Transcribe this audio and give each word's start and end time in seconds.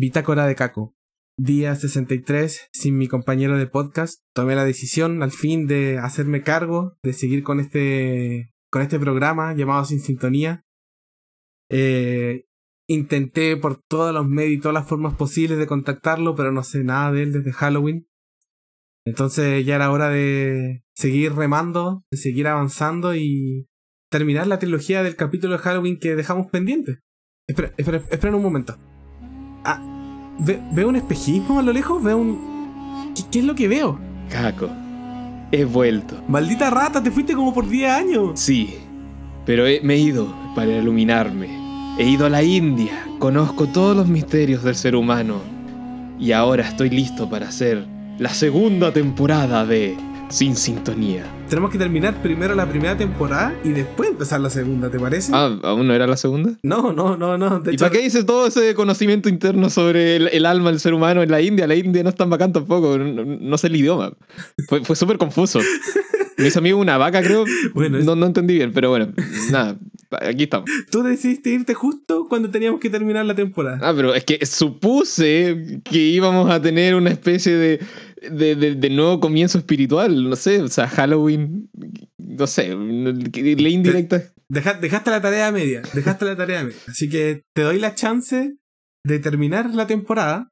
Bitácora 0.00 0.46
de 0.46 0.54
Caco. 0.54 0.96
Día 1.38 1.74
63, 1.74 2.70
sin 2.72 2.96
mi 2.96 3.06
compañero 3.06 3.58
de 3.58 3.66
podcast, 3.66 4.22
tomé 4.34 4.54
la 4.54 4.64
decisión 4.64 5.22
al 5.22 5.30
fin 5.30 5.66
de 5.66 5.98
hacerme 5.98 6.42
cargo, 6.42 6.96
de 7.02 7.12
seguir 7.12 7.42
con 7.42 7.60
este, 7.60 8.50
con 8.70 8.80
este 8.80 8.98
programa 8.98 9.54
llamado 9.54 9.84
Sin 9.84 10.00
Sintonía. 10.00 10.64
Eh, 11.70 12.46
intenté 12.88 13.58
por 13.58 13.76
todos 13.76 14.14
los 14.14 14.26
medios 14.26 14.54
y 14.54 14.60
todas 14.60 14.72
las 14.72 14.88
formas 14.88 15.16
posibles 15.16 15.58
de 15.58 15.66
contactarlo, 15.66 16.34
pero 16.34 16.50
no 16.50 16.62
sé 16.64 16.82
nada 16.82 17.12
de 17.12 17.24
él 17.24 17.32
desde 17.34 17.52
Halloween. 17.52 18.08
Entonces 19.04 19.66
ya 19.66 19.74
era 19.74 19.92
hora 19.92 20.08
de 20.08 20.82
seguir 20.96 21.34
remando, 21.34 22.04
de 22.10 22.16
seguir 22.16 22.46
avanzando 22.46 23.14
y 23.14 23.68
terminar 24.10 24.46
la 24.46 24.58
trilogía 24.58 25.02
del 25.02 25.16
capítulo 25.16 25.58
de 25.58 25.62
Halloween 25.62 25.98
que 25.98 26.16
dejamos 26.16 26.46
pendiente. 26.46 27.00
Espera, 27.46 27.74
espera, 27.76 27.98
espera 28.10 28.34
un 28.34 28.42
momento. 28.42 28.78
Ah, 29.62 29.89
veo 30.40 30.88
un 30.88 30.96
espejismo 30.96 31.58
a 31.58 31.62
lo 31.62 31.72
lejos, 31.72 32.02
veo 32.02 32.18
un... 32.18 33.12
¿Qué, 33.30 33.40
es 33.40 33.44
lo 33.44 33.54
que 33.54 33.68
veo? 33.68 33.98
Caco, 34.30 34.68
he 35.52 35.64
vuelto. 35.64 36.22
Maldita 36.28 36.70
rata, 36.70 37.02
te 37.02 37.10
fuiste 37.10 37.34
como 37.34 37.52
por 37.52 37.68
10 37.68 37.90
años. 37.90 38.40
Sí, 38.40 38.74
pero 39.44 39.64
me 39.82 39.94
he 39.94 39.98
ido 39.98 40.32
para 40.54 40.76
iluminarme. 40.76 41.48
He 41.98 42.08
ido 42.08 42.26
a 42.26 42.30
la 42.30 42.42
India, 42.42 43.04
conozco 43.18 43.66
todos 43.66 43.96
los 43.96 44.08
misterios 44.08 44.62
del 44.62 44.74
ser 44.74 44.96
humano 44.96 45.36
y 46.18 46.32
ahora 46.32 46.62
estoy 46.62 46.90
listo 46.90 47.28
para 47.28 47.48
hacer 47.48 47.84
la 48.18 48.30
segunda 48.30 48.92
temporada 48.92 49.64
de 49.64 49.96
Sin 50.30 50.54
Sintonía. 50.56 51.24
Tenemos 51.48 51.70
que 51.72 51.78
terminar 51.78 52.14
primero 52.22 52.54
la 52.54 52.64
primera 52.66 52.96
temporada 52.96 53.52
y 53.64 53.70
después 53.70 54.10
empezar 54.10 54.40
la 54.40 54.48
segunda, 54.48 54.88
¿te 54.88 54.98
parece? 54.98 55.32
Ah, 55.34 55.58
¿aún 55.64 55.88
no 55.88 55.92
era 55.92 56.06
la 56.06 56.16
segunda? 56.16 56.52
No, 56.62 56.92
no, 56.92 57.16
no, 57.16 57.36
no. 57.36 57.60
¿Y 57.68 57.76
para 57.76 57.90
qué 57.90 57.98
dices 57.98 58.24
todo 58.24 58.46
ese 58.46 58.74
conocimiento 58.74 59.28
interno 59.28 59.68
sobre 59.70 60.16
el, 60.16 60.46
alma 60.46 60.70
del 60.70 60.78
ser 60.78 60.94
humano 60.94 61.22
en 61.22 61.32
la 61.32 61.40
India? 61.40 61.66
La 61.66 61.74
India 61.74 62.04
no 62.04 62.10
es 62.10 62.14
tan 62.14 62.30
bacán 62.30 62.52
tampoco, 62.52 62.96
no, 62.96 63.58
sé 63.58 63.66
el 63.66 63.76
idioma. 63.76 64.12
Fue, 64.68 64.84
fue 64.84 64.94
súper 64.94 65.18
confuso. 65.18 65.58
Me 66.38 66.46
hizo 66.46 66.60
amigo 66.60 66.78
una 66.78 66.96
vaca, 66.96 67.22
creo. 67.22 67.44
Bueno, 67.74 67.98
no, 67.98 68.14
no 68.16 68.26
entendí 68.26 68.54
bien, 68.54 68.72
pero 68.72 68.90
bueno, 68.90 69.08
nada, 69.50 69.76
aquí 70.10 70.44
estamos. 70.44 70.68
Tú 70.90 71.02
decidiste 71.02 71.50
irte 71.50 71.74
justo 71.74 72.26
cuando 72.28 72.50
teníamos 72.50 72.80
que 72.80 72.90
terminar 72.90 73.24
la 73.26 73.34
temporada. 73.34 73.78
Ah, 73.82 73.92
pero 73.94 74.14
es 74.14 74.24
que 74.24 74.44
supuse 74.46 75.80
que 75.84 75.98
íbamos 75.98 76.50
a 76.50 76.60
tener 76.60 76.94
una 76.94 77.10
especie 77.10 77.54
de 77.54 77.80
de, 78.20 78.90
nuevo 78.90 79.20
comienzo 79.20 79.58
espiritual, 79.58 80.28
no 80.28 80.36
sé, 80.36 80.62
o 80.62 80.68
sea, 80.68 80.88
Halloween, 80.88 81.70
no 82.18 82.46
sé, 82.46 82.74
le 82.74 83.70
indirecta. 83.70 84.22
dejaste 84.48 85.10
la 85.10 85.20
tarea 85.20 85.50
media, 85.52 85.82
dejaste 85.94 86.24
la 86.24 86.36
tarea 86.36 86.64
media. 86.64 86.78
Así 86.88 87.08
que 87.08 87.42
te 87.54 87.62
doy 87.62 87.78
la 87.78 87.94
chance 87.94 88.56
de 89.04 89.18
terminar 89.18 89.70
la 89.70 89.86
temporada 89.86 90.50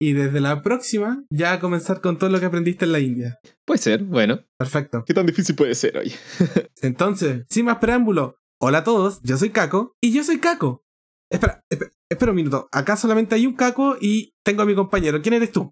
y 0.00 0.14
desde 0.14 0.40
la 0.40 0.62
próxima 0.62 1.24
ya 1.30 1.60
comenzar 1.60 2.00
con 2.00 2.18
todo 2.18 2.30
lo 2.30 2.40
que 2.40 2.46
aprendiste 2.46 2.84
en 2.84 2.92
la 2.92 3.00
India. 3.00 3.38
Puede 3.64 3.78
ser, 3.78 4.02
bueno. 4.02 4.40
Perfecto. 4.58 5.04
¿Qué 5.06 5.14
tan 5.14 5.26
difícil 5.26 5.54
puede 5.54 5.74
ser, 5.74 5.96
oye? 5.96 6.14
Entonces, 6.82 7.44
sin 7.48 7.66
más 7.66 7.78
preámbulo, 7.78 8.36
hola 8.64 8.78
a 8.78 8.84
todos, 8.84 9.20
yo 9.24 9.36
soy 9.36 9.50
Caco 9.50 9.96
y 10.00 10.14
yo 10.14 10.22
soy 10.22 10.38
Caco. 10.38 10.84
Espera, 11.28 11.64
espera, 11.68 11.90
espera 12.08 12.30
un 12.30 12.36
minuto. 12.36 12.68
Acá 12.70 12.96
solamente 12.96 13.34
hay 13.34 13.44
un 13.44 13.54
Caco 13.54 13.96
y 14.00 14.34
tengo 14.44 14.62
a 14.62 14.66
mi 14.66 14.76
compañero. 14.76 15.20
¿Quién 15.20 15.34
eres 15.34 15.50
tú? 15.50 15.68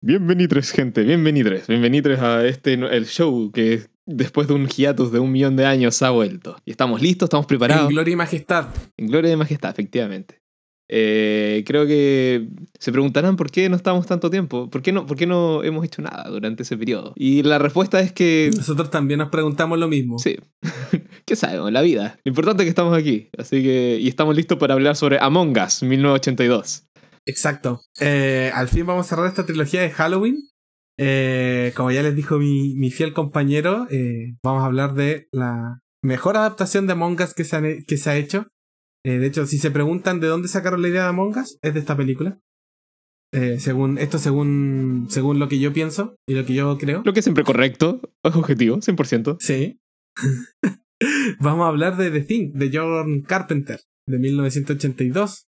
Bienvenidos, 0.00 0.70
gente, 0.70 1.02
bienvenidos, 1.02 1.66
bienvenidos 1.66 2.20
a 2.20 2.46
este 2.46 2.72
el 2.72 3.04
show 3.04 3.52
que 3.52 3.82
después 4.06 4.48
de 4.48 4.54
un 4.54 4.66
hiatus 4.66 5.12
de 5.12 5.18
un 5.18 5.30
millón 5.30 5.56
de 5.56 5.66
años 5.66 6.00
ha 6.00 6.08
vuelto. 6.08 6.56
Y 6.64 6.70
estamos 6.70 7.02
listos, 7.02 7.26
estamos 7.26 7.44
preparados. 7.44 7.90
En 7.90 7.90
gloria 7.90 8.12
y 8.14 8.16
majestad. 8.16 8.68
En 8.96 9.08
gloria 9.08 9.30
y 9.30 9.36
majestad, 9.36 9.72
efectivamente. 9.72 10.45
Eh, 10.88 11.64
creo 11.66 11.86
que 11.86 12.48
se 12.78 12.92
preguntarán 12.92 13.36
por 13.36 13.50
qué 13.50 13.68
no 13.68 13.76
estamos 13.76 14.06
tanto 14.06 14.30
tiempo, 14.30 14.70
por 14.70 14.82
qué, 14.82 14.92
no, 14.92 15.06
por 15.06 15.16
qué 15.16 15.26
no 15.26 15.64
hemos 15.64 15.84
hecho 15.84 16.02
nada 16.02 16.28
durante 16.28 16.62
ese 16.62 16.76
periodo. 16.76 17.12
Y 17.16 17.42
la 17.42 17.58
respuesta 17.58 18.00
es 18.00 18.12
que... 18.12 18.50
Nosotros 18.54 18.90
también 18.90 19.18
nos 19.18 19.30
preguntamos 19.30 19.78
lo 19.78 19.88
mismo. 19.88 20.18
Sí. 20.18 20.36
¿Qué 21.24 21.36
sabemos? 21.36 21.72
La 21.72 21.82
vida. 21.82 22.18
Lo 22.24 22.30
importante 22.30 22.62
es 22.62 22.66
que 22.66 22.70
estamos 22.70 22.96
aquí. 22.96 23.28
Así 23.36 23.62
que... 23.62 23.98
Y 24.00 24.08
estamos 24.08 24.36
listos 24.36 24.58
para 24.58 24.74
hablar 24.74 24.96
sobre 24.96 25.18
Among 25.18 25.56
Us 25.58 25.82
1982. 25.82 26.84
Exacto. 27.26 27.80
Eh, 28.00 28.52
al 28.54 28.68
fin 28.68 28.86
vamos 28.86 29.06
a 29.06 29.08
cerrar 29.08 29.26
esta 29.26 29.44
trilogía 29.44 29.82
de 29.82 29.90
Halloween. 29.90 30.36
Eh, 30.98 31.72
como 31.76 31.90
ya 31.90 32.02
les 32.02 32.14
dijo 32.14 32.38
mi, 32.38 32.74
mi 32.76 32.90
fiel 32.90 33.12
compañero, 33.12 33.86
vamos 34.42 34.62
a 34.62 34.66
hablar 34.66 34.94
de 34.94 35.28
la 35.32 35.80
mejor 36.02 36.36
adaptación 36.36 36.86
de 36.86 36.92
Among 36.92 37.20
Us 37.20 37.34
que 37.34 37.44
se, 37.44 37.84
que 37.86 37.96
se 37.96 38.10
ha 38.10 38.16
hecho. 38.16 38.46
Eh, 39.06 39.20
de 39.20 39.26
hecho, 39.28 39.46
si 39.46 39.58
se 39.58 39.70
preguntan 39.70 40.18
de 40.18 40.26
dónde 40.26 40.48
sacaron 40.48 40.82
la 40.82 40.88
idea 40.88 41.02
de 41.04 41.08
Among 41.10 41.38
Us, 41.38 41.58
es 41.62 41.74
de 41.74 41.78
esta 41.78 41.96
película. 41.96 42.40
Eh, 43.32 43.60
según 43.60 43.98
esto, 43.98 44.18
según, 44.18 45.06
según 45.10 45.38
lo 45.38 45.46
que 45.46 45.60
yo 45.60 45.72
pienso 45.72 46.16
y 46.28 46.34
lo 46.34 46.44
que 46.44 46.54
yo 46.54 46.76
creo. 46.76 47.02
Lo 47.04 47.12
que 47.12 47.20
es 47.20 47.24
siempre 47.24 47.44
correcto, 47.44 48.00
objetivo, 48.24 48.78
100%. 48.78 49.36
Sí. 49.38 49.78
Vamos 51.38 51.66
a 51.66 51.68
hablar 51.68 51.96
de 51.96 52.10
The 52.10 52.22
Thing, 52.22 52.52
de 52.54 52.70
John 52.72 53.20
Carpenter, 53.20 53.80
de 54.08 54.18
1982. 54.18 55.46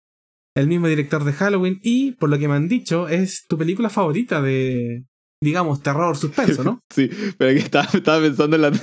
El 0.56 0.66
mismo 0.66 0.88
director 0.88 1.22
de 1.22 1.32
Halloween 1.32 1.78
y, 1.80 2.12
por 2.12 2.30
lo 2.30 2.38
que 2.40 2.48
me 2.48 2.54
han 2.54 2.66
dicho, 2.66 3.06
es 3.06 3.46
tu 3.46 3.56
película 3.56 3.88
favorita 3.88 4.42
de, 4.42 5.04
digamos, 5.44 5.82
terror 5.82 6.16
suspenso, 6.16 6.64
¿no? 6.64 6.80
Sí, 6.94 7.10
pero 7.38 7.50
aquí 7.50 7.60
estaba, 7.60 7.88
estaba 7.92 8.20
pensando 8.20 8.56
en, 8.56 8.74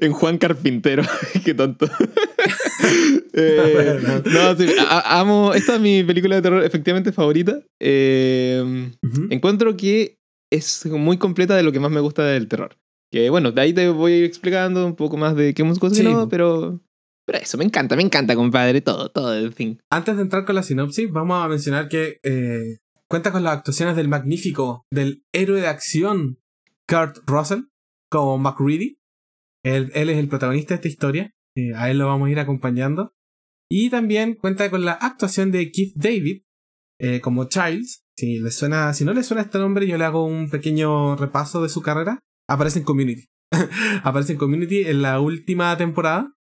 en 0.00 0.12
Juan 0.12 0.38
Carpintero. 0.38 1.02
Qué 1.44 1.54
tonto. 1.54 1.88
Eh, 3.38 4.22
no, 4.24 4.56
sí, 4.56 4.66
amo. 4.88 5.52
Esta 5.52 5.74
es 5.74 5.80
mi 5.80 6.02
película 6.04 6.36
de 6.36 6.42
terror 6.42 6.64
efectivamente 6.64 7.12
favorita. 7.12 7.60
Eh, 7.80 8.90
encuentro 9.28 9.76
que 9.76 10.16
es 10.50 10.86
muy 10.86 11.18
completa 11.18 11.54
de 11.54 11.62
lo 11.62 11.70
que 11.70 11.80
más 11.80 11.90
me 11.90 12.00
gusta 12.00 12.24
del 12.24 12.48
terror. 12.48 12.78
Que 13.12 13.28
bueno, 13.28 13.52
de 13.52 13.60
ahí 13.60 13.74
te 13.74 13.90
voy 13.90 14.12
a 14.12 14.16
ir 14.18 14.24
explicando 14.24 14.86
un 14.86 14.96
poco 14.96 15.18
más 15.18 15.36
de 15.36 15.52
qué 15.52 15.62
hemos 15.62 15.78
conseguido, 15.78 16.28
pero. 16.28 16.80
Pero 17.26 17.38
eso, 17.38 17.58
me 17.58 17.64
encanta, 17.64 17.96
me 17.96 18.02
encanta, 18.02 18.36
compadre, 18.36 18.80
todo, 18.80 19.10
todo, 19.10 19.36
en 19.36 19.52
fin. 19.52 19.78
Antes 19.90 20.16
de 20.16 20.22
entrar 20.22 20.44
con 20.46 20.54
la 20.54 20.62
sinopsis, 20.62 21.10
vamos 21.10 21.44
a 21.44 21.48
mencionar 21.48 21.88
que 21.88 22.20
eh, 22.22 22.78
cuenta 23.08 23.32
con 23.32 23.42
las 23.42 23.58
actuaciones 23.58 23.96
del 23.96 24.08
magnífico, 24.08 24.86
del 24.90 25.24
héroe 25.32 25.60
de 25.60 25.68
acción, 25.68 26.38
Kurt 26.88 27.18
Russell, 27.26 27.64
como 28.10 28.38
McReady. 28.38 28.98
Él, 29.64 29.90
es 29.94 30.18
el 30.18 30.28
protagonista 30.28 30.74
de 30.74 30.76
esta 30.76 30.88
historia. 30.88 31.34
a 31.76 31.90
él 31.90 31.98
lo 31.98 32.06
vamos 32.06 32.28
a 32.28 32.30
ir 32.30 32.38
acompañando. 32.38 33.12
Y 33.68 33.90
también 33.90 34.34
cuenta 34.34 34.70
con 34.70 34.84
la 34.84 34.92
actuación 34.92 35.50
de 35.50 35.72
Keith 35.72 35.94
David 35.96 36.42
eh, 37.00 37.20
como 37.20 37.48
Childs. 37.48 38.04
Si, 38.16 38.38
le 38.38 38.50
suena, 38.50 38.94
si 38.94 39.04
no 39.04 39.12
le 39.12 39.22
suena 39.22 39.42
este 39.42 39.58
nombre, 39.58 39.86
yo 39.86 39.98
le 39.98 40.04
hago 40.04 40.24
un 40.24 40.48
pequeño 40.50 41.16
repaso 41.16 41.62
de 41.62 41.68
su 41.68 41.82
carrera. 41.82 42.20
Aparece 42.48 42.78
en 42.78 42.84
Community. 42.84 43.26
Aparece 44.04 44.32
en 44.32 44.38
Community 44.38 44.82
en 44.82 45.02
la 45.02 45.20
última 45.20 45.76
temporada. 45.76 46.32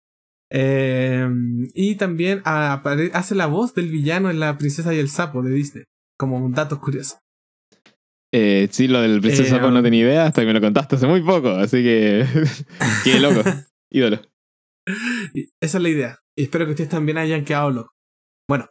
Eh, 0.51 1.29
y 1.75 1.97
también 1.97 2.43
hace 2.45 3.35
la 3.35 3.47
voz 3.47 3.75
del 3.75 3.91
villano 3.91 4.31
en 4.31 4.39
La 4.39 4.57
Princesa 4.59 4.95
y 4.95 4.99
el 4.99 5.09
Sapo 5.09 5.43
de 5.43 5.51
Disney. 5.51 5.85
Como 6.25 6.39
un 6.39 6.55
dato 6.55 6.81
curioso. 6.81 7.19
Eh, 8.33 8.67
sí, 8.71 8.89
lo 8.89 9.03
del 9.03 9.21
Princesa 9.21 9.51
Sapo 9.51 9.71
no 9.71 9.83
tenía 9.83 10.01
idea 10.01 10.25
hasta 10.25 10.41
que 10.41 10.47
me 10.47 10.55
lo 10.55 10.61
contaste 10.63 10.97
hace 10.97 11.07
muy 11.07 11.21
poco. 11.21 11.51
Así 11.51 11.83
que. 11.83 12.25
Qué 13.05 13.21
loco. 13.21 13.43
Ídolo. 13.93 14.23
Esa 15.61 15.77
es 15.77 15.83
la 15.83 15.89
idea. 15.91 16.19
Y 16.35 16.45
espero 16.45 16.65
que 16.65 16.71
ustedes 16.71 16.89
también 16.89 17.19
hayan 17.19 17.45
quedado 17.45 17.71
locos. 17.71 17.93
Bueno, 18.49 18.71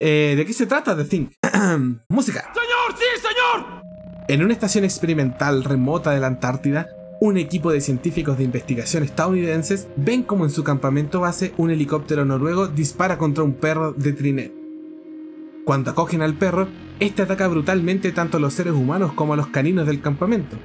eh, 0.00 0.32
¿de 0.38 0.46
qué 0.46 0.54
se 0.54 0.64
trata 0.64 0.96
The 0.96 1.04
Thing? 1.04 1.26
Música. 2.08 2.50
¡Señor! 2.54 2.98
¡Sí, 2.98 3.04
señor! 3.20 3.82
En 4.28 4.42
una 4.42 4.54
estación 4.54 4.84
experimental 4.84 5.64
remota 5.64 6.12
de 6.12 6.20
la 6.20 6.28
Antártida, 6.28 6.88
un 7.20 7.36
equipo 7.36 7.72
de 7.72 7.82
científicos 7.82 8.38
de 8.38 8.44
investigación 8.44 9.02
estadounidenses 9.02 9.86
ven 9.96 10.22
como 10.22 10.46
en 10.46 10.50
su 10.50 10.64
campamento 10.64 11.20
base 11.20 11.52
un 11.58 11.70
helicóptero 11.70 12.24
noruego 12.24 12.68
dispara 12.68 13.18
contra 13.18 13.44
un 13.44 13.52
perro 13.52 13.92
de 13.92 14.14
Trinet. 14.14 14.65
Cuando 15.66 15.90
acogen 15.90 16.22
al 16.22 16.38
perro, 16.38 16.68
este 17.00 17.22
ataca 17.22 17.48
brutalmente 17.48 18.12
tanto 18.12 18.36
a 18.36 18.40
los 18.40 18.54
seres 18.54 18.72
humanos 18.72 19.12
como 19.14 19.32
a 19.32 19.36
los 19.36 19.48
caninos 19.48 19.84
del 19.88 20.00
campamento, 20.00 20.56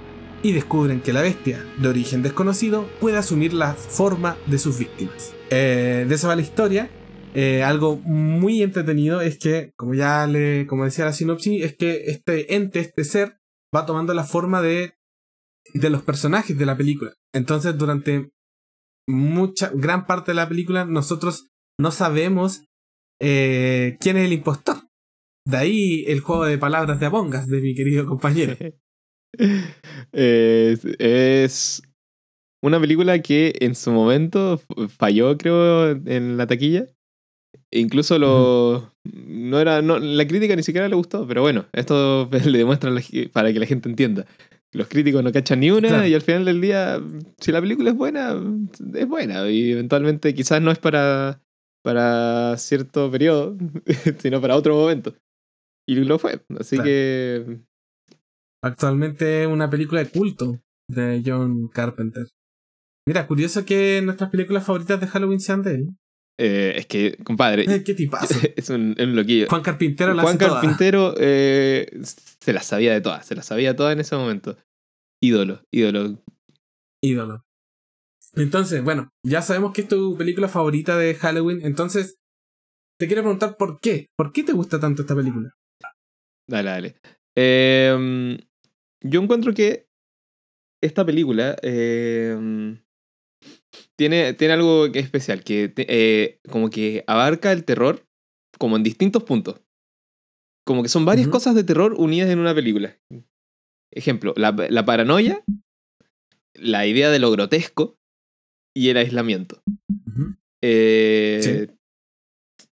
y 0.43 0.51
descubren 0.51 1.01
que 1.01 1.11
la 1.11 1.23
bestia, 1.23 1.65
de 1.79 1.87
origen 1.87 2.21
desconocido, 2.21 2.87
puede 2.99 3.17
asumir 3.17 3.51
la 3.51 3.73
forma 3.73 4.37
de 4.45 4.59
sus 4.59 4.77
víctimas. 4.77 5.33
Eh, 5.49 6.05
de 6.07 6.13
eso 6.13 6.27
va 6.27 6.35
la 6.35 6.43
historia. 6.43 6.91
Eh, 7.33 7.63
algo 7.63 7.95
muy 7.97 8.61
entretenido 8.61 9.21
es 9.21 9.39
que, 9.39 9.73
como 9.75 9.95
ya 9.95 10.27
le, 10.27 10.67
como 10.67 10.85
decía 10.85 11.05
la 11.05 11.13
sinopsis, 11.13 11.63
es 11.63 11.75
que 11.75 12.03
este 12.05 12.53
ente, 12.53 12.79
este 12.79 13.03
ser, 13.03 13.39
va 13.75 13.87
tomando 13.87 14.13
la 14.13 14.23
forma 14.23 14.61
de, 14.61 14.93
de 15.73 15.89
los 15.89 16.03
personajes 16.03 16.55
de 16.55 16.65
la 16.67 16.77
película. 16.77 17.15
Entonces, 17.33 17.75
durante 17.75 18.29
mucha, 19.07 19.71
gran 19.73 20.05
parte 20.05 20.29
de 20.29 20.35
la 20.35 20.47
película, 20.47 20.85
nosotros 20.85 21.47
no 21.79 21.89
sabemos 21.89 22.65
eh, 23.19 23.97
quién 23.99 24.17
es 24.17 24.25
el 24.25 24.33
impostor. 24.33 24.75
De 25.45 25.57
ahí 25.57 26.03
el 26.07 26.19
juego 26.19 26.45
de 26.45 26.57
palabras 26.57 26.99
de 26.99 27.05
Among 27.05 27.31
de 27.31 27.61
mi 27.61 27.73
querido 27.75 28.05
compañero. 28.05 28.55
es, 30.11 31.81
una 32.61 32.79
película 32.79 33.19
que 33.19 33.53
en 33.59 33.75
su 33.75 33.91
momento 33.91 34.61
falló, 34.97 35.37
creo, 35.37 35.91
en 35.91 36.37
la 36.37 36.47
taquilla. 36.47 36.87
Incluso 37.71 38.19
lo. 38.19 38.93
No 39.03 39.59
era. 39.59 39.81
No, 39.81 39.97
la 39.97 40.27
crítica 40.27 40.55
ni 40.55 40.63
siquiera 40.63 40.89
le 40.89 40.95
gustó, 40.95 41.25
pero 41.25 41.41
bueno, 41.41 41.65
esto 41.73 42.29
le 42.45 42.57
demuestra 42.57 42.91
para 43.31 43.53
que 43.53 43.59
la 43.59 43.65
gente 43.65 43.89
entienda. 43.89 44.25
Los 44.73 44.87
críticos 44.87 45.23
no 45.23 45.33
cachan 45.33 45.59
ni 45.59 45.69
una 45.69 46.07
y 46.07 46.13
al 46.13 46.21
final 46.21 46.45
del 46.45 46.61
día, 46.61 47.01
si 47.39 47.51
la 47.51 47.59
película 47.59 47.89
es 47.89 47.95
buena, 47.95 48.41
es 48.93 49.07
buena. 49.07 49.49
Y 49.49 49.71
eventualmente 49.71 50.33
quizás 50.33 50.61
no 50.61 50.71
es 50.71 50.79
para, 50.79 51.41
para 51.83 52.55
cierto 52.57 53.11
periodo, 53.11 53.57
sino 54.19 54.39
para 54.39 54.55
otro 54.55 54.75
momento. 54.75 55.13
Y 55.91 55.95
lo 55.95 56.17
fue. 56.17 56.41
Así 56.57 56.79
que. 56.79 57.59
Actualmente 58.63 59.45
una 59.45 59.69
película 59.69 60.01
de 60.01 60.09
culto 60.09 60.61
de 60.87 61.21
John 61.25 61.67
Carpenter. 61.67 62.27
Mira, 63.05 63.27
curioso 63.27 63.65
que 63.65 64.01
nuestras 64.01 64.29
películas 64.29 64.65
favoritas 64.65 65.01
de 65.01 65.07
Halloween 65.07 65.41
sean 65.41 65.63
de 65.63 65.75
él. 65.75 65.89
Eh, 66.39 66.75
es 66.77 66.85
que, 66.85 67.17
compadre. 67.25 67.65
¿Qué 67.83 67.93
tipazo? 67.93 68.39
Es 68.55 68.69
un, 68.69 68.95
un 68.97 69.15
loquillo. 69.17 69.47
Juan 69.49 69.63
Carpintero 69.63 70.13
la 70.13 70.23
Juan 70.23 70.37
Carpintero 70.37 71.13
eh, 71.17 71.89
se 72.39 72.53
las 72.53 72.65
sabía 72.65 72.93
de 72.93 73.01
todas. 73.01 73.25
Se 73.25 73.35
las 73.35 73.47
sabía 73.47 73.75
todas 73.75 73.91
en 73.91 73.99
ese 73.99 74.15
momento. 74.15 74.57
Ídolo, 75.21 75.61
ídolo. 75.71 76.23
Ídolo. 77.03 77.43
Entonces, 78.35 78.81
bueno, 78.81 79.09
ya 79.25 79.41
sabemos 79.41 79.73
que 79.73 79.81
es 79.81 79.89
tu 79.89 80.15
película 80.15 80.47
favorita 80.47 80.97
de 80.97 81.15
Halloween. 81.15 81.59
Entonces, 81.63 82.15
te 82.97 83.07
quiero 83.07 83.23
preguntar 83.23 83.57
por 83.57 83.81
qué. 83.81 84.07
¿Por 84.15 84.31
qué 84.31 84.43
te 84.43 84.53
gusta 84.53 84.79
tanto 84.79 85.01
esta 85.01 85.15
película? 85.15 85.51
Dale, 86.47 86.69
dale. 86.69 86.95
Em, 87.35 88.37
yo 89.01 89.21
encuentro 89.21 89.53
que 89.53 89.87
esta 90.81 91.05
película 91.05 91.55
em, 91.61 92.81
tiene, 93.95 94.33
tiene 94.33 94.53
algo 94.53 94.91
que 94.91 94.99
es 94.99 95.05
especial, 95.05 95.43
que 95.43 95.73
eh, 95.77 96.39
como 96.49 96.69
que 96.69 97.03
abarca 97.07 97.51
el 97.51 97.63
terror 97.63 98.05
como 98.57 98.75
en 98.75 98.83
distintos 98.83 99.23
puntos. 99.23 99.61
Como 100.65 100.83
que 100.83 100.89
son 100.89 101.05
varias 101.05 101.27
cosas 101.27 101.55
de 101.55 101.63
terror 101.63 101.95
unidas 101.97 102.29
en 102.29 102.39
una 102.39 102.53
película. 102.53 102.95
Ejemplo, 103.91 104.33
la, 104.37 104.85
paranoia, 104.85 105.43
la 106.53 106.85
idea 106.85 107.09
de 107.09 107.19
lo 107.19 107.31
grotesco 107.31 107.97
y 108.75 108.89
el 108.89 108.97
aislamiento. 108.97 109.63
eh, 110.61 111.67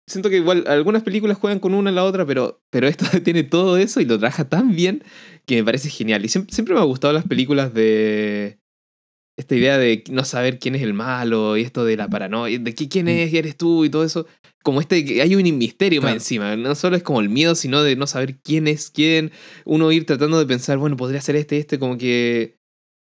siento 0.06 0.30
que 0.30 0.36
igual 0.36 0.64
algunas 0.66 1.02
películas 1.02 1.38
juegan 1.38 1.60
con 1.60 1.74
una 1.74 1.90
y 1.90 1.94
la 1.94 2.04
otra, 2.04 2.26
pero, 2.26 2.62
pero 2.70 2.86
esto 2.86 3.04
tiene 3.22 3.42
todo 3.42 3.76
eso 3.76 4.00
y 4.00 4.04
lo 4.04 4.18
trabaja 4.18 4.48
tan 4.48 4.74
bien 4.74 5.02
que 5.46 5.56
me 5.56 5.64
parece 5.64 5.88
genial. 5.90 6.24
Y 6.24 6.28
siempre, 6.28 6.74
me 6.74 6.80
ha 6.80 6.84
gustado 6.84 7.12
las 7.12 7.26
películas 7.26 7.74
de 7.74 8.58
esta 9.36 9.56
idea 9.56 9.78
de 9.78 10.04
no 10.10 10.24
saber 10.24 10.58
quién 10.58 10.76
es 10.76 10.82
el 10.82 10.94
malo 10.94 11.56
y 11.56 11.62
esto 11.62 11.84
de 11.84 11.96
la 11.96 12.08
paranoia, 12.08 12.58
de 12.58 12.74
quién 12.74 13.08
es, 13.08 13.32
eres 13.34 13.56
tú 13.56 13.84
y 13.84 13.90
todo 13.90 14.04
eso. 14.04 14.26
Como 14.62 14.80
este, 14.80 15.20
hay 15.20 15.34
un 15.34 15.58
misterio 15.58 16.00
más 16.00 16.14
encima. 16.14 16.56
No 16.56 16.74
solo 16.74 16.96
es 16.96 17.02
como 17.02 17.20
el 17.20 17.28
miedo, 17.28 17.54
sino 17.54 17.82
de 17.82 17.96
no 17.96 18.06
saber 18.06 18.38
quién 18.40 18.66
es 18.66 18.90
quién. 18.90 19.30
Uno 19.66 19.92
ir 19.92 20.06
tratando 20.06 20.38
de 20.38 20.46
pensar, 20.46 20.78
bueno, 20.78 20.96
podría 20.96 21.20
ser 21.20 21.36
este, 21.36 21.58
este, 21.58 21.78
como 21.78 21.98
que 21.98 22.56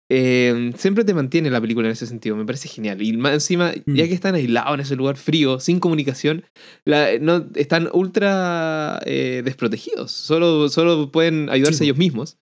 Em, 0.09 0.71
siempre 0.73 1.03
te 1.03 1.13
mantiene 1.13 1.49
la 1.49 1.59
película 1.59 1.87
en 1.87 1.91
ese 1.91 2.05
sentido, 2.05 2.35
me 2.37 2.45
parece 2.45 2.69
genial. 2.69 3.01
Y 3.01 3.15
más 3.17 3.33
encima, 3.33 3.73
ya 3.73 4.05
mm. 4.05 4.07
que 4.07 4.13
están 4.13 4.35
aislados 4.35 4.73
en 4.73 4.79
ese 4.79 4.95
lugar 4.95 5.17
frío, 5.17 5.59
sin 5.59 5.79
comunicación, 5.79 6.45
no, 6.85 7.45
están 7.55 7.89
ultra 7.91 9.01
eh, 9.05 9.41
desprotegidos. 9.43 10.11
Solo, 10.11 10.69
solo 10.69 11.11
pueden 11.11 11.49
ayudarse 11.49 11.83
ellos 11.83 11.97
mismos. 11.97 12.37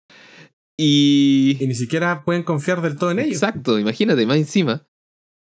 Y... 0.77 1.57
y 1.59 1.67
ni 1.67 1.75
siquiera 1.75 2.25
pueden 2.25 2.43
confiar 2.43 2.81
del 2.81 2.97
todo 2.97 3.11
en 3.11 3.19
ellos. 3.19 3.35
Exacto, 3.35 3.79
imagínate, 3.79 4.25
más 4.25 4.37
encima. 4.37 4.85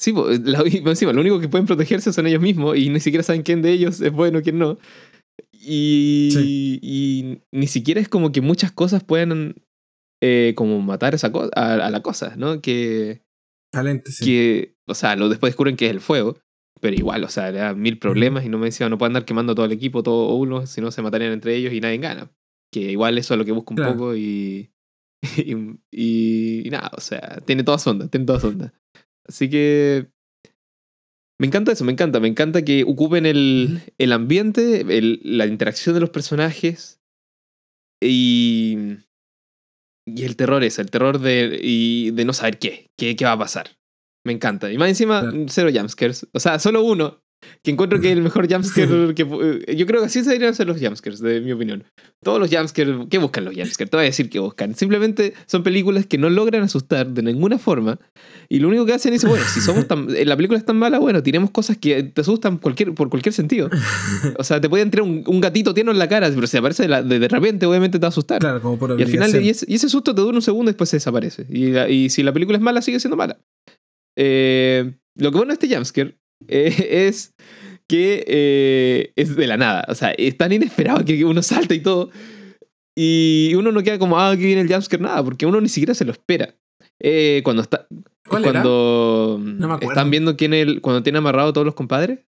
Sí, 0.00 0.12
más 0.12 0.34
encima, 0.74 1.12
lo 1.12 1.20
único 1.20 1.40
que 1.40 1.48
pueden 1.48 1.66
protegerse 1.66 2.12
son 2.12 2.26
ellos 2.26 2.40
mismos 2.40 2.76
y 2.76 2.88
ni 2.88 3.00
siquiera 3.00 3.22
saben 3.22 3.42
quién 3.42 3.62
de 3.62 3.72
ellos 3.72 4.00
es 4.00 4.12
bueno, 4.12 4.42
quién 4.42 4.58
no. 4.58 4.78
Y, 5.52 6.78
y 6.80 7.40
ni 7.52 7.66
siquiera 7.66 8.00
es 8.00 8.08
como 8.08 8.32
que 8.32 8.40
muchas 8.40 8.72
cosas 8.72 9.04
puedan 9.04 9.56
eh, 10.20 10.54
como 10.56 10.80
matar 10.80 11.14
esa 11.14 11.30
a, 11.54 11.90
la 11.90 12.02
cosa, 12.02 12.36
¿no? 12.36 12.60
Que. 12.60 13.22
Talente, 13.72 14.12
sí. 14.12 14.24
Que, 14.24 14.76
o 14.86 14.94
sea, 14.94 15.16
lo 15.16 15.28
después 15.28 15.52
descubren 15.52 15.76
que 15.76 15.86
es 15.86 15.92
el 15.92 16.00
fuego, 16.00 16.38
pero 16.80 16.96
igual, 16.96 17.24
o 17.24 17.28
sea, 17.28 17.50
le 17.50 17.58
da 17.58 17.74
mil 17.74 17.98
problemas 17.98 18.44
y 18.44 18.48
no 18.48 18.58
me 18.58 18.66
decía, 18.66 18.88
no 18.88 18.98
pueden 18.98 19.10
andar 19.10 19.26
quemando 19.26 19.54
todo 19.54 19.66
el 19.66 19.72
equipo, 19.72 20.02
todo 20.02 20.34
uno, 20.34 20.66
si 20.66 20.80
no 20.80 20.90
se 20.90 21.02
matarían 21.02 21.32
entre 21.32 21.54
ellos 21.54 21.72
y 21.72 21.80
nadie 21.80 21.98
gana. 21.98 22.30
Que 22.72 22.80
igual 22.80 23.18
eso 23.18 23.34
es 23.34 23.38
lo 23.38 23.44
que 23.44 23.52
busca 23.52 23.74
un 23.74 23.92
poco 23.92 24.16
y 24.16 24.70
y, 25.90 26.68
nada, 26.70 26.90
o 26.96 27.00
sea, 27.00 27.40
tiene 27.44 27.64
toda 27.64 27.78
su 27.78 27.90
onda, 27.90 28.08
tiene 28.08 28.26
toda 28.26 28.40
su 28.40 28.48
onda. 28.48 28.72
Así 29.26 29.50
que 29.50 30.10
me 31.40 31.46
encanta 31.46 31.72
eso, 31.72 31.84
me 31.84 31.92
encanta, 31.92 32.20
me 32.20 32.28
encanta 32.28 32.62
que 32.64 32.84
ocupen 32.84 33.26
el, 33.26 33.80
el 33.98 34.12
ambiente, 34.12 34.80
el, 34.80 35.20
la 35.22 35.46
interacción 35.46 35.94
de 35.94 36.00
los 36.00 36.10
personajes 36.10 37.00
y 38.02 38.76
y 40.16 40.24
el 40.24 40.36
terror 40.36 40.62
es, 40.64 40.78
el 40.78 40.90
terror 40.90 41.20
de, 41.20 41.58
y 41.62 42.10
de 42.12 42.24
no 42.24 42.32
saber 42.32 42.58
qué, 42.58 42.90
qué, 42.96 43.16
qué 43.16 43.24
va 43.24 43.32
a 43.32 43.38
pasar. 43.38 43.70
Me 44.24 44.32
encanta. 44.32 44.70
Y 44.70 44.78
más 44.78 44.88
encima, 44.88 45.32
cero 45.48 45.70
jumpscares. 45.72 46.26
O 46.32 46.40
sea, 46.40 46.58
solo 46.58 46.82
uno. 46.82 47.22
Que 47.62 47.70
encuentro 47.70 48.00
que 48.00 48.10
el 48.10 48.22
mejor 48.22 48.50
jumpscare 48.50 49.14
que... 49.14 49.22
Eh, 49.22 49.76
yo 49.76 49.86
creo 49.86 50.00
que 50.00 50.06
así 50.06 50.22
se 50.22 50.30
deberían 50.30 50.54
ser 50.54 50.66
los 50.66 50.80
jumpscares, 50.80 51.20
de 51.20 51.40
mi 51.40 51.52
opinión. 51.52 51.84
Todos 52.22 52.40
los 52.40 52.50
jumpscares... 52.50 52.96
¿Qué 53.10 53.18
buscan 53.18 53.44
los 53.44 53.54
jumpscares? 53.54 53.90
Te 53.90 53.96
voy 53.96 54.04
a 54.04 54.08
decir 54.08 54.28
que 54.30 54.38
buscan. 54.38 54.74
Simplemente 54.74 55.34
son 55.46 55.62
películas 55.62 56.06
que 56.06 56.18
no 56.18 56.30
logran 56.30 56.62
asustar 56.62 57.08
de 57.08 57.22
ninguna 57.22 57.58
forma. 57.58 57.98
Y 58.48 58.60
lo 58.60 58.68
único 58.68 58.86
que 58.86 58.92
hacen 58.92 59.12
es, 59.12 59.24
bueno, 59.24 59.44
si 59.44 59.60
somos 59.60 59.86
tan... 59.86 60.06
La 60.26 60.36
película 60.36 60.58
es 60.58 60.64
tan 60.64 60.76
mala, 60.78 60.98
bueno, 60.98 61.22
tenemos 61.22 61.50
cosas 61.50 61.76
que 61.76 62.02
te 62.02 62.20
asustan 62.20 62.58
cualquier, 62.58 62.94
por 62.94 63.08
cualquier 63.08 63.32
sentido. 63.32 63.70
O 64.38 64.44
sea, 64.44 64.60
te 64.60 64.68
pueden 64.68 64.90
tirar 64.90 65.06
un, 65.06 65.40
gatito 65.40 65.74
tierno 65.74 65.92
en 65.92 65.98
la 65.98 66.08
cara, 66.08 66.30
pero 66.34 66.46
si 66.46 66.56
aparece 66.56 66.88
de, 66.88 67.28
repente, 67.28 67.66
obviamente 67.66 67.98
te 67.98 68.02
va 68.02 68.08
a 68.08 68.10
asustar. 68.10 68.40
Claro, 68.40 68.60
como 68.60 68.78
por 68.78 68.98
Y 68.98 69.02
al 69.02 69.08
final, 69.08 69.42
y 69.42 69.50
ese, 69.50 69.88
susto 69.88 70.14
te 70.14 70.20
dura 70.20 70.36
un 70.36 70.42
segundo 70.42 70.70
y 70.70 70.72
después 70.72 70.90
se 70.90 70.96
desaparece. 70.96 71.46
Y, 71.48 71.76
y 71.76 72.10
si 72.10 72.22
la 72.22 72.32
película 72.32 72.58
es 72.58 72.62
mala, 72.62 72.82
sigue 72.82 73.00
siendo 73.00 73.16
mala. 73.16 73.38
Eh, 74.20 74.98
lo 75.14 75.30
que 75.30 75.36
bueno 75.36 75.50
de 75.50 75.54
este 75.54 75.72
jumpscare 75.72 76.18
eh, 76.46 77.06
es 77.08 77.34
que 77.88 78.24
eh, 78.26 79.12
es 79.16 79.34
de 79.34 79.46
la 79.46 79.56
nada. 79.56 79.84
O 79.88 79.94
sea, 79.94 80.10
es 80.12 80.36
tan 80.36 80.52
inesperado 80.52 81.04
que 81.04 81.24
uno 81.24 81.42
salta 81.42 81.74
y 81.74 81.80
todo. 81.80 82.10
Y 82.96 83.52
uno 83.54 83.72
no 83.72 83.82
queda 83.82 83.98
como, 83.98 84.18
ah, 84.18 84.30
aquí 84.30 84.44
viene 84.44 84.60
el 84.60 84.68
jumpscare, 84.68 85.02
nada, 85.02 85.24
porque 85.24 85.46
uno 85.46 85.60
ni 85.60 85.68
siquiera 85.68 85.94
se 85.94 86.04
lo 86.04 86.12
espera. 86.12 86.54
Eh, 87.00 87.42
cuando 87.44 87.62
está. 87.62 87.86
cuando 88.28 89.40
están 89.80 90.10
viendo 90.10 90.36
quién 90.36 90.52
el, 90.52 90.80
cuando 90.80 91.02
tiene 91.02 91.18
amarrado 91.18 91.50
a 91.50 91.52
todos 91.52 91.64
los 91.64 91.74
compadres 91.74 92.20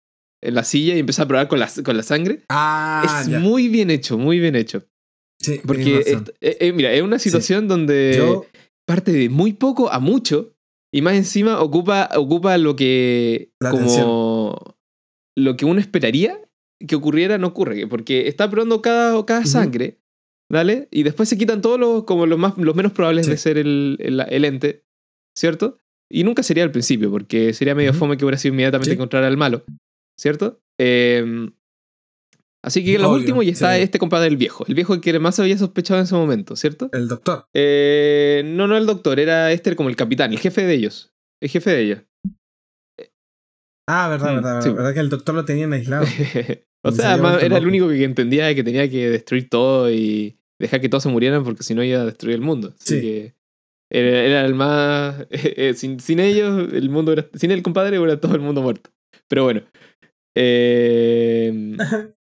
en 0.42 0.54
la 0.54 0.64
silla 0.64 0.94
y 0.94 1.00
empieza 1.00 1.24
a 1.24 1.28
probar 1.28 1.48
con 1.48 1.58
la, 1.58 1.68
con 1.84 1.96
la 1.96 2.02
sangre. 2.02 2.44
Ah, 2.48 3.02
es 3.04 3.28
muy 3.28 3.68
bien 3.68 3.90
hecho, 3.90 4.16
muy 4.16 4.38
bien 4.38 4.56
hecho. 4.56 4.84
Sí, 5.40 5.60
porque, 5.66 6.22
eh, 6.40 6.72
mira, 6.72 6.92
es 6.92 7.02
una 7.02 7.18
situación 7.18 7.66
donde 7.66 8.40
parte 8.86 9.12
de 9.12 9.28
muy 9.28 9.54
poco 9.54 9.90
a 9.90 9.98
mucho 9.98 10.54
y 10.92 11.02
más 11.02 11.14
encima 11.14 11.60
ocupa, 11.60 12.08
ocupa 12.16 12.58
lo 12.58 12.76
que. 12.76 13.52
como 13.58 14.76
lo 15.36 15.56
que 15.56 15.64
uno 15.64 15.80
esperaría 15.80 16.38
que 16.86 16.96
ocurriera 16.96 17.38
no 17.38 17.48
ocurre, 17.48 17.86
porque 17.86 18.28
está 18.28 18.48
probando 18.50 18.80
cada, 18.82 19.24
cada 19.26 19.44
sangre, 19.44 19.98
¿vale? 20.50 20.88
Y 20.90 21.02
después 21.02 21.28
se 21.28 21.36
quitan 21.36 21.60
todos 21.60 21.78
los, 21.78 22.04
como 22.04 22.26
los, 22.26 22.38
más, 22.38 22.56
los 22.56 22.74
menos 22.74 22.92
probables 22.92 23.26
de 23.26 23.36
ser 23.36 23.58
el, 23.58 23.98
el, 24.00 24.44
ente, 24.44 24.84
¿cierto? 25.36 25.78
Y 26.10 26.24
nunca 26.24 26.42
sería 26.42 26.64
al 26.64 26.72
principio, 26.72 27.10
porque 27.10 27.52
sería 27.52 27.74
medio 27.74 27.92
fome 27.94 28.16
que 28.16 28.24
hubiera 28.24 28.38
sido 28.38 28.54
inmediatamente 28.54 28.94
encontrar 28.94 29.24
al 29.24 29.36
malo, 29.36 29.64
¿cierto? 30.18 30.60
Em, 30.78 31.52
así 32.62 32.84
que 32.84 32.98
lo 32.98 33.10
último 33.10 33.42
y 33.42 33.48
está 33.48 33.78
este 33.78 33.98
compadre 33.98 34.26
del 34.26 34.36
viejo, 34.36 34.64
el 34.66 34.74
viejo 34.74 35.00
que 35.00 35.18
más 35.18 35.38
había 35.40 35.58
sospechado 35.58 36.00
en 36.00 36.04
ese 36.04 36.14
momento, 36.14 36.56
¿cierto? 36.56 36.88
El 36.92 37.08
doctor. 37.08 37.46
Eh, 37.54 38.42
no, 38.44 38.66
no 38.66 38.76
el 38.76 38.86
doctor, 38.86 39.20
era 39.20 39.52
este 39.52 39.74
como 39.76 39.88
el 39.88 39.96
capitán, 39.96 40.32
el 40.32 40.38
jefe 40.38 40.64
de 40.64 40.74
ellos, 40.74 41.12
el 41.40 41.50
jefe 41.50 41.70
de 41.70 41.80
ellos. 41.82 41.98
Ah, 43.88 44.08
verdad, 44.08 44.34
verdad, 44.34 44.62
sí. 44.62 44.70
verdad 44.70 44.94
que 44.94 45.00
el 45.00 45.08
doctor 45.08 45.34
lo 45.34 45.44
tenían 45.44 45.72
aislado. 45.72 46.04
o 46.84 46.92
sea, 46.92 47.14
era 47.40 47.58
el 47.58 47.66
único 47.66 47.88
que 47.88 48.04
entendía 48.04 48.54
que 48.54 48.62
tenía 48.62 48.88
que 48.88 49.10
destruir 49.10 49.48
todo 49.48 49.90
y 49.90 50.38
dejar 50.60 50.80
que 50.80 50.88
todos 50.88 51.02
se 51.02 51.08
murieran 51.08 51.42
porque 51.42 51.64
si 51.64 51.74
no 51.74 51.82
iba 51.82 52.00
a 52.00 52.04
destruir 52.04 52.36
el 52.36 52.42
mundo. 52.42 52.72
Así 52.78 52.94
sí. 52.96 53.00
que 53.00 53.34
era, 53.90 54.44
el 54.44 54.54
más... 54.54 55.26
Eh, 55.30 55.74
sin, 55.74 55.98
sin, 56.00 56.20
ellos, 56.20 56.72
el 56.72 56.88
mundo 56.90 57.12
era... 57.12 57.26
Sin 57.34 57.50
el 57.50 57.62
compadre, 57.62 57.96
era 57.96 58.20
todo 58.20 58.34
el 58.34 58.40
mundo 58.40 58.62
muerto. 58.62 58.90
Pero 59.28 59.44
bueno. 59.44 59.62
Eh, 60.36 61.76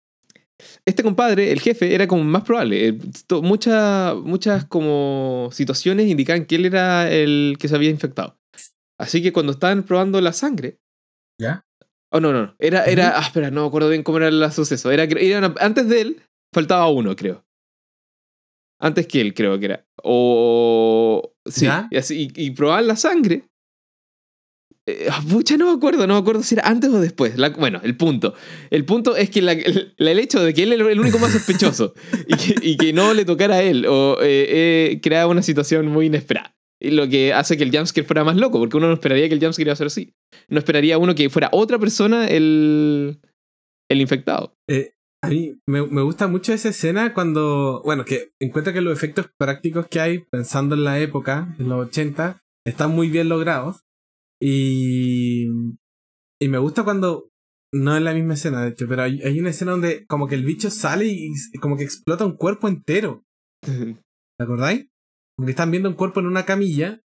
este 0.89 1.03
compadre, 1.03 1.53
el 1.53 1.61
jefe, 1.61 1.95
era 1.95 2.07
como 2.07 2.25
más 2.25 2.43
probable. 2.43 2.89
Eh, 2.89 2.99
muchas, 3.43 4.17
muchas 4.17 4.65
como 4.65 5.51
situaciones 5.53 6.09
indicaban 6.09 6.47
que 6.47 6.57
él 6.57 6.67
era 6.67 7.11
el 7.11 7.57
que 7.59 7.69
se 7.69 7.75
había 7.75 7.91
infectado. 7.91 8.37
Así 8.99 9.23
que 9.23 9.33
cuando 9.33 9.53
estaban 9.53 9.85
probando 9.85 10.21
la 10.21 10.33
sangre, 10.33 10.79
¿Ya? 11.41 11.65
Oh, 12.11 12.21
no, 12.21 12.33
no. 12.33 12.55
Era, 12.59 12.85
era. 12.85 13.19
Ah, 13.19 13.23
espera, 13.23 13.51
no 13.51 13.63
me 13.63 13.69
acuerdo 13.69 13.91
bien 13.91 14.03
cómo 14.03 14.19
era 14.19 14.29
el 14.29 14.53
suceso. 14.53 14.91
Era, 14.91 15.05
era, 15.05 15.55
antes 15.61 15.89
de 15.89 16.01
él, 16.01 16.23
faltaba 16.55 16.89
uno, 16.89 17.15
creo. 17.15 17.45
Antes 18.81 19.07
que 19.07 19.21
él, 19.21 19.35
creo 19.35 19.59
que 19.59 19.67
era. 19.67 19.87
O. 20.03 21.35
Sí. 21.47 21.67
Y, 21.91 21.97
así, 21.97 22.33
y, 22.35 22.51
probar 22.53 22.85
la 22.85 22.97
sangre. 22.97 23.49
Eh, 24.89 25.09
ah, 25.11 25.23
no 25.59 25.67
me 25.67 25.73
acuerdo, 25.73 26.07
no 26.07 26.15
me 26.15 26.21
acuerdo 26.21 26.43
si 26.43 26.55
era 26.55 26.67
antes 26.67 26.91
o 26.91 27.01
después. 27.01 27.35
bueno, 27.59 27.81
el 27.83 27.97
punto. 27.97 28.35
El 28.71 28.85
punto 28.85 29.17
es 29.17 29.29
que 29.29 29.41
el, 29.41 30.19
hecho 30.19 30.43
de 30.43 30.55
que 30.55 30.63
él 30.63 30.73
era 30.73 30.91
el 30.91 30.99
único 30.99 31.19
más 31.19 31.33
sospechoso 31.33 31.93
y, 32.63 32.77
que, 32.77 32.93
no 32.93 33.13
le 33.13 33.25
tocara 33.25 33.57
a 33.57 33.63
él 33.63 33.85
o 33.87 34.19
eh, 34.23 34.47
eh, 34.93 35.01
creaba 35.03 35.31
una 35.31 35.43
situación 35.43 35.87
muy 35.89 36.07
inesperada. 36.07 36.55
Lo 36.81 37.09
que 37.09 37.35
hace 37.35 37.57
que 37.57 37.65
el 37.65 37.77
jumpscare 37.77 38.07
fuera 38.07 38.25
más 38.25 38.37
loco, 38.37 38.59
porque 38.59 38.77
uno 38.77 38.87
no 38.87 38.95
esperaría 38.95 39.29
que 39.29 39.35
el 39.35 39.41
jumpscare 39.41 39.67
iba 39.67 39.73
a 39.73 39.77
ser 39.77 39.89
así. 39.89 40.15
No 40.49 40.59
esperaría 40.59 40.97
uno 40.97 41.15
que 41.15 41.29
fuera 41.29 41.51
otra 41.53 41.79
persona 41.79 42.27
el, 42.29 43.21
el 43.91 44.01
infectado. 44.01 44.55
Eh, 44.69 44.93
a 45.23 45.29
mí 45.29 45.61
me, 45.67 45.81
gusta 45.81 46.29
mucho 46.29 46.53
esa 46.53 46.69
escena 46.69 47.13
cuando, 47.13 47.83
bueno, 47.85 48.05
que 48.05 48.31
encuentra 48.41 48.73
que 48.73 48.81
los 48.81 48.97
efectos 48.97 49.27
prácticos 49.37 49.89
que 49.89 50.01
hay, 50.01 50.21
pensando 50.31 50.77
en 50.77 50.85
la 50.85 51.01
época, 51.01 51.55
en 51.59 51.69
los 51.69 51.89
80, 51.89 52.43
están 52.65 52.93
muy 52.93 53.09
bien 53.09 53.29
logrados. 53.29 53.85
Y, 54.41 55.47
y 56.41 56.49
me 56.49 56.59
gusta 56.59 56.85
cuando, 56.85 57.29
no 57.73 57.97
es 57.97 58.03
la 58.03 58.15
misma 58.15 58.35
escena, 58.35 58.63
de 58.63 58.71
hecho, 58.71 58.87
pero 58.89 59.03
hay, 59.03 59.21
hay 59.23 59.39
una 59.39 59.51
escena 59.51 59.73
donde 59.73 60.07
como 60.07 60.27
que 60.27 60.35
el 60.35 60.45
bicho 60.45 60.71
sale 60.71 61.07
y 61.07 61.33
como 61.61 61.77
que 61.77 61.85
explota 61.85 62.25
un 62.25 62.37
cuerpo 62.37 62.69
entero. 62.69 63.25
¿Te 63.63 64.45
acordáis? 64.45 64.87
Como 65.37 65.49
están 65.49 65.71
viendo 65.71 65.89
un 65.89 65.97
cuerpo 65.97 66.21
en 66.21 66.27
una 66.27 66.45
camilla 66.45 67.01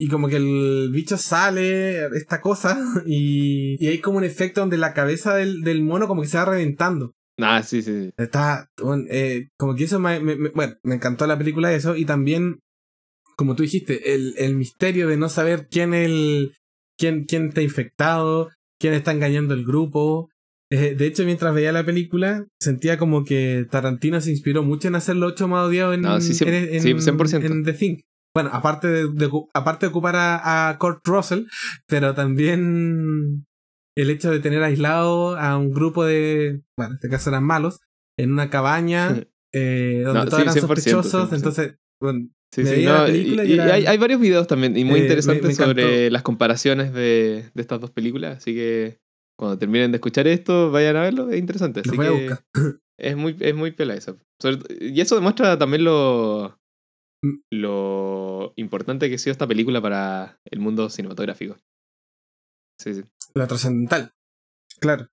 y 0.00 0.08
como 0.08 0.28
que 0.28 0.36
el 0.36 0.90
bicho 0.92 1.16
sale, 1.16 2.06
esta 2.16 2.40
cosa, 2.40 2.78
y, 3.06 3.76
y 3.84 3.88
hay 3.88 4.00
como 4.00 4.18
un 4.18 4.24
efecto 4.24 4.60
donde 4.60 4.78
la 4.78 4.94
cabeza 4.94 5.34
del, 5.34 5.62
del 5.62 5.82
mono 5.82 6.06
como 6.06 6.22
que 6.22 6.28
se 6.28 6.38
va 6.38 6.44
reventando. 6.44 7.12
Ah, 7.40 7.62
sí, 7.62 7.82
sí. 7.82 8.10
Está, 8.16 8.68
eh, 9.10 9.48
como 9.56 9.74
que 9.74 9.84
eso 9.84 10.00
me, 10.00 10.18
bueno, 10.50 10.76
me 10.82 10.96
encantó 10.96 11.26
la 11.26 11.38
película 11.38 11.72
eso 11.72 11.96
y 11.96 12.04
también, 12.04 12.60
como 13.36 13.54
tú 13.54 13.62
dijiste, 13.62 14.14
el, 14.14 14.34
el 14.38 14.56
misterio 14.56 15.08
de 15.08 15.16
no 15.16 15.28
saber 15.28 15.68
quién 15.68 15.94
el, 15.94 16.54
quién, 16.98 17.24
quién 17.24 17.48
está 17.48 17.62
infectado, 17.62 18.50
quién 18.80 18.94
está 18.94 19.12
engañando 19.12 19.54
el 19.54 19.64
grupo. 19.64 20.30
Eh, 20.70 20.94
de 20.94 21.06
hecho, 21.06 21.24
mientras 21.24 21.54
veía 21.54 21.72
la 21.72 21.84
película, 21.84 22.46
sentía 22.60 22.98
como 22.98 23.24
que 23.24 23.66
Tarantino 23.70 24.20
se 24.20 24.30
inspiró 24.30 24.62
mucho 24.62 24.88
en 24.88 24.96
hacer 24.96 25.16
los 25.16 25.32
ocho 25.32 25.48
más 25.48 25.66
odiados 25.66 25.94
en, 25.94 26.02
no, 26.02 26.20
sí, 26.20 26.32
en, 26.44 26.82
sí, 26.82 26.92
100%. 26.92 27.44
en 27.44 27.64
The 27.64 27.72
Thing. 27.72 27.96
Bueno, 28.34 28.50
aparte 28.52 28.88
de, 28.88 29.30
aparte 29.54 29.86
de 29.86 29.90
ocupar 29.90 30.16
a, 30.16 30.68
a 30.68 30.78
Kurt 30.78 31.06
Russell, 31.06 31.44
pero 31.86 32.14
también 32.14 33.46
el 33.96 34.10
hecho 34.10 34.30
de 34.30 34.40
tener 34.40 34.62
aislado 34.62 35.36
a 35.36 35.56
un 35.56 35.72
grupo 35.72 36.04
de, 36.04 36.62
bueno, 36.76 36.92
en 36.92 36.94
este 36.96 37.08
caso 37.08 37.30
eran 37.30 37.44
malos, 37.44 37.80
en 38.18 38.32
una 38.32 38.50
cabaña 38.50 39.24
eh, 39.52 40.02
donde 40.04 40.26
todos 40.26 40.42
eran 40.42 40.54
sospechosos, 40.54 41.32
entonces, 41.32 41.76
bueno, 42.00 42.28
Sí, 42.54 42.64
sí, 42.64 42.80
y, 42.80 42.86
hay, 42.86 43.98
varios 43.98 44.20
videos 44.20 44.46
también 44.46 44.76
y 44.76 44.84
muy 44.84 45.00
eh, 45.00 45.02
interesantes 45.02 45.56
sobre 45.56 46.10
las 46.10 46.22
comparaciones 46.22 46.94
de, 46.94 47.50
de, 47.54 47.60
estas 47.62 47.78
dos 47.80 47.90
películas, 47.90 48.38
así 48.38 48.54
que 48.54 48.98
cuando 49.38 49.58
terminen 49.58 49.92
de 49.92 49.96
escuchar 49.96 50.26
esto, 50.26 50.70
vayan 50.70 50.96
a 50.96 51.02
verlo, 51.02 51.30
es 51.30 51.38
interesante. 51.38 51.80
Así 51.80 51.96
que 51.96 52.36
es 52.98 53.16
muy, 53.16 53.36
es 53.38 53.54
muy 53.54 53.70
pela 53.70 53.94
eso. 53.94 54.18
y 54.80 55.00
eso 55.00 55.14
demuestra 55.14 55.56
también 55.58 55.84
lo, 55.84 56.58
mm. 57.22 57.36
lo 57.52 58.52
importante 58.56 59.08
que 59.08 59.14
ha 59.14 59.18
sido 59.18 59.32
esta 59.32 59.46
película 59.46 59.80
para 59.80 60.40
el 60.50 60.58
mundo 60.58 60.90
cinematográfico. 60.90 61.56
Sí, 62.80 62.94
sí. 62.94 63.04
La 63.34 63.46
trascendental. 63.46 64.12
Claro. 64.80 65.08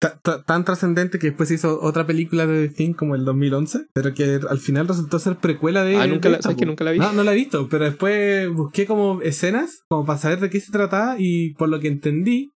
Tan 0.00 0.64
trascendente 0.64 1.18
que 1.18 1.28
después 1.28 1.50
hizo 1.50 1.80
otra 1.82 2.06
película 2.06 2.46
de 2.46 2.68
The 2.68 2.74
Thing 2.74 2.94
como 2.94 3.14
el 3.14 3.24
2011, 3.24 3.88
pero 3.92 4.14
que 4.14 4.40
al 4.48 4.58
final 4.58 4.88
resultó 4.88 5.18
ser 5.18 5.36
precuela 5.36 5.84
de. 5.84 5.96
Ah, 5.96 6.06
nunca, 6.06 6.30
la, 6.30 6.40
¿sabes 6.40 6.56
que 6.56 6.66
nunca 6.66 6.84
la 6.84 6.92
vi? 6.92 6.98
No, 6.98 7.12
no 7.12 7.22
la 7.22 7.32
he 7.32 7.36
visto, 7.36 7.68
pero 7.68 7.84
después 7.84 8.48
busqué 8.50 8.86
como 8.86 9.20
escenas, 9.20 9.82
como 9.88 10.06
para 10.06 10.18
saber 10.18 10.40
de 10.40 10.48
qué 10.48 10.60
se 10.60 10.72
trataba, 10.72 11.16
y 11.18 11.54
por 11.54 11.68
lo 11.68 11.80
que 11.80 11.88
entendí, 11.88 12.50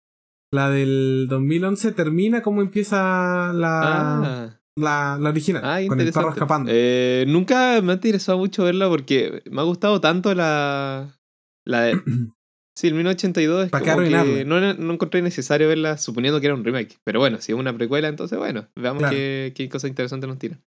la 0.52 0.68
del 0.68 1.26
2011 1.28 1.92
termina 1.92 2.42
como 2.42 2.61
empieza 2.61 3.52
la. 3.54 3.80
Ah. 3.82 4.56
La, 4.76 5.18
la, 5.20 5.30
original, 5.30 5.62
ah, 5.64 5.80
con 5.87 6.00
el 6.00 6.12
perro 6.12 6.30
escapando. 6.30 6.70
Eh, 6.73 7.25
nunca 7.28 7.82
me 7.82 7.92
ha 7.92 7.97
interesado 7.97 8.38
mucho 8.38 8.64
verla 8.64 8.88
porque 8.88 9.42
me 9.50 9.61
ha 9.61 9.64
gustado 9.64 10.00
tanto 10.00 10.35
la, 10.35 11.18
la 11.66 11.80
de, 11.82 12.00
Sí, 12.76 12.86
el 12.86 12.94
1982 12.94 13.66
es 13.66 13.70
como 13.70 13.98
que 13.98 14.44
no, 14.44 14.60
no, 14.74 14.92
encontré 14.92 15.22
necesario 15.22 15.68
verla 15.68 15.98
suponiendo 15.98 16.40
que 16.40 16.46
era 16.46 16.54
un 16.54 16.64
remake. 16.64 16.98
Pero 17.04 17.20
bueno, 17.20 17.40
si 17.40 17.52
es 17.52 17.58
una 17.58 17.76
precuela, 17.76 18.08
entonces 18.08 18.38
bueno, 18.38 18.68
veamos 18.76 19.10
qué, 19.10 19.52
qué 19.54 19.68
cosa 19.68 19.88
interesante 19.88 20.26
nos 20.26 20.38
tira. 20.38 20.58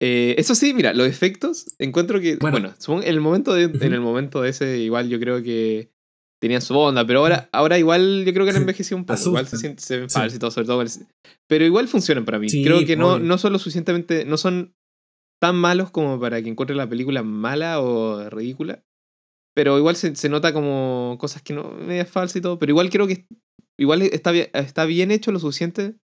Eh, 0.00 0.36
eso 0.38 0.54
sí, 0.54 0.74
mira, 0.74 0.94
los 0.94 1.08
efectos, 1.08 1.74
encuentro 1.78 2.20
que, 2.20 2.36
bueno, 2.36 2.72
en, 2.88 3.02
el 3.02 3.20
momento 3.20 3.54
de, 3.54 3.64
en 3.64 3.92
el 3.92 4.00
momento 4.00 4.42
de 4.42 4.50
ese 4.50 4.78
igual 4.78 5.08
yo 5.08 5.18
creo 5.18 5.42
que 5.42 5.90
tenían 6.40 6.62
su 6.62 6.76
onda, 6.76 7.04
pero 7.04 7.20
ahora, 7.20 7.48
ahora 7.52 7.78
igual 7.78 8.24
yo 8.24 8.32
creo 8.32 8.44
que 8.44 8.52
han 8.52 8.58
envejecido 8.58 8.96
un 8.96 9.06
poco. 9.06 9.20
igual 9.26 9.48
se, 9.48 9.56
siente, 9.56 9.82
se 9.82 9.98
ven 9.98 10.10
falsos 10.10 10.36
y 10.36 10.38
todo, 10.38 10.52
sobre 10.52 10.68
todo. 10.68 10.84
Pero 11.48 11.64
igual 11.64 11.88
funcionan 11.88 12.24
para 12.24 12.38
mí. 12.38 12.48
creo 12.48 12.84
que 12.86 12.96
no, 12.96 13.18
no 13.18 13.38
son 13.38 13.52
lo 13.52 13.58
suficientemente, 13.58 14.24
no 14.24 14.36
son 14.36 14.74
tan 15.40 15.56
malos 15.56 15.90
como 15.90 16.20
para 16.20 16.42
que 16.42 16.48
encuentre 16.48 16.76
la 16.76 16.88
película 16.88 17.22
mala 17.22 17.80
o 17.80 18.30
ridícula. 18.30 18.84
Pero 19.58 19.76
igual 19.76 19.96
se, 19.96 20.28
nota 20.28 20.52
como 20.52 21.16
cosas 21.18 21.42
que 21.42 21.52
no 21.52 21.72
media 21.72 22.04
falsa 22.04 22.38
y 22.38 22.40
todo. 22.40 22.60
Pero 22.60 22.70
igual 22.70 22.90
creo 22.90 23.08
que 23.08 23.26
igual 23.76 24.02
está 24.02 24.30
bien, 24.30 24.50
está 24.52 24.84
bien 24.84 25.10
hecho 25.10 25.32
lo 25.32 25.40
suficiente 25.40 25.96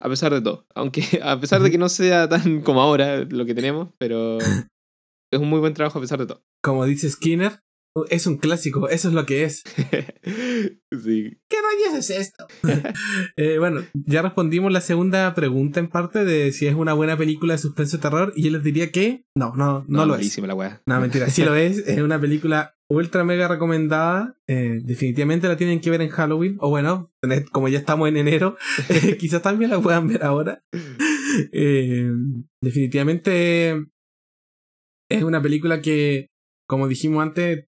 a 0.00 0.08
pesar 0.08 0.32
de 0.32 0.40
todo. 0.40 0.64
Aunque 0.74 1.02
a 1.22 1.38
pesar 1.38 1.60
de 1.60 1.70
que 1.70 1.76
no 1.76 1.90
sea 1.90 2.30
tan 2.30 2.62
como 2.62 2.80
ahora 2.80 3.26
lo 3.26 3.44
que 3.44 3.54
tenemos, 3.54 3.90
pero 3.98 4.38
es 5.30 5.38
un 5.38 5.50
muy 5.50 5.60
buen 5.60 5.74
trabajo 5.74 5.98
a 5.98 6.00
pesar 6.00 6.18
de 6.18 6.28
todo. 6.28 6.40
Como 6.64 6.86
dice 6.86 7.10
Skinner, 7.10 7.60
es 8.10 8.26
un 8.26 8.38
clásico, 8.38 8.88
eso 8.88 9.08
es 9.08 9.14
lo 9.14 9.26
que 9.26 9.44
es. 9.44 9.62
sí. 11.02 11.38
¿Qué 11.48 11.56
rayos 11.56 11.98
es 11.98 12.10
esto? 12.10 12.46
Eh, 13.36 13.58
bueno, 13.58 13.82
ya 13.94 14.22
respondimos 14.22 14.72
la 14.72 14.80
segunda 14.80 15.32
pregunta 15.34 15.78
en 15.80 15.88
parte 15.88 16.24
de 16.24 16.50
si 16.52 16.66
es 16.66 16.74
una 16.74 16.92
buena 16.92 17.16
película 17.16 17.54
de 17.54 17.58
suspenso 17.58 17.96
y 17.96 18.00
terror. 18.00 18.32
Y 18.34 18.42
yo 18.42 18.50
les 18.50 18.64
diría 18.64 18.90
que 18.90 19.24
no, 19.34 19.54
no, 19.54 19.84
no, 19.86 20.06
lo 20.06 20.16
es. 20.16 20.36
La 20.38 20.80
No, 20.86 21.00
mentira, 21.00 21.28
sí 21.30 21.44
lo 21.44 21.54
es. 21.54 21.78
Es 21.86 22.00
una 22.00 22.20
película 22.20 22.76
ultra 22.88 23.22
mega 23.24 23.46
recomendada. 23.46 24.36
Eh, 24.48 24.80
definitivamente 24.82 25.46
la 25.46 25.56
tienen 25.56 25.80
que 25.80 25.90
ver 25.90 26.02
en 26.02 26.08
Halloween. 26.08 26.56
O 26.60 26.70
bueno, 26.70 27.12
como 27.52 27.68
ya 27.68 27.78
estamos 27.78 28.08
en 28.08 28.16
enero, 28.16 28.56
eh, 28.88 29.16
quizás 29.18 29.42
también 29.42 29.70
la 29.70 29.80
puedan 29.80 30.08
ver 30.08 30.24
ahora. 30.24 30.64
definitivamente 32.60 33.86
es 35.10 35.22
una 35.22 35.40
película 35.40 35.80
que, 35.80 36.30
como 36.66 36.88
dijimos 36.88 37.22
antes, 37.22 37.67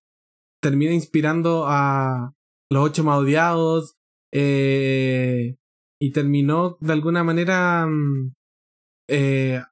termina 0.60 0.92
inspirando 0.92 1.64
a 1.66 2.34
los 2.70 2.84
ocho 2.84 3.04
más 3.04 3.18
odiados 3.18 3.96
eh, 4.32 5.56
y 6.00 6.12
terminó 6.12 6.78
de 6.80 6.92
alguna 6.92 7.24
manera 7.24 7.86
mm, 7.86 8.32
eh, 9.08 9.62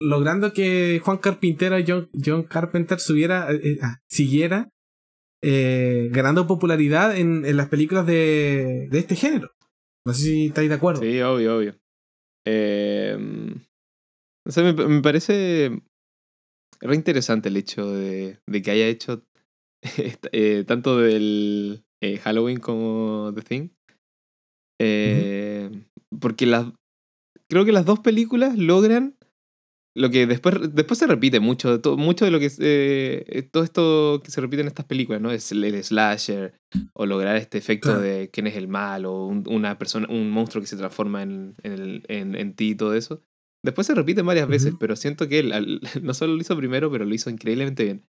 logrando 0.00 0.52
que 0.52 1.00
Juan 1.04 1.18
Carpintero 1.18 1.78
y 1.78 1.84
John, 1.86 2.44
Carpenter 2.44 2.98
subiera, 2.98 3.52
eh, 3.52 3.78
ah, 3.82 4.00
siguiera 4.08 4.70
ganando 5.42 6.48
popularidad 6.48 7.16
en, 7.16 7.44
en, 7.44 7.56
las 7.56 7.68
películas 7.68 8.04
de, 8.04 8.88
de 8.90 8.98
este 8.98 9.14
género. 9.14 9.52
No 10.04 10.12
sé 10.12 10.22
si 10.22 10.46
estáis 10.46 10.68
de 10.68 10.74
acuerdo. 10.74 11.02
Sí, 11.02 11.20
obvio, 11.20 11.58
obvio. 11.58 11.78
Em, 12.44 13.54
me, 14.44 15.02
parece 15.02 15.82
re 16.80 16.94
interesante 16.94 17.48
el 17.48 17.56
hecho 17.56 17.92
de, 17.92 18.40
de 18.46 18.62
que 18.62 18.70
haya 18.70 18.86
hecho 18.86 19.24
eh, 20.32 20.64
tanto 20.66 20.98
del 20.98 21.84
eh, 22.00 22.18
Halloween 22.18 22.58
como 22.58 23.32
The 23.34 23.42
Thing. 23.42 23.68
Eh, 24.80 25.70
porque 26.20 26.46
las. 26.46 26.72
Creo 27.48 27.64
que 27.64 27.72
las 27.72 27.86
dos 27.86 28.00
películas 28.00 28.58
logran 28.58 29.16
lo 29.94 30.10
que 30.10 30.26
después, 30.26 30.56
después 30.74 30.98
se 30.98 31.06
repite 31.06 31.40
mucho, 31.40 31.80
mucho 31.96 32.24
de 32.24 32.30
lo 32.30 32.40
que 32.40 33.48
todo 33.50 33.62
esto 33.62 34.20
que 34.22 34.30
se 34.30 34.40
repite 34.40 34.60
en 34.60 34.66
estas 34.66 34.84
películas, 34.84 35.22
¿no? 35.22 35.30
Es 35.30 35.52
el, 35.52 35.82
slasher, 35.82 36.58
o 36.92 37.06
lograr 37.06 37.36
este 37.36 37.56
efecto 37.56 37.98
de 37.98 38.28
quién 38.30 38.46
es 38.46 38.56
el 38.56 38.68
mal, 38.68 39.06
o 39.06 39.26
una 39.26 39.78
persona, 39.78 40.06
un 40.10 40.30
monstruo 40.30 40.60
que 40.60 40.66
se 40.66 40.76
transforma 40.76 41.22
en, 41.22 41.54
en, 41.62 42.02
en, 42.08 42.54
ti 42.54 42.70
y 42.70 42.74
todo 42.74 42.94
eso. 42.94 43.22
Después 43.64 43.86
se 43.86 43.94
repite 43.94 44.20
varias 44.22 44.48
veces, 44.48 44.74
pero 44.78 44.96
siento 44.96 45.28
que 45.28 45.38
él 45.38 45.80
no 46.02 46.14
solo 46.14 46.34
lo 46.34 46.40
hizo 46.40 46.56
primero, 46.56 46.90
pero 46.90 47.04
lo 47.04 47.14
hizo 47.14 47.30
increíblemente 47.30 47.84
bien. 47.84 48.04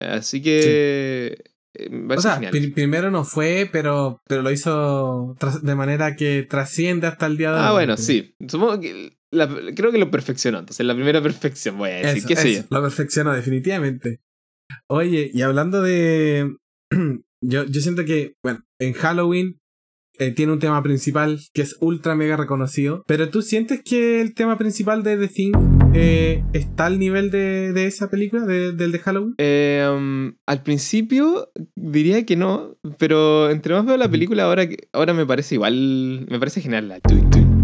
Así 0.00 0.42
que. 0.42 1.42
Eh, 1.74 2.06
o 2.08 2.20
sea, 2.20 2.40
primero 2.50 3.12
no 3.12 3.24
fue, 3.24 3.68
pero, 3.70 4.20
pero 4.26 4.42
lo 4.42 4.50
hizo 4.50 5.36
de 5.62 5.74
manera 5.76 6.16
que 6.16 6.42
trasciende 6.42 7.06
hasta 7.06 7.26
el 7.26 7.36
día 7.36 7.52
de 7.52 7.58
ah, 7.58 7.60
hoy. 7.60 7.68
Ah, 7.68 7.72
bueno, 7.72 7.96
sí. 7.96 8.34
Supongo 8.48 8.80
que 8.80 9.16
creo 9.30 9.92
que 9.92 9.98
lo 9.98 10.10
perfeccionó. 10.10 10.58
Entonces, 10.58 10.84
la 10.84 10.94
primera 10.94 11.22
perfección, 11.22 11.78
voy 11.78 11.90
a 11.90 11.94
decir. 11.98 12.24
¿Qué 12.24 12.36
sé 12.36 12.66
Lo 12.70 12.82
perfeccionó, 12.82 13.32
definitivamente. 13.32 14.20
Oye, 14.88 15.30
y 15.32 15.42
hablando 15.42 15.82
de. 15.82 16.56
yo, 17.40 17.64
yo 17.64 17.80
siento 17.80 18.04
que, 18.04 18.34
bueno, 18.42 18.64
en 18.80 18.92
Halloween 18.94 19.59
eh, 20.20 20.32
tiene 20.32 20.52
un 20.52 20.58
tema 20.58 20.82
principal 20.82 21.40
que 21.54 21.62
es 21.62 21.78
ultra 21.80 22.14
mega 22.14 22.36
reconocido. 22.36 23.04
Pero 23.06 23.30
tú 23.30 23.40
sientes 23.40 23.80
que 23.82 24.20
el 24.20 24.34
tema 24.34 24.58
principal 24.58 25.02
de 25.02 25.16
The 25.16 25.28
Thing 25.28 25.52
eh, 25.94 26.44
está 26.52 26.86
al 26.86 26.98
nivel 26.98 27.30
de, 27.30 27.72
de 27.72 27.86
esa 27.86 28.10
película, 28.10 28.44
de, 28.44 28.72
del 28.72 28.92
de 28.92 28.98
Halloween? 28.98 29.34
Eh, 29.38 29.88
um, 29.90 30.34
al 30.46 30.62
principio 30.62 31.50
diría 31.74 32.26
que 32.26 32.36
no, 32.36 32.76
pero 32.98 33.48
entre 33.48 33.72
más 33.72 33.86
veo 33.86 33.96
la 33.96 34.10
película 34.10 34.44
ahora, 34.44 34.68
ahora 34.92 35.14
me 35.14 35.24
parece 35.24 35.54
igual, 35.54 36.26
me 36.28 36.38
parece 36.38 36.60
genial 36.60 36.88
la 36.88 37.00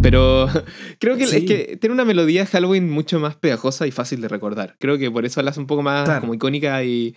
pero 0.03 0.47
creo 0.99 1.17
que 1.17 1.25
es 1.25 1.45
que 1.45 1.77
tiene 1.79 1.93
una 1.93 2.05
melodía 2.07 2.47
Halloween 2.47 2.89
mucho 2.89 3.21
más 3.21 3.37
pegajosa 3.37 3.87
y 3.87 3.91
fácil 3.91 4.23
de 4.23 4.29
recordar. 4.29 4.77
Creo 4.79 4.97
que 4.97 5.11
por 5.11 5.27
eso 5.27 5.43
la 5.43 5.51
hace 5.51 5.61
un 5.61 5.67
poco 5.67 5.83
más 5.83 6.21
como 6.21 6.33
icónica 6.33 6.83
y, 6.85 7.17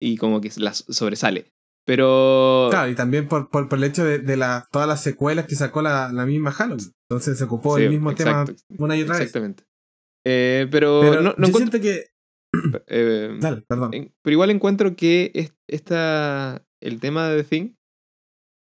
y 0.00 0.16
como 0.18 0.40
que 0.40 0.50
la 0.56 0.72
sobresale. 0.72 1.52
Pero. 1.88 2.68
Claro, 2.68 2.90
y 2.90 2.94
también 2.94 3.28
por, 3.28 3.48
por, 3.48 3.66
el 3.72 3.84
hecho 3.84 4.04
de, 4.04 4.18
de 4.18 4.36
la, 4.36 4.68
todas 4.70 4.86
las 4.86 5.02
secuelas 5.02 5.46
que 5.46 5.54
sacó 5.54 5.80
la, 5.80 6.12
la 6.12 6.26
misma 6.26 6.52
Halloween. 6.52 6.92
Entonces 7.08 7.38
se 7.38 7.44
ocupó 7.44 7.78
el 7.78 7.88
mismo 7.88 8.14
tema 8.14 8.44
una 8.76 8.94
y 8.94 9.04
otra 9.04 9.14
vez. 9.14 9.22
Exactamente. 9.22 9.64
Eh, 10.26 10.68
pero, 10.70 11.22
no, 11.22 11.34
no 11.38 11.46
yo 11.46 11.54
siento 11.54 11.80
que. 11.80 12.04
Eh, 12.88 13.36
Dale, 13.40 13.62
perdón. 13.62 13.90
pero 14.22 14.32
igual 14.32 14.50
encuentro 14.50 14.96
que 14.96 15.50
esta, 15.66 16.64
el 16.82 16.98
tema 16.98 17.28
de 17.28 17.42
The 17.42 17.48
Thing 17.48 17.74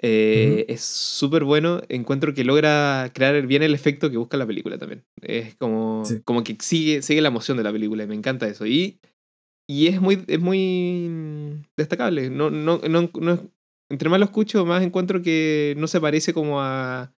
eh, 0.01 0.65
es 0.67 0.81
súper 0.81 1.45
bueno. 1.45 1.81
Encuentro 1.87 2.33
que 2.33 2.43
logra 2.43 3.09
crear 3.13 3.45
bien 3.47 3.63
el 3.63 3.73
efecto 3.73 4.09
que 4.09 4.17
busca 4.17 4.35
la 4.35 4.47
película 4.47 4.77
también. 4.77 5.05
Es 5.21 5.55
como, 5.55 6.03
como 6.25 6.43
que 6.43 6.57
sigue, 6.59 7.01
sigue 7.01 7.21
la 7.21 7.29
emoción 7.29 7.55
de 7.55 7.63
la 7.63 7.71
película 7.71 8.03
y 8.03 8.07
me 8.07 8.15
encanta 8.15 8.47
eso. 8.47 8.65
Y 8.65 8.99
y 9.67 9.87
es 9.87 10.01
muy, 10.01 10.23
es 10.27 10.39
muy 10.39 11.61
destacable. 11.77 12.29
No, 12.29 12.49
no, 12.49 12.79
no, 12.79 13.09
no, 13.13 13.51
entre 13.89 14.09
más 14.09 14.19
lo 14.19 14.25
escucho, 14.25 14.65
más 14.65 14.83
encuentro 14.83 15.21
que 15.21 15.75
no 15.77 15.87
se 15.87 16.01
parece 16.01 16.33
como 16.33 16.61
a, 16.61 17.13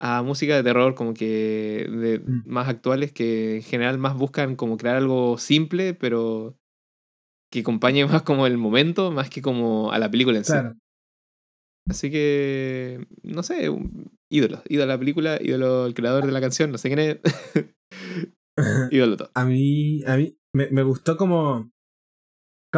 a 0.00 0.22
música 0.22 0.56
de 0.56 0.62
terror, 0.62 0.94
como 0.94 1.14
que 1.14 1.86
de, 1.88 2.18
mm. 2.18 2.42
más 2.46 2.68
actuales, 2.68 3.12
que 3.12 3.56
en 3.56 3.62
general 3.62 3.98
más 3.98 4.16
buscan 4.16 4.56
como 4.56 4.76
crear 4.76 4.96
algo 4.96 5.38
simple, 5.38 5.94
pero 5.94 6.56
que 7.50 7.60
acompañe 7.60 8.06
más 8.06 8.22
como 8.22 8.46
el 8.46 8.58
momento, 8.58 9.10
más 9.10 9.30
que 9.30 9.42
como 9.42 9.92
a 9.92 9.98
la 9.98 10.10
película 10.10 10.38
en 10.38 10.44
sí. 10.44 10.54
Así 11.88 12.10
que, 12.10 13.06
no 13.22 13.42
sé, 13.42 13.70
ídolo, 14.28 14.62
ídolo 14.68 14.84
a 14.84 14.94
la 14.94 14.98
película, 14.98 15.38
ídolo 15.40 15.86
el 15.86 15.94
creador 15.94 16.26
de 16.26 16.32
la 16.32 16.40
canción, 16.42 16.70
no 16.70 16.76
sé 16.76 16.88
quién 16.88 16.98
es. 16.98 17.18
ídolo 18.90 19.16
todo. 19.16 19.30
A 19.32 19.46
mí, 19.46 20.02
a 20.04 20.18
mí 20.18 20.36
me, 20.52 20.68
me 20.70 20.82
gustó 20.82 21.16
como 21.16 21.70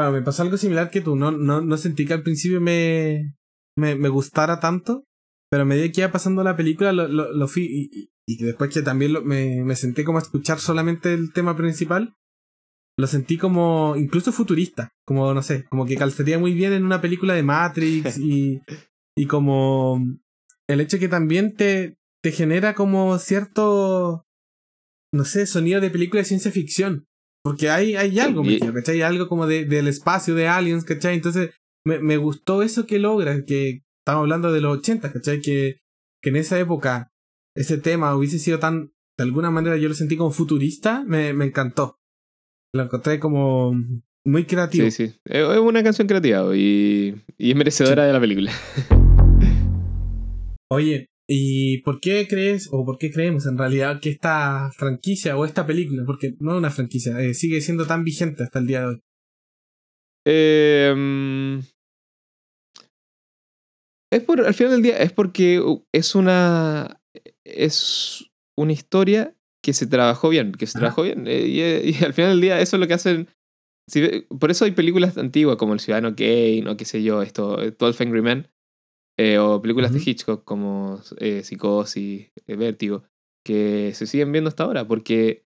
Claro, 0.00 0.12
me 0.12 0.23
pasó 0.23 0.42
algo 0.42 0.57
similar 0.57 0.88
que 0.88 1.02
tú. 1.02 1.14
No, 1.14 1.30
no, 1.30 1.61
no 1.61 1.76
sentí 1.76 2.07
que 2.07 2.14
al 2.14 2.23
principio 2.23 2.59
me, 2.59 3.35
me, 3.76 3.97
me 3.97 4.09
gustara 4.09 4.59
tanto, 4.59 5.04
pero 5.50 5.64
a 5.64 5.66
medida 5.66 5.92
que 5.92 6.00
iba 6.00 6.11
pasando 6.11 6.42
la 6.42 6.57
película 6.57 6.90
lo, 6.95 7.07
lo, 7.07 7.30
lo 7.35 7.49
fui. 7.49 7.64
Y, 7.64 8.11
y, 8.26 8.42
después 8.42 8.73
que 8.73 8.80
también 8.80 9.12
lo, 9.12 9.23
me, 9.23 9.62
me 9.62 9.76
senté 9.76 10.02
como 10.02 10.16
a 10.16 10.23
escuchar 10.23 10.59
solamente 10.59 11.12
el 11.12 11.35
tema 11.35 11.54
principal, 11.54 12.16
lo 12.99 13.07
sentí 13.07 13.37
como 13.37 13.95
incluso 13.97 14.33
futurista. 14.33 14.88
Como, 15.07 15.35
no 15.35 15.42
sé, 15.42 15.64
como 15.64 15.85
que 15.85 15.97
calzaría 15.97 16.38
muy 16.38 16.54
bien 16.54 16.73
en 16.73 16.87
una 16.87 17.02
película 17.02 17.35
de 17.35 17.42
Matrix 17.42 18.16
y, 18.19 18.62
y 19.14 19.26
como 19.26 20.02
el 20.66 20.80
hecho 20.80 20.99
que 20.99 21.09
también 21.09 21.57
te, 21.57 21.99
te 22.23 22.33
genera 22.33 22.73
como 22.75 23.19
cierto, 23.19 24.25
no 25.12 25.25
sé, 25.26 25.45
sonido 25.45 25.83
de 25.83 25.90
película 25.90 26.23
de 26.23 26.28
ciencia 26.28 26.50
ficción. 26.50 27.07
Porque 27.42 27.70
hay, 27.70 27.97
hay 27.97 28.18
algo, 28.18 28.42
¿cachai? 28.75 28.97
Hay 28.97 29.02
algo 29.02 29.28
como 29.28 29.47
de, 29.47 29.64
del 29.64 29.88
espacio 29.88 30.35
de 30.35 30.49
aliens, 30.49 30.85
¿cachai? 30.85 31.14
Entonces, 31.14 31.50
me, 31.87 31.99
me 31.99 32.16
gustó 32.18 32.62
eso 32.62 32.87
que 32.87 32.99
logra, 32.99 33.44
que 33.44 33.82
estamos 34.00 34.23
hablando 34.23 34.52
de 34.52 34.61
los 34.61 34.78
80, 34.78 35.12
¿cachai? 35.12 35.40
Que, 35.40 35.78
que 36.23 36.30
en 36.30 36.37
esa 36.37 36.59
época 36.59 37.11
ese 37.56 37.78
tema 37.78 38.14
hubiese 38.14 38.38
sido 38.38 38.59
tan, 38.59 38.92
de 39.18 39.25
alguna 39.25 39.50
manera 39.50 39.76
yo 39.76 39.88
lo 39.88 39.94
sentí 39.94 40.16
como 40.16 40.30
futurista, 40.30 41.02
me, 41.06 41.32
me 41.32 41.47
encantó. 41.47 41.97
Lo 42.75 42.85
encontré 42.85 43.18
como 43.18 43.75
muy 44.25 44.44
creativo. 44.44 44.88
Sí, 44.90 45.09
sí. 45.09 45.20
Es 45.25 45.59
una 45.59 45.82
canción 45.82 46.06
creativa 46.06 46.54
y, 46.54 47.16
y 47.38 47.50
es 47.50 47.56
merecedora 47.56 48.04
de 48.04 48.12
la 48.12 48.20
película. 48.20 48.52
Oye, 50.73 51.10
¿Y 51.32 51.78
por 51.82 52.00
qué 52.00 52.26
crees, 52.28 52.69
o 52.73 52.84
por 52.84 52.99
qué 52.99 53.12
creemos 53.12 53.47
en 53.47 53.56
realidad 53.56 54.00
que 54.00 54.10
esta 54.10 54.73
franquicia 54.76 55.36
o 55.36 55.45
esta 55.45 55.64
película, 55.64 56.02
porque 56.04 56.34
no 56.40 56.50
es 56.50 56.58
una 56.58 56.71
franquicia, 56.71 57.21
eh, 57.21 57.34
sigue 57.34 57.60
siendo 57.60 57.86
tan 57.86 58.02
vigente 58.02 58.43
hasta 58.43 58.58
el 58.58 58.66
día 58.66 58.80
de 58.80 58.86
hoy? 58.86 59.02
Eh, 60.26 61.60
es 64.12 64.25
por, 64.25 64.40
al 64.40 64.54
final 64.54 64.73
del 64.73 64.82
día, 64.82 64.99
es 64.99 65.12
porque 65.12 65.62
es 65.93 66.16
una, 66.16 67.00
es 67.45 68.28
una 68.58 68.73
historia 68.73 69.32
que 69.62 69.73
se 69.73 69.86
trabajó 69.86 70.30
bien, 70.30 70.50
que 70.50 70.66
se 70.66 70.80
trabajó 70.80 71.04
bien. 71.04 71.28
Eh, 71.28 71.47
y, 71.47 71.90
y, 71.90 72.04
al 72.04 72.12
final 72.12 72.32
del 72.32 72.40
día, 72.40 72.60
eso 72.60 72.75
es 72.75 72.80
lo 72.80 72.88
que 72.88 72.95
hacen. 72.95 73.28
por 74.36 74.50
eso 74.50 74.64
hay 74.64 74.73
películas 74.73 75.16
antiguas 75.16 75.58
como 75.58 75.75
El 75.75 75.80
Ciudadano 75.80 76.16
Kane 76.16 76.69
o 76.69 76.76
qué 76.76 76.84
sé 76.84 77.04
yo, 77.04 77.23
esto, 77.23 77.56
12 77.71 78.02
Angry 78.02 78.21
Men, 78.21 78.49
eh, 79.23 79.37
o 79.37 79.61
películas 79.61 79.93
de 79.93 80.00
Hitchcock 80.02 80.45
como 80.45 80.99
eh, 81.19 81.43
Psicosis, 81.43 82.30
eh, 82.47 82.56
Vértigo, 82.56 83.04
que 83.45 83.93
se 83.93 84.06
siguen 84.06 84.33
viendo 84.33 84.49
hasta 84.49 84.65
ahora, 84.65 84.89
porque 84.89 85.45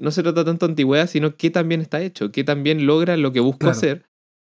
no 0.00 0.10
se 0.10 0.22
trata 0.22 0.42
tanto 0.42 0.66
de 0.66 0.72
antigüedad, 0.72 1.06
sino 1.06 1.36
que 1.36 1.50
también 1.50 1.82
está 1.82 2.00
hecho, 2.00 2.32
que 2.32 2.44
también 2.44 2.86
logra 2.86 3.18
lo 3.18 3.30
que 3.30 3.40
busca 3.40 3.68
hacer. 3.68 4.06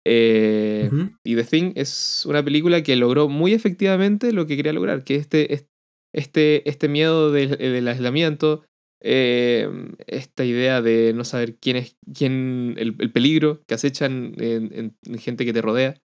Y 0.05 1.37
The 1.37 1.45
Thing 1.49 1.75
es 1.77 2.27
una 2.27 2.45
película 2.45 2.83
que 2.83 2.97
logró 2.97 3.29
muy 3.29 3.53
efectivamente 3.53 4.33
lo 4.33 4.49
que 4.49 4.57
quería 4.57 4.73
lograr, 4.73 5.05
que 5.05 5.15
este, 5.15 5.69
este, 6.13 6.69
este 6.69 6.89
miedo 6.89 7.31
del, 7.31 7.87
aislamiento, 7.87 8.65
esta 9.01 10.45
idea 10.45 10.83
de 10.83 11.13
no 11.15 11.23
saber 11.23 11.55
quién 11.55 11.77
es 11.77 11.97
quién, 12.13 12.75
el, 12.79 13.13
peligro 13.13 13.63
que 13.69 13.75
acechan 13.75 14.35
en, 14.39 14.97
gente 15.21 15.45
que 15.45 15.53
te 15.53 15.63
rodea. 15.63 16.03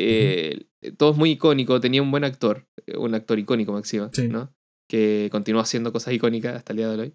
Eh, 0.00 0.66
todo 0.96 1.12
es 1.12 1.16
muy 1.16 1.32
icónico, 1.32 1.80
tenía 1.80 2.02
un 2.02 2.10
buen 2.10 2.24
actor, 2.24 2.66
un 2.96 3.14
actor 3.14 3.38
icónico 3.38 3.72
máximo, 3.72 4.10
¿no? 4.28 4.52
Que 4.88 5.28
continúa 5.30 5.62
haciendo 5.62 5.92
cosas 5.92 6.14
icónicas 6.14 6.56
hasta 6.56 6.72
el 6.72 6.76
día 6.78 6.88
de 6.88 7.00
hoy. 7.00 7.14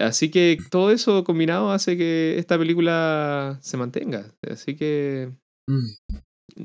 Así 0.00 0.30
que 0.30 0.58
todo 0.70 0.90
eso 0.90 1.22
combinado 1.24 1.70
hace 1.70 1.96
que 1.96 2.36
esta 2.38 2.58
película 2.58 3.58
se 3.62 3.76
mantenga. 3.76 4.34
Así 4.42 4.76
que. 4.76 5.32
Mm. 5.68 6.18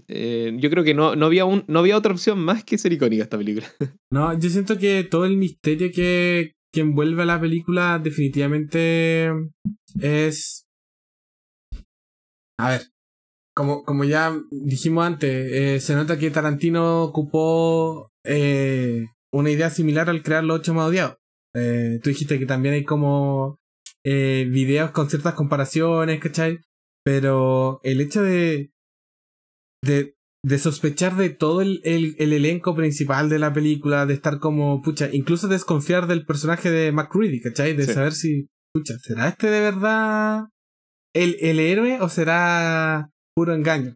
Eh, 0.08 0.58
yo 0.60 0.70
creo 0.70 0.84
que 0.84 0.94
no, 0.94 1.16
no, 1.16 1.28
había 1.28 1.46
un, 1.46 1.64
no 1.68 1.80
había 1.80 1.98
otra 1.98 2.12
opción 2.12 2.40
más 2.40 2.64
que 2.64 2.78
ser 2.78 2.94
icónica 2.94 3.24
esta 3.24 3.38
película. 3.38 3.68
No, 4.12 4.38
yo 4.38 4.50
siento 4.50 4.78
que 4.78 5.04
todo 5.04 5.26
el 5.26 5.38
misterio 5.38 5.92
que, 5.94 6.54
que 6.74 6.82
envuelve 6.82 7.22
a 7.22 7.26
la 7.26 7.40
película 7.40 8.00
definitivamente 8.00 9.32
es. 10.02 10.66
A 12.60 12.72
ver, 12.72 12.82
como, 13.60 13.84
como 13.84 14.06
ya 14.06 14.34
dijimos 14.52 15.06
antes, 15.06 15.52
eh, 15.52 15.82
se 15.82 15.94
nota 15.94 16.18
que 16.18 16.32
Tarantino 16.32 17.04
ocupó 17.04 18.10
eh, 18.24 19.08
una 19.34 19.52
idea 19.52 19.70
similar 19.70 20.10
al 20.10 20.24
crear 20.24 20.46
los 20.46 20.62
ocho 20.62 20.74
más 20.74 20.88
odiados. 20.88 21.18
Eh, 21.54 22.00
tú 22.02 22.10
dijiste 22.10 22.40
que 22.40 22.46
también 22.46 22.76
hay 22.76 22.86
como 22.86 23.60
videos 24.06 24.92
con 24.92 25.10
ciertas 25.10 25.34
comparaciones, 25.34 26.22
¿cachai? 26.22 26.60
Pero 27.04 27.82
el 27.84 28.00
hecho 28.00 28.24
de, 28.24 28.72
de, 29.84 30.16
de 30.42 30.58
sospechar 30.58 31.18
de 31.18 31.30
todo 31.30 31.60
el, 31.60 31.82
el, 31.84 32.16
elenco 32.32 32.74
principal 32.76 33.28
de 33.28 33.40
la 33.40 33.52
película, 33.52 34.06
de 34.06 34.14
estar 34.14 34.40
como, 34.40 34.82
pucha, 34.82 35.10
incluso 35.12 35.50
desconfiar 35.50 36.08
del 36.08 36.26
personaje 36.26 36.72
de 36.72 36.94
McCready, 36.94 37.42
¿cachai? 37.42 37.76
De 37.76 37.84
saber 37.84 38.14
si, 38.14 38.48
pucha, 38.74 38.94
¿será 39.00 39.28
este 39.28 39.50
de 39.50 39.60
verdad 39.60 40.46
el, 41.14 41.36
el 41.42 41.60
héroe 41.60 42.00
o 42.00 42.08
será 42.08 43.10
puro 43.40 43.54
engaño. 43.54 43.94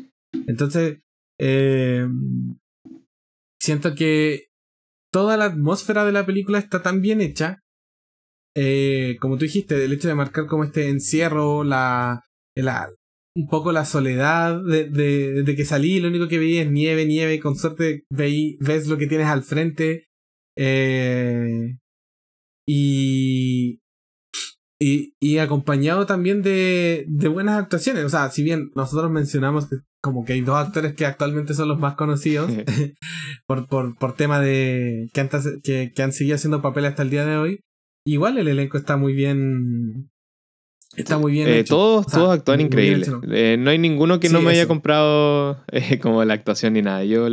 Entonces, 0.47 0.99
eh, 1.37 2.07
siento 3.59 3.93
que 3.93 4.45
toda 5.11 5.35
la 5.35 5.45
atmósfera 5.45 6.05
de 6.05 6.13
la 6.13 6.25
película 6.25 6.59
está 6.59 6.81
tan 6.81 7.01
bien 7.01 7.19
hecha. 7.19 7.59
Eh, 8.55 9.17
como 9.19 9.37
tú 9.37 9.43
dijiste, 9.43 9.83
el 9.83 9.91
hecho 9.91 10.07
de 10.07 10.15
marcar 10.15 10.45
como 10.45 10.63
este 10.63 10.87
encierro, 10.87 11.65
la, 11.65 12.23
la 12.55 12.89
un 13.35 13.49
poco 13.49 13.73
la 13.73 13.83
soledad 13.83 14.63
de, 14.63 14.89
de, 14.89 15.55
que 15.57 15.65
salí, 15.65 15.99
lo 15.99 16.07
único 16.07 16.29
que 16.29 16.39
veí 16.39 16.59
es 16.59 16.71
nieve, 16.71 17.05
nieve, 17.05 17.41
con 17.41 17.57
suerte 17.57 18.05
veí, 18.09 18.57
ves 18.61 18.87
lo 18.87 18.97
que 18.97 19.07
tienes 19.07 19.27
al 19.27 19.43
frente. 19.43 20.05
Eh, 20.57 21.75
y, 24.83 25.15
y, 25.19 25.37
acompañado 25.37 26.05
también 26.05 26.41
de, 26.41 27.05
de, 27.07 27.27
buenas 27.29 27.61
actuaciones. 27.61 28.03
O 28.03 28.09
sea, 28.09 28.29
si 28.29 28.43
bien 28.43 28.71
nosotros 28.75 29.09
mencionamos 29.11 29.69
que 29.69 29.77
como 30.01 30.25
que 30.25 30.33
hay 30.33 30.41
dos 30.41 30.57
actores 30.57 30.93
que 30.93 31.05
actualmente 31.05 31.53
son 31.53 31.69
los 31.69 31.79
más 31.79 31.95
conocidos 31.95 32.51
por, 33.47 33.67
por, 33.67 33.95
por 33.97 34.15
tema 34.15 34.41
de 34.41 35.09
que 35.13 35.21
han, 35.21 35.29
que, 35.63 35.93
que 35.95 36.03
han 36.03 36.11
seguido 36.11 36.35
haciendo 36.35 36.61
papel 36.61 36.85
hasta 36.85 37.03
el 37.03 37.09
día 37.09 37.25
de 37.25 37.37
hoy, 37.37 37.59
igual 38.05 38.37
el 38.37 38.49
elenco 38.49 38.77
está 38.77 38.97
muy 38.97 39.13
bien 39.13 40.09
Está 40.95 41.17
muy 41.17 41.31
bien. 41.31 41.47
Eh, 41.47 41.63
todos, 41.63 42.05
todos 42.05 42.37
actúan 42.37 42.61
increíble. 42.61 43.07
Eh, 43.31 43.57
no 43.57 43.71
hay 43.71 43.79
ninguno 43.79 44.19
que 44.19 44.29
no 44.29 44.41
me 44.41 44.51
haya 44.51 44.67
comprado 44.67 45.63
eh, 45.71 45.99
como 45.99 46.23
la 46.23 46.35
actuación 46.35 46.73
ni 46.73 46.81
nada. 46.81 47.03
Yo 47.03 47.27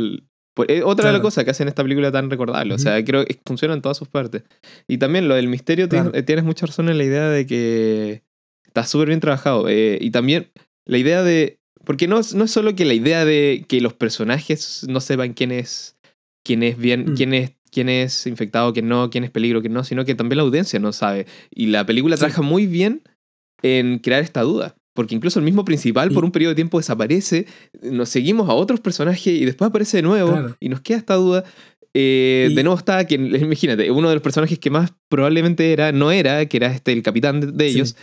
Pues, 0.53 0.69
otra 0.83 1.07
de 1.07 1.13
las 1.13 1.21
cosas 1.21 1.45
que 1.45 1.51
hacen 1.51 1.67
esta 1.67 1.83
película 1.83 2.11
tan 2.11 2.29
recordable. 2.29 2.73
O 2.73 2.77
sea, 2.77 3.03
creo 3.03 3.25
que 3.25 3.39
funciona 3.45 3.73
en 3.73 3.81
todas 3.81 3.97
sus 3.97 4.07
partes. 4.07 4.43
Y 4.87 4.97
también 4.97 5.27
lo 5.27 5.35
del 5.35 5.47
misterio, 5.47 5.87
eh, 5.91 6.23
tienes, 6.23 6.43
mucha 6.43 6.65
razón 6.65 6.89
en 6.89 6.97
la 6.97 7.03
idea 7.03 7.29
de 7.29 7.45
que 7.45 8.23
está 8.65 8.83
súper 8.85 9.09
bien 9.09 9.19
trabajado. 9.19 9.69
Eh, 9.69 9.97
y 10.01 10.11
también 10.11 10.51
la 10.85 10.97
idea 10.97 11.23
de. 11.23 11.59
Porque 11.85 12.07
no, 12.07 12.19
no 12.35 12.43
es 12.43 12.51
solo 12.51 12.75
que 12.75 12.85
la 12.85 12.93
idea 12.93 13.25
de 13.25 13.65
que 13.67 13.81
los 13.81 13.93
personajes 13.93 14.85
no 14.87 14.99
sepan 14.99 15.33
quién 15.33 15.51
es, 15.51 15.97
quién 16.43 16.63
es 16.63 16.77
bien, 16.77 17.11
mm. 17.11 17.15
quién 17.15 17.33
es 17.33 17.53
quién 17.71 17.89
es 17.89 18.27
infectado, 18.27 18.73
quién 18.73 18.87
no, 18.87 19.09
quién 19.09 19.23
es 19.23 19.31
peligro, 19.31 19.61
quién 19.61 19.73
no, 19.73 19.83
sino 19.83 20.05
que 20.05 20.13
también 20.13 20.37
la 20.37 20.43
audiencia 20.43 20.79
no 20.79 20.91
sabe. 20.93 21.25
Y 21.49 21.67
la 21.67 21.85
película 21.85 22.17
trabaja 22.17 22.41
muy 22.41 22.67
bien 22.67 23.01
en 23.63 23.99
crear 23.99 24.21
esta 24.21 24.41
duda. 24.41 24.75
Porque 24.93 25.15
incluso 25.15 25.39
el 25.39 25.45
mismo 25.45 25.63
principal 25.63 26.11
por 26.11 26.25
un 26.25 26.31
periodo 26.31 26.51
de 26.51 26.55
tiempo 26.55 26.77
desaparece, 26.77 27.45
nos 27.81 28.09
seguimos 28.09 28.49
a 28.49 28.53
otros 28.53 28.81
personajes 28.81 29.27
y 29.27 29.45
después 29.45 29.69
aparece 29.69 29.97
de 29.97 30.03
nuevo 30.03 30.55
y 30.59 30.69
nos 30.69 30.81
queda 30.81 30.97
esta 30.97 31.15
duda. 31.15 31.45
Eh, 31.93 32.51
de 32.55 32.63
nuevo 32.63 32.77
está 32.77 33.03
quien, 33.05 33.33
imagínate, 33.35 33.91
uno 33.91 34.09
de 34.09 34.15
los 34.15 34.23
personajes 34.23 34.59
que 34.59 34.69
más 34.69 34.93
probablemente 35.09 35.73
era, 35.73 35.91
no 35.91 36.11
era, 36.11 36.45
que 36.45 36.57
era 36.57 36.73
este, 36.73 36.91
el 36.91 37.03
capitán 37.03 37.57
de, 37.57 37.65
ellos. 37.65 37.95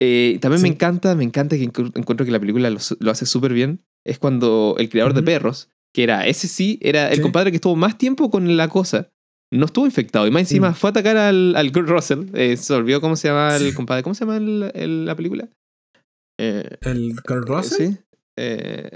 Eh, 0.00 0.38
también 0.40 0.62
me 0.62 0.68
encanta, 0.68 1.14
me 1.14 1.24
encanta 1.24 1.56
que 1.56 1.64
encuentro 1.64 2.24
que 2.24 2.30
la 2.30 2.40
película 2.40 2.70
lo, 2.70 3.10
hace 3.10 3.26
súper 3.26 3.52
bien. 3.52 3.80
Es 4.04 4.18
cuando 4.18 4.76
el 4.78 4.88
creador 4.88 5.14
de 5.14 5.22
perros, 5.22 5.70
que 5.94 6.02
era 6.02 6.26
ese 6.26 6.48
sí, 6.48 6.78
era 6.82 7.10
el 7.10 7.20
compadre 7.20 7.50
que 7.50 7.56
estuvo 7.56 7.76
más 7.76 7.98
tiempo 7.98 8.30
con 8.30 8.56
la 8.56 8.68
cosa, 8.68 9.10
no 9.50 9.66
estuvo 9.66 9.86
infectado. 9.86 10.26
Y 10.26 10.30
más 10.30 10.42
encima 10.42 10.74
fue 10.74 10.88
a 10.88 10.92
atacar 10.92 11.16
al, 11.16 11.56
al 11.56 11.72
Kurt 11.72 11.88
Russell. 11.88 12.26
Eh, 12.34 12.56
se 12.56 12.72
olvidó 12.74 13.00
cómo 13.00 13.16
se 13.16 13.28
llama 13.28 13.56
el 13.56 13.74
compadre. 13.74 14.02
¿Cómo 14.02 14.14
se 14.14 14.24
llama 14.24 14.38
la 14.40 15.14
película? 15.16 15.48
Eh, 16.38 16.78
¿El 16.82 17.14
Kurt 17.26 17.48
Russell? 17.48 17.92
Sí. 17.92 17.98
Eh, 18.36 18.90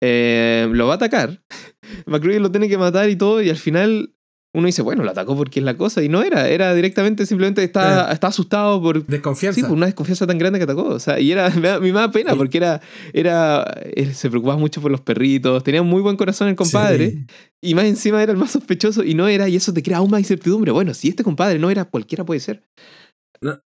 eh, 0.00 0.68
lo 0.70 0.86
va 0.86 0.94
a 0.94 0.96
atacar. 0.96 1.42
McCready 2.06 2.38
lo 2.38 2.50
tiene 2.50 2.68
que 2.68 2.78
matar 2.78 3.10
y 3.10 3.16
todo. 3.16 3.42
Y 3.42 3.50
al 3.50 3.56
final 3.56 4.16
uno 4.56 4.66
dice, 4.66 4.80
bueno, 4.80 5.02
lo 5.02 5.10
atacó 5.10 5.36
porque 5.36 5.60
es 5.60 5.64
la 5.64 5.76
cosa. 5.76 6.02
Y 6.02 6.08
no 6.08 6.22
era, 6.22 6.48
era 6.48 6.74
directamente, 6.74 7.26
simplemente 7.26 7.62
estaba, 7.62 8.10
eh. 8.10 8.18
asustado 8.22 8.80
por. 8.80 9.04
Desconfianza. 9.04 9.60
Sí, 9.60 9.66
por 9.66 9.76
una 9.76 9.86
desconfianza 9.86 10.26
tan 10.26 10.38
grande 10.38 10.58
que 10.58 10.64
atacó. 10.64 10.84
O 10.84 10.98
sea, 10.98 11.20
y 11.20 11.32
era, 11.32 11.50
me, 11.60 11.78
me 11.80 11.92
da 11.92 12.10
pena 12.10 12.34
porque 12.36 12.58
era, 12.58 12.80
era. 13.12 13.62
Él 13.94 14.14
se 14.14 14.30
preocupaba 14.30 14.58
mucho 14.58 14.80
por 14.80 14.90
los 14.90 15.00
perritos. 15.00 15.62
Tenía 15.62 15.82
un 15.82 15.88
muy 15.88 16.00
buen 16.00 16.16
corazón 16.16 16.48
el 16.48 16.56
compadre. 16.56 17.26
Y 17.60 17.74
más 17.74 17.84
encima 17.84 18.22
era 18.22 18.32
el 18.32 18.38
más 18.38 18.52
sospechoso 18.52 19.02
y 19.02 19.14
no 19.14 19.28
era. 19.28 19.48
Y 19.48 19.56
eso 19.56 19.74
te 19.74 19.82
crea 19.82 19.98
aún 19.98 20.10
más 20.10 20.20
incertidumbre. 20.20 20.72
Bueno, 20.72 20.94
si 20.94 21.08
este 21.08 21.24
compadre 21.24 21.58
no 21.58 21.68
era, 21.68 21.84
cualquiera 21.84 22.24
puede 22.24 22.40
ser. 22.40 22.62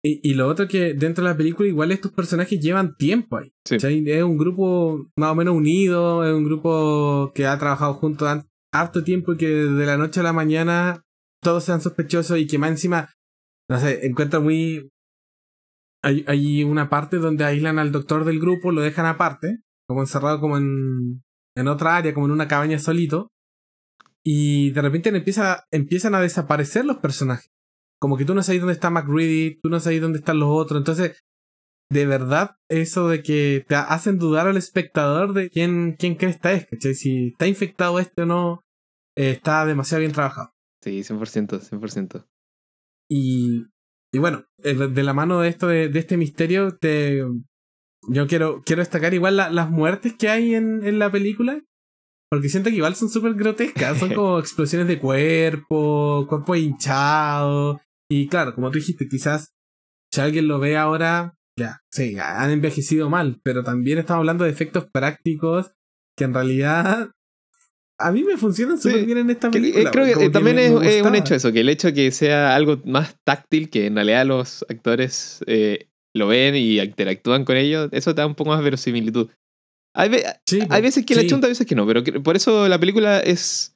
Y, 0.02 0.34
lo 0.34 0.48
otro 0.48 0.68
que 0.68 0.94
dentro 0.94 1.24
de 1.24 1.32
la 1.32 1.38
película, 1.38 1.68
igual 1.68 1.92
estos 1.92 2.12
personajes 2.12 2.60
llevan 2.60 2.96
tiempo 2.96 3.38
ahí. 3.38 3.54
Es 3.70 4.24
un 4.24 4.38
grupo 4.38 5.06
más 5.16 5.32
o 5.32 5.36
menos 5.36 5.56
unido, 5.56 6.26
es 6.26 6.34
un 6.34 6.44
grupo 6.44 7.32
que 7.34 7.46
ha 7.46 7.58
trabajado 7.58 7.94
juntos 7.96 8.44
harto 8.72 9.04
tiempo 9.04 9.34
y 9.34 9.38
que 9.38 9.48
de 9.48 9.86
la 9.86 9.98
noche 9.98 10.20
a 10.20 10.24
la 10.24 10.34
mañana 10.34 11.04
todos 11.42 11.64
sean 11.64 11.82
sospechosos 11.82 12.38
y 12.38 12.48
que 12.48 12.58
más 12.58 12.72
encima, 12.72 13.14
no 13.70 13.80
sé, 13.80 14.06
encuentro 14.06 14.42
muy... 14.42 14.90
Hay, 16.04 16.24
hay 16.28 16.64
una 16.64 16.90
parte 16.90 17.18
donde 17.18 17.44
aíslan 17.44 17.80
al 17.80 17.92
doctor 17.92 18.24
del 18.24 18.40
grupo, 18.40 18.72
lo 18.72 18.82
dejan 18.82 19.08
aparte, 19.08 19.62
como 19.88 20.02
encerrado 20.02 20.40
como 20.40 20.58
en, 20.58 21.24
en 21.56 21.68
otra 21.68 21.98
área, 21.98 22.14
como 22.14 22.28
en 22.28 22.34
una 22.34 22.48
cabaña 22.48 22.78
solito, 22.80 23.32
y 24.24 24.72
de 24.72 24.82
repente 24.82 25.10
empieza, 25.10 25.68
empiezan 25.72 26.14
a 26.14 26.20
desaparecer 26.22 26.86
los 26.86 26.98
personajes. 26.98 27.50
Como 28.00 28.18
que 28.18 28.26
tú 28.26 28.36
no 28.36 28.44
sabes 28.44 28.62
dónde 28.62 28.74
está 28.74 28.90
McReady, 28.90 29.60
tú 29.62 29.70
no 29.70 29.80
sabes 29.80 30.02
dónde 30.02 30.20
están 30.20 30.40
los 30.40 30.50
otros, 30.50 30.80
entonces 30.80 31.20
de 31.90 32.06
verdad 32.06 32.58
eso 32.70 33.08
de 33.08 33.24
que 33.24 33.66
te 33.68 33.76
hacen 33.76 34.20
dudar 34.20 34.48
al 34.48 34.58
espectador 34.58 35.34
de 35.34 35.50
quién, 35.50 35.96
quién 35.98 36.16
crees 36.16 36.36
esta 36.36 36.52
es, 36.52 36.68
¿cachai? 36.68 36.96
Si 36.96 37.28
está 37.28 37.48
infectado 37.48 38.00
este 38.00 38.24
o 38.24 38.26
no, 38.26 38.64
eh, 39.18 39.32
está 39.32 39.66
demasiado 39.66 40.02
bien 40.02 40.12
trabajado. 40.12 40.52
Sí, 40.84 41.00
100%, 41.00 41.60
100%. 41.60 42.26
Y, 43.10 43.68
y 44.14 44.20
bueno, 44.20 44.46
eh, 44.64 44.74
de 44.74 45.04
la 45.04 45.14
mano 45.14 45.40
de 45.40 45.50
esto, 45.50 45.68
de, 45.68 45.88
de 45.90 46.00
este 46.00 46.18
misterio, 46.18 46.78
te, 46.78 47.24
yo 48.10 48.28
quiero, 48.28 48.62
quiero 48.66 48.82
destacar 48.82 49.14
igual 49.14 49.38
las 49.38 49.70
muertes 49.70 50.14
que 50.14 50.30
hay 50.30 50.56
en, 50.56 50.86
en 50.86 51.00
la 51.00 51.12
película. 51.12 51.62
Porque 52.30 52.50
siento 52.50 52.70
que 52.70 52.76
igual 52.76 52.96
son 52.96 53.10
súper 53.10 53.36
grotescas. 53.36 53.98
Son 53.98 54.14
como 54.14 54.40
explosiones 54.40 54.88
de 54.88 55.00
cuerpo, 55.00 56.26
cuerpo 56.28 56.56
hinchado. 56.56 57.80
Y 58.10 58.28
claro, 58.28 58.56
como 58.56 58.72
tú 58.72 58.80
dijiste, 58.80 59.08
quizás 59.08 59.54
si 60.14 60.22
alguien 60.22 60.48
lo 60.48 60.60
ve 60.60 60.78
ahora, 60.78 61.36
ya, 61.58 61.82
sí, 61.92 62.18
han 62.20 62.52
envejecido 62.52 63.10
mal, 63.10 63.40
pero 63.44 63.64
también 63.64 63.98
estamos 63.98 64.22
hablando 64.22 64.46
de 64.46 64.52
efectos 64.52 64.86
prácticos 64.92 65.72
que 66.18 66.26
en 66.26 66.34
realidad 66.34 67.12
a 68.00 68.12
mí 68.12 68.24
me 68.24 68.38
funcionan 68.38 68.80
súper 68.80 69.06
bien 69.06 69.18
en 69.18 69.30
esta 69.32 69.50
película. 69.50 69.92
creo 69.92 70.18
que 70.18 70.30
también 70.30 70.60
es, 70.60 71.02
un 71.02 71.16
hecho 71.16 71.36
eso, 71.36 71.52
que 71.52 71.62
el 71.62 71.70
hecho 71.70 71.88
de 71.88 71.94
que 71.94 72.12
sea 72.12 72.56
algo 72.56 72.80
más 72.86 73.16
táctil, 73.24 73.70
que 73.70 73.88
en 73.88 73.96
realidad 73.96 74.26
los 74.26 74.66
actores 74.70 75.44
eh, 75.48 75.88
lo 76.16 76.28
ven 76.28 76.56
y 76.56 76.80
interactúan 76.80 77.44
con 77.44 77.58
ellos, 77.58 77.90
eso 77.92 78.14
te 78.14 78.22
da 78.22 78.28
un 78.28 78.36
poco 78.36 78.52
más 78.52 78.64
verosimilitud. 78.64 79.30
Hay, 79.96 80.12
hay 80.70 80.82
veces 80.82 81.06
que 81.06 81.16
la 81.16 81.26
chunta, 81.26 81.48
hay 81.48 81.52
veces 81.52 81.66
que 81.66 81.74
no, 81.74 81.88
pero 81.88 82.04
por 82.22 82.36
eso 82.36 82.68
la 82.68 82.80
película 82.80 83.20
es 83.20 83.76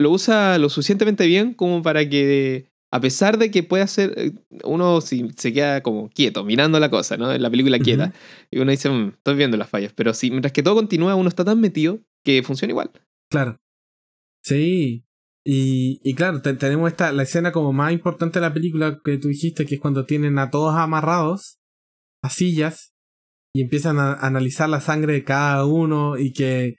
lo 0.00 0.12
usa 0.12 0.56
lo 0.58 0.68
suficientemente 0.68 1.26
bien 1.26 1.52
como 1.52 1.82
para 1.82 2.08
que 2.08 2.68
a 2.90 3.00
pesar 3.00 3.38
de 3.38 3.50
que 3.50 3.62
puede 3.62 3.86
ser, 3.86 4.14
eh, 4.16 4.32
uno 4.64 5.00
si 5.00 5.30
se 5.36 5.52
queda 5.52 5.82
como 5.82 6.08
quieto, 6.08 6.44
mirando 6.44 6.80
la 6.80 6.90
cosa, 6.90 7.16
¿no? 7.16 7.32
En 7.32 7.42
la 7.42 7.50
película 7.50 7.78
quieta, 7.78 8.12
y 8.50 8.58
uno 8.58 8.70
dice, 8.70 8.88
mm, 8.88 9.08
estoy 9.08 9.36
viendo 9.36 9.56
las 9.56 9.68
fallas, 9.68 9.92
pero 9.94 10.14
si 10.14 10.30
mientras 10.30 10.52
que 10.52 10.62
todo 10.62 10.74
continúa, 10.74 11.14
uno 11.14 11.28
está 11.28 11.44
tan 11.44 11.60
metido 11.60 12.00
que 12.24 12.42
funciona 12.42 12.72
igual. 12.72 12.90
Claro. 13.30 13.58
Sí. 14.42 15.04
Y, 15.44 16.00
y 16.02 16.14
claro, 16.14 16.42
tenemos 16.42 16.90
esta, 16.90 17.12
la 17.12 17.22
escena 17.22 17.52
como 17.52 17.72
más 17.72 17.92
importante 17.92 18.38
de 18.38 18.46
la 18.46 18.52
película 18.52 19.00
que 19.04 19.18
tú 19.18 19.28
dijiste, 19.28 19.66
que 19.66 19.76
es 19.76 19.80
cuando 19.80 20.04
tienen 20.04 20.38
a 20.38 20.50
todos 20.50 20.74
amarrados 20.74 21.58
a 22.22 22.30
sillas 22.30 22.92
y 23.54 23.62
empiezan 23.62 23.98
a 23.98 24.14
analizar 24.14 24.68
la 24.68 24.80
sangre 24.80 25.14
de 25.14 25.24
cada 25.24 25.64
uno 25.64 26.18
y 26.18 26.32
que 26.32 26.76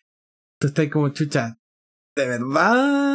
tú 0.59 0.67
estás 0.67 0.87
como 0.89 1.09
chucha, 1.09 1.57
¿de 2.15 2.27
verdad? 2.27 3.08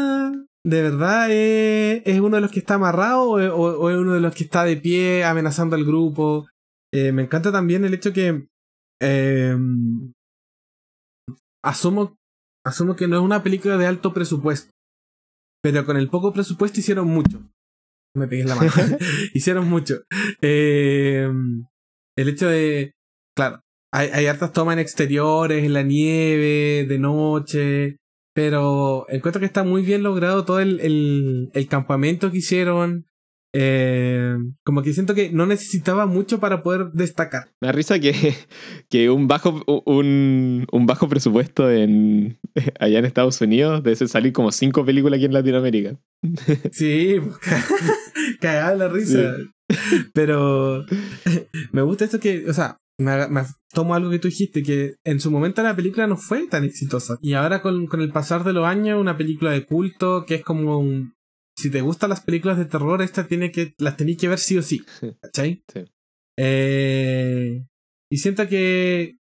¿De 0.67 0.81
verdad 0.81 1.29
es, 1.31 2.21
uno 2.21 2.37
de 2.37 2.41
los 2.41 2.51
que 2.51 2.61
está 2.61 2.75
amarrado 2.75 3.33
o, 3.33 3.91
es 3.91 3.97
uno 3.97 4.15
de 4.15 4.21
los 4.21 4.35
que 4.35 4.45
está 4.45 4.65
de 4.65 4.79
pie 4.79 5.23
amenazando 5.23 5.77
al 5.77 5.85
grupo? 5.85 6.49
Eh, 6.93 7.13
me 7.13 7.23
encanta 7.23 7.53
también 7.53 7.85
el 7.85 7.93
hecho 7.93 8.15
que 8.15 8.49
em, 9.03 10.13
asumo, 11.63 12.17
asumo 12.65 12.97
que 12.97 13.07
no 13.07 13.17
es 13.17 13.23
una 13.23 13.43
película 13.43 13.77
de 13.77 13.87
alto 13.87 14.15
presupuesto, 14.15 14.71
pero 15.63 15.85
con 15.85 15.99
el 15.99 16.09
poco 16.09 16.33
presupuesto 16.33 16.81
hicieron 16.81 17.09
mucho. 17.09 17.43
Me 18.17 18.27
pegué 18.27 18.43
en 18.43 18.49
la 18.49 18.55
mano. 18.55 18.71
hicieron 19.35 19.69
mucho. 19.69 20.03
Em, 20.41 21.67
el 22.17 22.29
hecho 22.29 22.49
de, 22.49 22.93
claro, 23.37 23.61
hay, 23.93 24.09
hay 24.09 24.27
hartas 24.29 24.53
tomas 24.53 24.75
en 24.75 24.79
exteriores, 24.79 25.63
en 25.63 25.75
la 25.75 25.83
nieve, 25.83 26.87
de 26.89 26.99
noche. 26.99 27.97
Pero 28.35 29.07
encuentro 29.09 29.41
que 29.41 29.47
está 29.47 29.63
muy 29.63 29.83
bien 29.83 30.03
logrado 30.03 30.45
todo 30.45 30.61
el, 30.61 30.81
el, 30.81 31.51
el 31.55 31.69
campamento 31.69 32.31
que 32.31 32.39
hicieron. 32.39 33.07
Eh, 33.57 34.37
como 34.65 34.83
que 34.83 34.93
siento 34.93 35.15
que 35.15 35.31
no 35.31 35.47
necesitaba 35.47 36.07
mucho 36.07 36.41
para 36.41 36.65
poder 36.65 36.91
destacar. 36.93 37.53
Me 37.61 37.69
da 37.69 37.73
risa 37.73 38.01
que, 38.01 38.13
que 38.91 39.09
un, 39.11 39.29
bajo, 39.29 39.63
un, 39.87 40.67
un, 40.73 40.87
bajo 40.87 41.09
presupuesto 41.09 41.71
en, 41.71 42.41
allá 42.81 42.99
en 42.99 43.05
Estados 43.05 43.41
Unidos 43.41 43.85
debe 43.85 43.95
salir 44.09 44.33
como 44.33 44.51
cinco 44.51 44.85
películas 44.85 45.19
aquí 45.19 45.27
en 45.27 45.33
Latinoamérica. 45.33 45.97
Sí, 46.73 47.21
cagada 48.41 48.75
la 48.75 48.89
risa. 48.89 49.37
Pero 50.13 50.85
me 51.71 51.83
gusta 51.83 52.07
esto 52.07 52.19
que, 52.19 52.47
o 52.49 52.53
sea, 52.53 52.79
me, 52.99 53.43
tomo 53.71 53.95
algo 53.95 54.11
que 54.11 54.19
tú 54.19 54.29
dijiste, 54.29 54.63
que 54.63 54.97
en 55.05 55.21
su 55.21 55.31
momento 55.31 55.63
la 55.63 55.77
película 55.77 56.07
no 56.07 56.17
fue 56.17 56.47
tan 56.47 56.65
exitosa. 56.65 57.19
Y 57.21 57.35
ahora 57.35 57.63
con, 57.63 57.87
con 57.87 58.01
el 58.01 58.13
pasar 58.13 58.45
de 58.45 58.53
los 58.53 58.67
años, 58.67 59.01
una 59.01 59.17
película 59.17 59.51
de 59.51 59.67
culto 59.67 60.25
que 60.27 60.37
es 60.37 60.45
como 60.45 60.79
un... 60.79 61.15
Si 61.57 61.71
te 61.71 61.83
gustan 61.83 62.11
las 62.11 62.21
películas 62.21 62.59
de 62.59 62.65
terror, 62.65 63.01
esta 63.01 63.29
tiene 63.29 63.53
que, 63.53 63.75
las 63.79 63.97
tenéis 63.97 64.19
que 64.19 64.29
ver 64.29 64.39
sí 64.39 64.59
o 64.59 64.63
sí. 64.63 64.85
¿Cachai? 65.21 65.63
Sí. 65.73 65.85
Eh, 66.37 67.65
y 68.11 68.17
siento 68.19 68.49
que 68.49 69.19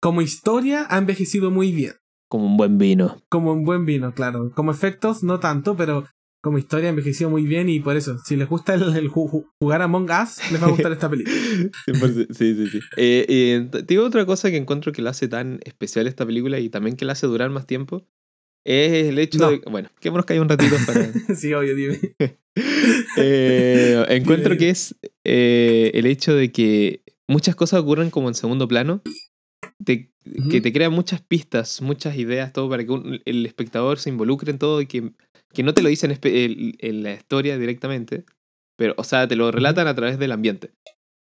como 0.00 0.22
historia 0.22 0.86
ha 0.88 0.98
envejecido 0.98 1.50
muy 1.50 1.72
bien. 1.72 1.94
Como 2.28 2.46
un 2.46 2.56
buen 2.56 2.78
vino. 2.78 3.22
Como 3.28 3.52
un 3.52 3.64
buen 3.64 3.84
vino, 3.84 4.12
claro. 4.14 4.50
Como 4.54 4.70
efectos, 4.70 5.22
no 5.22 5.40
tanto, 5.40 5.76
pero 5.76 6.06
como 6.46 6.58
historia 6.58 6.90
envejeció 6.90 7.28
muy 7.28 7.42
bien 7.42 7.68
y 7.68 7.80
por 7.80 7.96
eso, 7.96 8.18
si 8.24 8.36
les 8.36 8.48
gusta 8.48 8.74
el, 8.74 9.08
jugar 9.08 9.82
Among 9.82 10.08
Us, 10.08 10.52
les 10.52 10.62
va 10.62 10.68
a 10.68 10.70
gustar 10.70 10.92
esta 10.92 11.10
película. 11.10 11.36
sí, 12.30 12.54
sí, 12.54 12.68
sí. 12.68 12.80
Eh, 12.96 13.26
eh, 13.28 13.82
digo 13.84 14.04
otra 14.04 14.24
cosa 14.24 14.48
que 14.48 14.56
encuentro 14.56 14.92
que 14.92 15.02
la 15.02 15.10
hace 15.10 15.26
tan 15.26 15.58
especial 15.64 16.06
esta 16.06 16.24
película 16.24 16.60
y 16.60 16.68
también 16.68 16.94
que 16.94 17.04
la 17.04 17.14
hace 17.14 17.26
durar 17.26 17.50
más 17.50 17.66
tiempo. 17.66 18.06
Es 18.64 19.08
el 19.08 19.18
hecho 19.18 19.50
de. 19.50 19.60
Bueno, 19.68 19.90
quedémonos 19.98 20.24
que 20.24 20.34
hay 20.34 20.38
un 20.38 20.48
ratito 20.48 20.76
para. 20.86 21.12
sí, 21.34 21.52
obvio, 21.52 21.74
dime. 21.74 21.98
Eh, 23.18 24.02
encuentro 24.08 24.56
que 24.56 24.70
es 24.70 24.96
el 25.24 26.06
hecho 26.06 26.34
de 26.34 26.52
que 26.52 27.02
muchas 27.28 27.54
cosas 27.54 27.80
ocurren 27.80 28.08
como 28.08 28.28
en 28.28 28.34
segundo 28.34 28.66
plano, 28.66 29.02
te, 29.84 30.10
que 30.50 30.60
te 30.60 30.72
crea 30.72 30.90
muchas 30.90 31.22
pistas, 31.22 31.82
muchas 31.82 32.16
ideas, 32.16 32.52
todo 32.52 32.68
para 32.68 32.84
que 32.84 33.20
el 33.24 33.46
espectador 33.46 33.98
se 33.98 34.10
involucre 34.10 34.50
en 34.50 34.58
todo 34.58 34.80
y 34.80 34.86
que, 34.86 35.12
que 35.56 35.62
no 35.62 35.72
te 35.72 35.80
lo 35.80 35.88
dicen 35.88 36.16
en, 36.22 37.02
la 37.02 37.14
historia 37.14 37.56
directamente, 37.56 38.26
pero, 38.76 38.92
o 38.98 39.04
sea, 39.04 39.26
te 39.26 39.36
lo 39.36 39.50
relatan 39.50 39.86
a 39.88 39.94
través 39.94 40.18
del 40.18 40.32
ambiente. 40.32 40.70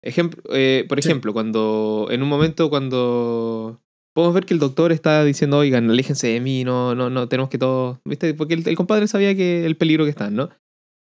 Ejemplo, 0.04 0.43
eh, 0.54 0.86
por 0.89 1.00
ejemplo, 1.00 1.32
cuando 1.32 2.10
en 2.12 2.21
un 2.21 2.28
momento 2.28 2.69
cuando 2.69 3.82
podemos 4.13 4.34
ver 4.34 4.45
que 4.45 4.54
el 4.54 4.60
doctor 4.60 4.91
está 4.91 5.24
diciendo, 5.24 5.58
oigan, 5.58 5.89
aléjense 5.89 6.28
de 6.28 6.41
mí, 6.41 6.65
no, 6.65 6.95
no, 6.95 7.10
no, 7.10 7.30
tenemos 7.30 7.50
que 7.50 7.58
todo, 7.58 8.02
¿viste? 8.04 8.34
Porque 8.34 8.56
el, 8.56 8.76
compadre 8.76 9.08
sabía 9.08 9.34
que 9.38 9.65
el 9.65 9.78
peligro 9.78 10.04
que 10.04 10.10
están, 10.10 10.36
¿no? 10.36 10.50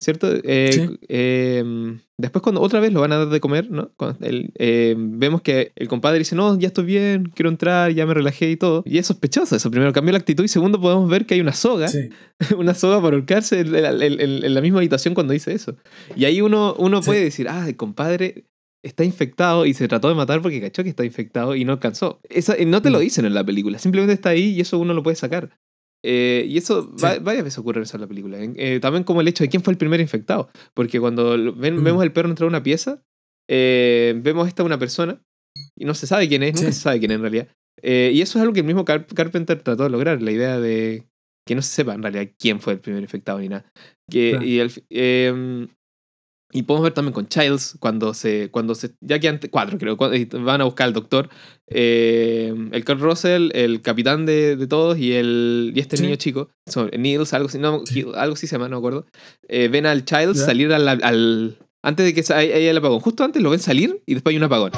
¿Cierto? 0.02 0.34
Eh, 0.44 0.98
em, 1.10 2.00
después 2.18 2.42
cuando 2.42 2.60
otra 2.62 2.80
vez 2.80 2.92
lo 2.92 3.02
van 3.02 3.12
a 3.12 3.18
dar 3.18 3.30
de 3.30 3.40
comer, 3.40 3.70
¿no? 3.70 3.92
Em, 4.20 5.20
vemos 5.20 5.44
que 5.44 5.74
el 5.76 5.88
compadre 5.88 6.18
dice, 6.18 6.36
no, 6.36 6.58
ya 6.58 6.70
estoy 6.70 6.86
bien, 6.86 7.32
quiero 7.36 7.50
entrar, 7.50 7.92
ya 7.92 8.08
me 8.08 8.16
relajé 8.16 8.50
y 8.50 8.58
todo. 8.58 8.82
Y 8.88 8.98
es 8.98 9.06
sospechoso 9.06 9.56
eso. 9.56 9.70
Primero 9.70 9.94
cambió 9.94 10.12
la 10.12 10.18
actitud 10.18 10.44
y 10.44 10.48
segundo 10.48 10.82
podemos 10.82 11.08
ver 11.08 11.28
que 11.28 11.36
hay 11.36 11.42
una 11.42 11.54
soga, 11.54 11.88
una 12.58 12.74
soga 12.74 13.00
para 13.00 13.16
ahorcarse 13.16 13.60
en, 13.60 14.54
la 14.54 14.62
misma 14.62 14.80
habitación 14.80 15.14
cuando 15.14 15.34
dice 15.34 15.54
eso. 15.54 15.78
Y 16.16 16.26
ahí 16.26 16.42
uno, 16.42 16.74
uno 16.80 17.02
puede 17.02 17.24
decir, 17.24 17.48
ah, 17.48 17.70
el 17.70 17.76
compadre 17.76 18.46
está 18.82 19.04
infectado 19.04 19.68
y 19.68 19.76
se 19.76 19.88
trató 19.88 20.10
de 20.10 20.16
matar 20.16 20.42
porque 20.42 20.62
cachó 20.62 20.82
que 20.82 20.90
está 20.90 21.06
infectado 21.06 21.56
y 21.56 21.64
no 21.64 21.74
alcanzó. 21.74 22.22
Esa, 22.28 22.56
no 22.66 22.82
te 22.82 22.90
lo 22.90 22.98
mm. 22.98 23.02
dicen 23.02 23.26
en 23.26 23.36
la 23.36 23.44
película, 23.44 23.78
simplemente 23.78 24.14
está 24.14 24.30
ahí 24.30 24.46
y 24.46 24.62
eso 24.62 24.80
uno 24.80 24.96
lo 24.96 25.04
puede 25.04 25.16
sacar. 25.16 25.52
Eh, 26.04 26.46
y 26.48 26.58
eso 26.58 26.92
varias 26.98 27.44
veces 27.44 27.60
ocurre 27.60 27.82
eso 27.84 27.98
en 27.98 28.02
la 28.02 28.08
película. 28.08 28.38
Eh, 28.40 28.80
también 28.82 29.04
como 29.04 29.22
el 29.22 29.28
hecho 29.28 29.44
de 29.44 29.50
quién 29.50 29.64
fue 29.64 29.74
el 29.74 29.78
primer 29.78 30.00
infectado. 30.00 30.50
Porque 30.74 31.00
cuando 31.00 31.54
vemos 31.56 32.04
el 32.04 32.12
perro 32.12 32.30
entrar 32.30 32.46
a 32.46 32.50
una 32.50 32.64
pieza, 32.64 33.04
eh, 33.50 34.14
vemos 34.18 34.48
esta 34.48 34.64
una 34.64 34.80
persona 34.80 35.22
y 35.78 35.86
no 35.86 35.94
se 35.94 36.08
sabe 36.08 36.28
quién 36.28 36.44
es, 36.44 36.56
nunca 36.56 36.72
se 36.72 36.80
sabe 36.80 37.00
quién 37.00 37.12
es 37.12 37.16
en 37.16 37.22
realidad. 37.22 37.48
y 37.84 38.22
eso 38.22 38.38
es 38.38 38.42
algo 38.42 38.54
que 38.54 38.62
el 38.62 38.66
mismo 38.66 38.86
Carpenter 38.86 39.62
trató 39.62 39.84
de 39.84 39.90
lograr, 39.90 40.22
la 40.22 40.32
idea 40.32 40.60
de 40.60 41.06
que 41.46 41.56
no 41.56 41.62
se 41.62 41.70
sepa 41.70 41.94
en 41.94 42.04
realidad 42.04 42.32
quién 42.38 42.60
fue 42.60 42.74
el 42.74 42.80
primer 42.80 43.02
infectado 43.02 43.40
ni 43.40 43.50
nada. 43.50 43.66
Que, 44.10 44.38
y 44.42 44.60
el, 44.60 44.72
y 46.52 46.64
podemos 46.64 46.84
ver 46.84 46.94
también 46.94 47.14
con 47.14 47.28
Childs, 47.28 47.78
cuando 47.80 48.14
se. 48.14 48.50
Cuando 48.52 48.76
se 48.76 48.92
ya 49.00 49.20
que 49.20 49.28
antes. 49.30 49.50
Cuatro, 49.50 49.78
creo. 49.78 49.98
van 49.98 50.62
a 50.62 50.66
buscar 50.66 50.88
al 50.88 50.94
doctor. 50.94 51.30
Eh, 51.68 52.54
el 52.72 52.86
Kurt 52.86 53.00
Russell, 53.00 53.52
el 53.54 53.82
capitán 53.82 54.26
de, 54.26 54.56
de 54.56 54.68
todos 54.68 54.98
y, 54.98 55.14
el, 55.14 55.72
y 55.76 55.80
este 55.80 56.02
niño 56.02 56.16
chico. 56.16 56.50
Son, 56.66 56.90
Niels, 56.98 57.34
algo 57.34 57.48
así. 57.48 57.58
No, 57.58 57.84
algo 58.16 58.34
así 58.34 58.48
se 58.48 58.56
llama, 58.56 58.68
no 58.68 58.76
me 58.76 58.80
acuerdo. 58.80 59.06
Eh, 59.48 59.70
ven 59.70 59.86
al 59.86 60.04
Childs 60.06 60.40
salir 60.40 60.74
al, 60.74 60.88
al, 60.88 61.58
Antes 61.82 62.06
de 62.06 62.14
que 62.14 62.34
haya 62.34 62.72
el 62.72 62.78
apagón. 62.78 63.00
Justo 63.00 63.24
antes 63.24 63.42
lo 63.42 63.50
ven 63.50 63.60
salir 63.60 64.02
y 64.06 64.14
después 64.14 64.34
hay 64.34 64.38
un 64.38 64.44
apagón. 64.44 64.72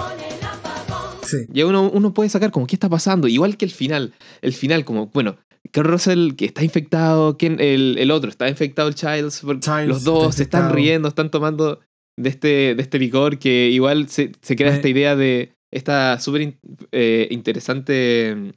Sí. 1.37 1.45
Y 1.53 1.63
uno, 1.63 1.89
uno 1.89 2.13
puede 2.13 2.29
sacar 2.29 2.51
como 2.51 2.67
qué 2.67 2.75
está 2.75 2.89
pasando. 2.89 3.27
Igual 3.27 3.57
que 3.57 3.65
el 3.65 3.71
final. 3.71 4.13
El 4.41 4.53
final, 4.53 4.85
como, 4.85 5.07
bueno, 5.07 5.37
que 5.71 5.81
Russell 5.81 6.33
que 6.35 6.45
está 6.45 6.63
infectado, 6.63 7.35
el, 7.39 7.97
el, 7.97 8.11
otro 8.11 8.29
está 8.29 8.47
infectado, 8.49 8.89
el 8.89 8.95
Childs, 8.95 9.43
los 9.87 10.03
dos 10.03 10.35
se 10.35 10.43
están 10.43 10.71
riendo, 10.71 11.07
están 11.07 11.31
tomando 11.31 11.79
de 12.17 12.29
este, 12.29 12.75
de 12.75 12.81
este 12.81 12.99
licor 12.99 13.39
que 13.39 13.69
igual 13.69 14.07
se, 14.09 14.33
se 14.41 14.55
crea 14.55 14.75
esta 14.75 14.87
idea 14.87 15.15
de 15.15 15.53
esta 15.71 16.19
súper 16.19 16.55
eh, 16.91 17.27
interesante 17.31 18.53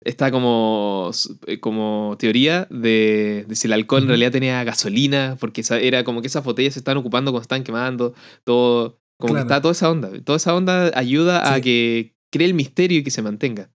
esta 0.00 0.30
como, 0.30 1.10
eh, 1.46 1.60
como 1.60 2.16
teoría 2.18 2.66
de, 2.70 3.44
de, 3.48 3.56
si 3.56 3.66
el 3.66 3.72
alcohol 3.72 4.02
en 4.02 4.08
realidad 4.08 4.32
tenía 4.32 4.64
gasolina, 4.64 5.36
porque 5.40 5.62
era 5.82 6.04
como 6.04 6.20
que 6.20 6.28
esas 6.28 6.44
botellas 6.44 6.74
se 6.74 6.80
están 6.80 6.96
ocupando 6.96 7.30
cuando 7.32 7.42
están 7.42 7.64
quemando, 7.64 8.14
todo, 8.44 8.98
como 9.18 9.34
que 9.34 9.40
está 9.40 9.60
toda 9.60 9.72
esa 9.72 9.90
onda. 9.90 10.10
Toda 10.22 10.36
esa 10.36 10.54
onda 10.54 10.90
ayuda 10.94 11.52
a 11.52 11.60
que 11.60 12.16
cree 12.32 12.46
el 12.46 12.54
misterio 12.54 12.98
y 12.98 13.04
que 13.04 13.10
se 13.10 13.22
mantenga. 13.22 13.70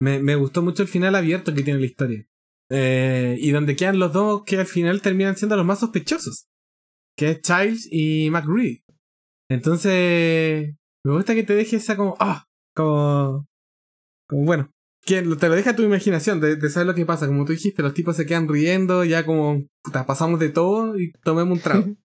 Me, 0.00 0.36
gustó 0.36 0.62
mucho 0.62 0.82
el 0.82 0.88
final 0.88 1.14
abierto 1.14 1.54
que 1.54 1.62
tiene 1.62 1.80
la 1.80 1.86
historia. 1.86 2.26
Eh, 2.70 3.36
y 3.38 3.50
donde 3.50 3.76
quedan 3.76 3.98
los 3.98 4.12
dos 4.12 4.42
que 4.44 4.58
al 4.58 4.66
final 4.66 5.02
terminan 5.02 5.36
siendo 5.36 5.56
los 5.56 5.66
más 5.66 5.80
sospechosos. 5.80 6.46
Que 7.16 7.30
es 7.30 7.42
Childs 7.42 7.88
y 7.90 8.28
McReady. 8.30 8.82
Entonces, 9.50 10.74
me 11.04 11.12
gusta 11.12 11.34
que 11.34 11.42
te 11.42 11.54
deje 11.54 11.76
esa 11.76 11.96
como, 11.96 12.16
ah, 12.18 12.44
como, 12.74 13.46
como 14.28 14.44
bueno, 14.44 14.70
que 15.04 15.22
te 15.22 15.48
lo 15.48 15.54
deja 15.54 15.70
a 15.70 15.76
tu 15.76 15.82
imaginación 15.82 16.40
de, 16.40 16.68
saber 16.70 16.86
lo 16.86 16.94
que 16.94 17.06
pasa. 17.06 17.26
Como 17.26 17.44
tú 17.44 17.52
dijiste, 17.52 17.82
los 17.82 17.94
tipos 17.94 18.16
se 18.16 18.26
quedan 18.26 18.48
riendo, 18.48 19.04
ya 19.04 19.24
como, 19.24 19.66
puta, 19.82 20.06
pasamos 20.06 20.40
de 20.40 20.48
todo 20.48 20.98
y 20.98 21.12
tomemos 21.22 21.58
un 21.58 21.62
trago. 21.62 21.84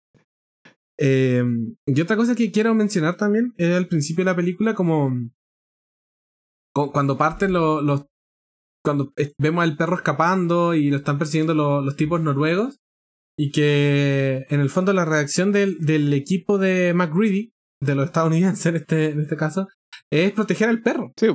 Em, 0.99 1.77
y 1.87 2.01
otra 2.01 2.17
cosa 2.17 2.35
que 2.35 2.53
quiero 2.53 2.75
mencionar 2.75 3.17
también 3.17 3.53
es 3.57 3.75
al 3.75 3.89
principio 3.89 4.25
de 4.25 4.31
la 4.31 4.37
película, 4.37 4.75
como 4.75 5.13
cuando 6.73 7.17
parten 7.17 7.53
los, 7.53 8.07
cuando 8.85 9.13
vemos 9.39 9.65
al 9.65 9.77
perro 9.77 9.97
escapando 9.97 10.75
y 10.75 10.91
lo 10.91 10.97
están 10.99 11.19
persiguiendo 11.19 11.55
los, 11.55 11.97
tipos 11.97 12.21
noruegos 12.21 12.81
y 13.39 13.51
que 13.51 14.47
en 14.51 14.61
el 14.61 14.71
fondo 14.71 14.93
la 14.93 15.05
reacción 15.05 15.53
del, 15.53 15.79
del 15.79 16.13
equipo 16.13 16.59
de 16.59 16.93
McGreedy, 16.95 17.53
de 17.81 17.95
los 17.95 18.07
estadounidenses 18.07 18.67
en 18.67 18.77
este, 18.77 19.11
en 19.11 19.21
este 19.21 19.37
caso, 19.37 19.69
es 20.11 20.33
proteger 20.33 20.69
al 20.69 20.83
perro. 20.83 21.13
Sí, 21.17 21.29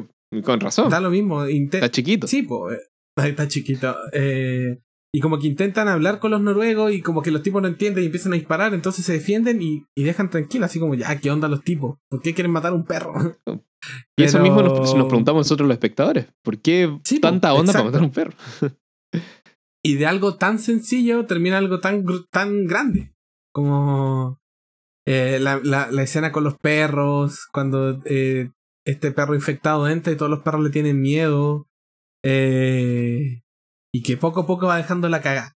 con 0.43 0.59
razón. 0.59 0.89
Da 0.89 1.01
lo 1.01 1.09
mismo. 1.09 1.43
está 1.43 1.89
chiquito. 1.89 2.27
Sí, 2.27 2.43
pues, 2.43 2.79
está 3.17 3.47
chiquito. 3.47 3.95
Eh, 4.13 4.79
y 5.13 5.21
como 5.21 5.39
que 5.39 5.47
intentan 5.47 5.87
hablar 5.87 6.19
con 6.19 6.31
los 6.31 6.41
noruegos 6.41 6.93
y 6.93 7.01
como 7.01 7.21
que 7.21 7.31
los 7.31 7.41
tipos 7.41 7.61
no 7.61 7.67
entienden 7.67 8.03
y 8.03 8.07
empiezan 8.07 8.33
a 8.33 8.35
disparar, 8.35 8.73
entonces 8.73 9.05
se 9.05 9.13
defienden 9.13 9.61
y, 9.61 9.85
y 9.95 10.03
dejan 10.03 10.29
tranquilos, 10.29 10.69
así 10.69 10.79
como, 10.79 10.93
ya, 10.93 11.19
¿qué 11.19 11.31
onda 11.31 11.47
los 11.47 11.63
tipos? 11.63 11.97
¿Por 12.09 12.21
qué 12.21 12.33
quieren 12.33 12.51
matar 12.51 12.73
a 12.73 12.75
un 12.75 12.85
perro? 12.85 13.13
Y 14.17 14.23
eso 14.23 14.39
mismo 14.39 14.61
nos, 14.61 14.93
preguntamos 15.07 15.45
nosotros 15.45 15.67
los 15.67 15.75
espectadores. 15.75 16.27
¿Por 16.43 16.59
qué 16.59 16.99
tanta 17.21 17.53
onda 17.53 17.71
para 17.71 17.85
matar 17.85 18.01
a 18.01 18.03
un 18.03 18.11
perro? 18.11 18.33
y 19.85 19.95
de 19.95 20.05
algo 20.05 20.35
tan 20.35 20.59
sencillo 20.59 21.25
termina 21.25 21.57
algo 21.57 21.79
tan, 21.79 22.05
tan 22.29 22.67
grande. 22.67 23.13
Como 23.53 24.39
eh, 25.07 25.39
la, 25.39 25.61
la, 25.63 25.89
la, 25.91 26.03
escena 26.03 26.31
con 26.31 26.43
los 26.43 26.57
perros, 26.57 27.47
cuando 27.51 28.01
eh, 28.05 28.51
este 28.85 29.11
perro 29.11 29.33
infectado 29.33 29.87
entra 29.87 30.11
y 30.11 30.17
todos 30.17 30.29
los 30.29 30.43
perros 30.43 30.63
le 30.63 30.69
tienen 30.71 31.01
miedo. 31.01 31.67
Eh, 32.23 33.41
y 33.93 34.03
que 34.03 34.17
poco 34.17 34.41
a 34.41 34.47
poco 34.47 34.67
va 34.67 34.77
dejando 34.77 35.09
la 35.09 35.21
cagada. 35.21 35.55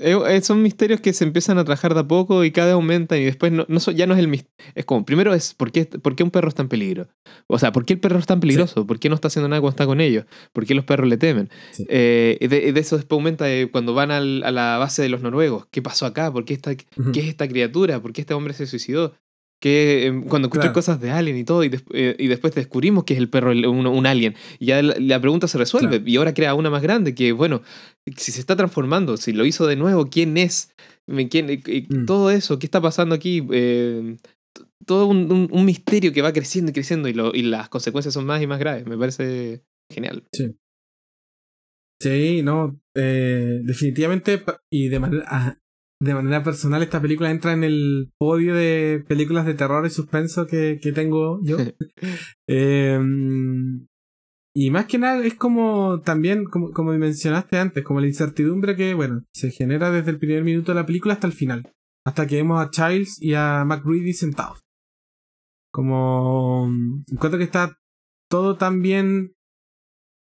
Eh, 0.00 0.16
eh, 0.26 0.40
son 0.40 0.62
misterios 0.62 1.02
que 1.02 1.12
se 1.12 1.22
empiezan 1.22 1.58
a 1.58 1.64
trabajar 1.64 1.92
de 1.92 2.00
a 2.00 2.08
poco 2.08 2.44
y 2.44 2.50
cada 2.50 2.68
vez 2.68 2.74
aumentan 2.74 3.18
y 3.18 3.24
después 3.24 3.52
no, 3.52 3.66
ya 3.66 4.06
no 4.06 4.14
es 4.14 4.20
el 4.20 4.28
misterio. 4.28 4.54
Es 4.74 4.86
como, 4.86 5.04
primero 5.04 5.34
es, 5.34 5.52
¿por 5.52 5.70
qué, 5.70 5.84
¿por 5.84 6.16
qué, 6.16 6.22
un 6.22 6.30
perro 6.30 6.48
está 6.48 6.62
en 6.62 6.68
peligro? 6.68 7.08
O 7.46 7.58
sea, 7.58 7.72
¿por 7.72 7.84
qué 7.84 7.92
el 7.92 8.00
perro 8.00 8.18
es 8.18 8.26
tan 8.26 8.40
peligroso? 8.40 8.86
¿Por 8.86 8.98
qué 8.98 9.10
no 9.10 9.14
está 9.14 9.28
haciendo 9.28 9.50
nada 9.50 9.60
cuando 9.60 9.74
está 9.74 9.84
con 9.86 10.00
ellos? 10.00 10.24
¿Por 10.54 10.64
qué 10.64 10.74
los 10.74 10.86
perros 10.86 11.08
le 11.08 11.18
temen? 11.18 11.50
Eh, 11.88 12.38
de, 12.40 12.80
eso 12.80 12.96
después 12.96 13.18
aumenta 13.18 13.46
cuando 13.70 13.92
van 13.92 14.10
a 14.10 14.20
la 14.22 14.78
base 14.78 15.02
de 15.02 15.10
los 15.10 15.20
noruegos. 15.20 15.66
¿Qué 15.70 15.82
pasó 15.82 16.06
acá? 16.06 16.32
¿Por 16.32 16.46
qué, 16.46 16.54
esta, 16.54 16.74
¿Qué 16.74 17.20
es 17.20 17.26
esta 17.26 17.46
criatura? 17.46 18.00
¿Por 18.00 18.14
qué 18.14 18.22
este 18.22 18.32
hombre 18.32 18.54
se 18.54 18.66
suicidó? 18.66 19.12
Que 19.62 20.06
em, 20.06 20.24
cuando 20.24 20.48
escuché 20.48 20.72
cosas 20.72 21.00
de 21.00 21.12
Alien 21.12 21.36
y 21.36 21.44
todo, 21.44 21.62
y, 21.62 21.70
eh, 21.92 22.16
y, 22.18 22.26
después 22.26 22.52
descubrimos 22.52 23.04
que 23.04 23.14
es 23.14 23.20
el 23.20 23.28
perro 23.28 23.52
un, 23.52 23.86
un 23.86 24.06
alien, 24.06 24.34
y 24.58 24.66
ya 24.66 24.82
la, 24.82 25.20
pregunta 25.20 25.46
se 25.46 25.56
resuelve, 25.56 26.02
y 26.04 26.16
ahora 26.16 26.34
crea 26.34 26.54
una 26.54 26.68
más 26.68 26.82
grande, 26.82 27.14
que 27.14 27.30
bueno, 27.30 27.62
si 28.16 28.32
se 28.32 28.40
está 28.40 28.56
transformando, 28.56 29.16
si 29.16 29.32
lo 29.32 29.46
hizo 29.46 29.68
de 29.68 29.76
nuevo, 29.76 30.10
¿quién 30.10 30.36
es? 30.36 30.74
¿Quién, 31.30 31.46
mm. 31.46 32.06
Todo 32.06 32.32
eso, 32.32 32.58
¿qué 32.58 32.66
está 32.66 32.80
pasando 32.80 33.14
aquí? 33.14 33.46
Eh, 33.52 34.16
todo 34.84 35.06
un, 35.06 35.48
un, 35.48 35.64
misterio 35.64 36.12
que 36.12 36.22
va 36.22 36.32
creciendo 36.32 36.72
y 36.72 36.74
creciendo, 36.74 37.08
y, 37.08 37.14
lo, 37.14 37.32
y 37.32 37.42
las 37.42 37.68
consecuencias 37.68 38.14
son 38.14 38.26
más 38.26 38.42
y 38.42 38.48
más 38.48 38.58
graves, 38.58 38.84
me 38.84 38.98
parece 38.98 39.62
genial. 39.88 40.24
Sí. 40.32 40.56
Sí, 42.00 42.42
no, 42.42 42.80
eh, 42.96 43.60
definitivamente, 43.62 44.42
y 44.68 44.88
de 44.88 44.98
manera, 44.98 45.24
ah, 45.28 45.56
de 46.02 46.14
manera 46.14 46.42
personal, 46.42 46.82
esta 46.82 47.00
película 47.00 47.30
entra 47.30 47.52
en 47.52 47.62
el 47.62 48.10
podio 48.18 48.56
de 48.56 49.04
películas 49.06 49.46
de 49.46 49.54
terror 49.54 49.86
y 49.86 49.90
suspenso 49.90 50.48
que, 50.48 50.80
que 50.82 50.90
tengo 50.90 51.38
yo. 51.44 51.58
Em, 52.48 53.86
y 54.54 54.70
más 54.70 54.86
que 54.86 54.98
nada 54.98 55.24
es 55.24 55.34
como 55.34 56.00
también, 56.00 56.44
como, 56.44 56.72
como 56.72 56.92
mencionaste 56.92 57.56
antes, 57.56 57.84
como 57.84 58.00
la 58.00 58.08
incertidumbre 58.08 58.74
que, 58.74 58.94
bueno, 58.94 59.22
se 59.32 59.52
genera 59.52 59.92
desde 59.92 60.10
el 60.10 60.18
primer 60.18 60.42
minuto 60.42 60.72
de 60.72 60.80
la 60.80 60.86
película 60.86 61.14
hasta 61.14 61.28
el 61.28 61.32
final. 61.32 61.72
Hasta 62.04 62.26
que 62.26 62.36
vemos 62.36 62.60
a 62.60 62.70
Childs 62.70 63.22
y 63.22 63.34
a 63.34 63.64
McReady 63.64 64.12
sentados. 64.12 64.58
Como 65.72 66.68
encuentro 67.12 67.38
que 67.38 67.44
está 67.44 67.78
todo 68.28 68.56
tan 68.56 68.82
bien 68.82 69.34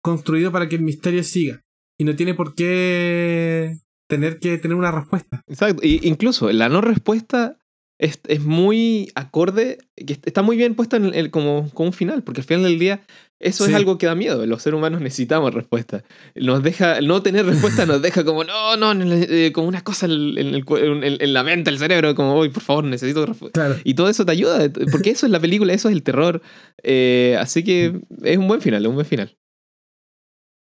construido 0.03 0.53
para 0.53 0.69
que 0.69 0.77
el 0.77 0.83
misterio 0.83 1.25
siga. 1.25 1.63
Y 1.99 2.05
no 2.05 2.15
tiene 2.15 2.35
por 2.35 2.55
qué 2.55 3.79
tener 4.11 4.39
que 4.39 4.59
tener 4.59 4.77
una 4.77 4.91
respuesta. 4.91 5.43
Exacto, 5.47 5.81
incluso 5.83 6.53
la 6.53 6.69
no 6.69 6.83
respuesta 6.83 7.57
es, 7.99 8.21
es, 8.29 8.41
muy 8.41 9.11
acorde, 9.15 9.79
que 9.95 10.19
está 10.25 10.43
muy 10.43 10.57
bien 10.57 10.75
puesta 10.75 10.97
en 10.97 11.15
el, 11.15 11.31
como, 11.31 11.71
como 11.75 11.89
un 11.89 11.93
final, 11.93 12.23
porque 12.23 12.41
al 12.41 12.47
final 12.47 12.65
del 12.65 12.79
día 12.79 13.03
eso 13.39 13.67
es 13.67 13.75
algo 13.75 13.99
que 13.99 14.07
da 14.07 14.15
miedo. 14.15 14.45
Los 14.47 14.63
seres 14.63 14.79
humanos 14.79 15.01
necesitamos 15.01 15.53
respuesta. 15.55 16.03
Nos 16.35 16.63
deja, 16.63 17.01
no 17.01 17.23
tener 17.23 17.47
respuesta 17.47 17.87
nos 17.87 18.03
deja 18.03 18.25
como, 18.25 18.45
no, 18.45 18.77
no, 18.77 18.93
eh, 18.93 19.53
como 19.53 19.69
una 19.69 19.83
cosa 19.83 20.07
en, 20.07 20.13
el, 20.13 20.65
en, 20.67 21.33
la 21.33 21.43
mente, 21.43 21.71
el 21.71 21.79
cerebro, 21.79 22.15
como, 22.15 22.35
hoy 22.35 22.49
por 22.49 22.63
favor, 22.63 22.85
necesito 22.85 23.25
respuesta. 23.25 23.77
Y 23.85 23.95
todo 23.95 24.09
eso 24.09 24.25
te 24.25 24.33
ayuda, 24.33 24.71
porque 24.91 25.11
eso 25.11 25.27
es 25.27 25.33
la 25.33 25.41
película, 25.41 25.73
eso 25.73 25.89
es 25.89 25.95
el 25.95 26.03
terror. 26.03 26.41
Eh, 26.83 27.37
así 27.39 27.65
que 27.65 28.01
es 28.23 28.39
un 28.39 28.49
buen 28.49 28.61
final, 28.63 28.83
es 28.83 28.89
un 28.89 28.95
buen 28.95 29.07
final. 29.07 29.37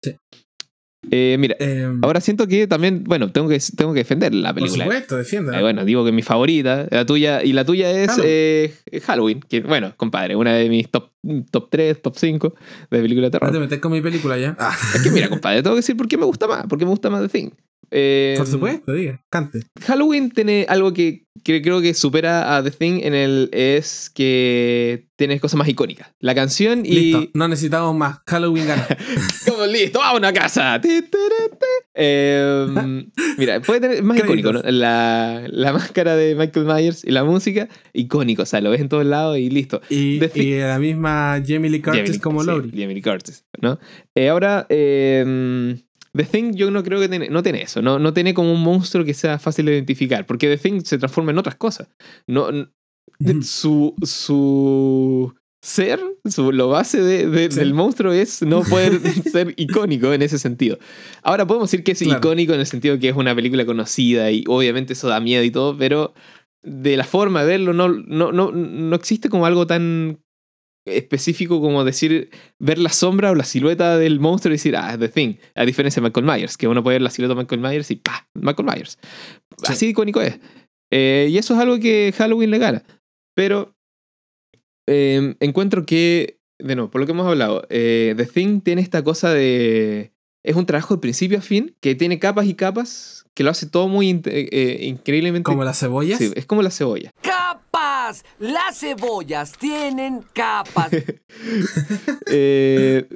Sí. 0.03 0.17
Eh, 1.11 1.37
mira, 1.39 1.57
em, 1.59 2.01
ahora 2.03 2.21
siento 2.21 2.47
que 2.47 2.67
también, 2.67 3.05
bueno, 3.05 3.31
tengo 3.31 3.49
que, 3.49 3.59
tengo 3.77 3.93
que 3.93 4.01
defender 4.01 4.35
la 4.35 4.53
película. 4.53 4.85
Por 4.85 4.93
supuesto, 4.93 5.17
defienda. 5.17 5.59
Eh, 5.59 5.63
bueno, 5.63 5.85
digo 5.85 6.05
que 6.05 6.13
mi 6.13 6.23
favorita, 6.23 6.87
la 6.91 7.07
tuya, 7.07 7.43
y 7.43 7.53
la 7.53 7.65
tuya 7.65 7.91
es 7.91 8.11
Halloween, 9.05 9.39
eh, 9.39 9.47
que, 9.49 9.61
bueno, 9.61 9.93
compadre, 9.97 10.37
una 10.37 10.55
de 10.55 10.69
mis 10.69 10.91
top, 10.91 11.11
top 11.51 11.69
3, 11.71 12.03
top 12.03 12.17
5 12.17 12.55
de 12.91 13.01
película 13.01 13.27
de 13.27 13.31
terror. 13.31 13.53
te 13.53 13.59
metes 13.59 13.79
con 13.79 13.93
mi 13.93 14.01
película 14.01 14.39
ya. 14.39 14.57
Ah. 14.59 14.77
Es 14.95 15.03
que 15.03 15.11
mira, 15.11 15.29
compadre, 15.29 15.63
tengo 15.63 15.75
que 15.75 15.81
decir 15.81 15.97
por 15.97 16.09
qué 16.09 16.17
me 16.17 16.25
gusta 16.25 16.47
más, 16.47 16.67
por 16.67 16.79
qué 16.79 16.85
me 16.85 16.91
gusta 16.91 17.11
más 17.11 17.23
The 17.23 17.29
Thing. 17.29 17.51
Por 17.89 17.99
em, 17.99 18.47
supuesto, 18.47 18.93
diga, 18.93 19.23
cante. 19.31 19.61
Halloween 19.83 20.31
tiene 20.31 20.67
algo 20.69 20.93
que, 20.93 21.27
creo 21.45 21.81
que 21.81 21.95
supera 21.95 22.57
a 22.57 22.63
The 22.65 22.73
Thing 22.73 23.01
en 23.05 23.15
el 23.15 23.49
es 23.53 24.11
que 24.11 25.07
tiene 25.15 25.39
cosas 25.39 25.57
más 25.57 25.69
icónicas. 25.69 26.13
La 26.19 26.35
canción 26.35 26.85
y. 26.85 26.91
Listo, 26.91 27.31
no 27.35 27.47
necesitamos 27.47 27.95
más. 27.95 28.21
Halloween 28.27 28.67
gana. 28.67 28.87
Como 29.47 29.67
listo, 29.67 30.01
vamos 30.01 30.15
a 30.15 30.19
una 30.19 30.33
casa. 30.33 30.81
Em, 31.95 33.11
mira, 33.39 33.61
puede 33.61 33.81
tener 33.81 34.03
más 34.03 34.19
icónico, 34.19 34.53
¿no? 34.53 34.63
La, 34.63 35.45
la, 35.49 35.73
máscara 35.73 36.17
de 36.17 36.35
Michael 36.35 36.67
Myers 36.67 37.05
y 37.05 37.11
la 37.13 37.23
música, 37.23 37.69
icónico, 37.93 38.43
o 38.43 38.47
sea, 38.47 38.61
lo 38.61 38.71
ves 38.71 38.81
en 38.81 38.89
todos 38.89 39.07
lados 39.07 39.39
y 39.39 39.49
listo. 39.49 39.81
Y, 39.89 40.19
la 40.59 40.79
misma 40.81 41.41
Jamie 41.47 41.71
Lee 41.71 41.83
Curtis 41.83 42.19
como 42.19 42.43
Laurie. 42.43 42.71
Jamie 42.73 42.95
Lee 42.95 43.03
Curtis, 43.03 43.45
¿no? 43.61 43.79
Eh, 44.15 44.29
ahora, 44.29 44.67
eh, 44.69 45.77
The 46.17 46.25
Thing 46.25 46.53
yo 46.55 46.71
no 46.71 46.83
creo 46.83 47.01
que 47.01 47.09
tiene, 47.09 47.29
no 47.29 47.43
tiene 47.43 47.63
eso, 47.63 47.83
no, 47.83 47.99
no 47.99 48.13
tiene 48.13 48.35
como 48.35 48.53
un 48.53 48.63
monstruo 48.63 49.05
que 49.05 49.15
sea 49.15 49.39
fácil 49.39 49.67
de 49.67 49.75
identificar, 49.75 50.27
porque 50.27 50.49
The 50.49 50.57
Thing 50.57 50.81
se 50.83 50.99
transforma 50.99 51.33
en 51.33 51.39
otras 51.39 51.57
cosas. 51.57 51.89
No, 52.27 52.49
su, 53.43 53.95
su 54.03 55.35
ser, 55.63 56.01
su, 56.25 56.53
lo 56.53 56.69
base 56.69 57.03
de, 57.03 57.49
del 57.49 57.75
monstruo 57.75 58.13
es 58.13 58.43
no 58.43 58.63
poder 58.71 59.01
ser 59.01 59.55
icónico 59.57 60.13
en 60.13 60.23
ese 60.23 60.39
sentido. 60.39 60.79
Ahora 61.23 61.47
podemos 61.47 61.71
decir 61.71 61.85
que 61.85 61.93
es 61.93 62.03
icónico 62.03 62.55
en 62.55 62.61
el 62.61 62.67
sentido 62.67 62.99
que 62.99 63.09
es 63.09 63.17
una 63.17 63.35
película 63.35 63.67
conocida 63.67 64.31
y 64.31 64.45
obviamente 64.47 64.93
eso 64.93 65.09
da 65.09 65.21
miedo 65.21 65.43
y 65.43 65.51
todo, 65.51 65.77
pero 65.77 66.15
de 66.63 66.97
la 66.97 67.05
forma 67.05 67.43
de 67.43 67.49
verlo 67.49 67.73
no, 67.73 67.89
no, 67.89 68.33
no, 68.33 68.53
no 68.53 68.97
existe 68.97 69.29
como 69.29 69.47
algo 69.47 69.67
tan 69.67 70.21
específico 70.87 71.61
como 71.61 71.85
decir, 71.85 72.31
ver 72.59 72.79
la 72.79 72.89
sombra 72.89 73.31
o 73.31 73.35
la 73.35 73.45
silueta 73.45 73.99
del 73.99 74.21
monstruo 74.21 74.53
y 74.53 74.57
decir, 74.57 74.77
ah, 74.77 74.97
The 74.99 75.09
Thing, 75.09 75.35
a 75.55 75.65
diferencia 75.65 76.01
de 76.01 76.09
Michael 76.09 76.27
Myers, 76.27 76.57
que 76.57 76.69
uno 76.69 76.83
puede 76.83 76.95
ver 76.95 77.03
la 77.03 77.11
silueta 77.11 77.35
de 77.35 77.41
Michael 77.43 77.61
Myers 77.61 77.91
y 77.91 77.97
¡pah! 77.97 78.27
Michael 78.35 78.69
Myers. 78.69 78.99
Así 79.65 79.89
icónico 79.89 80.21
es. 80.21 80.39
Eh, 80.93 81.29
y 81.31 81.39
eso 81.39 81.55
es 81.55 81.61
algo 81.61 81.79
que 81.79 82.15
Halloween 82.17 82.51
le 82.51 82.59
gana. 82.59 82.85
Pero 83.35 83.75
em, 84.87 85.35
encuentro 85.41 85.85
que, 85.85 86.39
de 86.59 86.77
nuevo, 86.77 86.91
por 86.91 87.01
lo 87.01 87.07
que 87.07 87.13
hemos 87.13 87.27
hablado, 87.27 87.67
eh, 87.69 88.15
The 88.17 88.27
Thing 88.27 88.61
tiene 88.61 88.81
esta 88.81 89.03
cosa 89.03 89.31
de... 89.35 90.13
Es 90.45 90.55
un 90.55 90.65
trabajo 90.65 90.95
de 90.95 91.01
principio 91.01 91.39
a 91.39 91.43
fin 91.43 91.75
que 91.81 91.97
tiene 91.97 92.21
capas 92.21 92.47
y 92.47 92.55
capas 92.55 93.27
que 93.35 93.43
lo 93.43 93.51
hace 93.51 93.67
todo 93.67 93.89
muy 93.89 94.23
eh, 94.25 94.79
increíblemente... 94.83 95.45
¿Como 95.45 95.65
las 95.65 95.81
cebollas? 95.81 96.19
Sí, 96.19 96.31
es 96.37 96.47
como 96.47 96.63
la 96.63 96.71
cebolla. 96.71 97.11
Las 98.39 98.79
cebollas 98.79 99.57
tienen 99.59 100.23
capas. 100.33 100.91
Eh, 102.29 103.09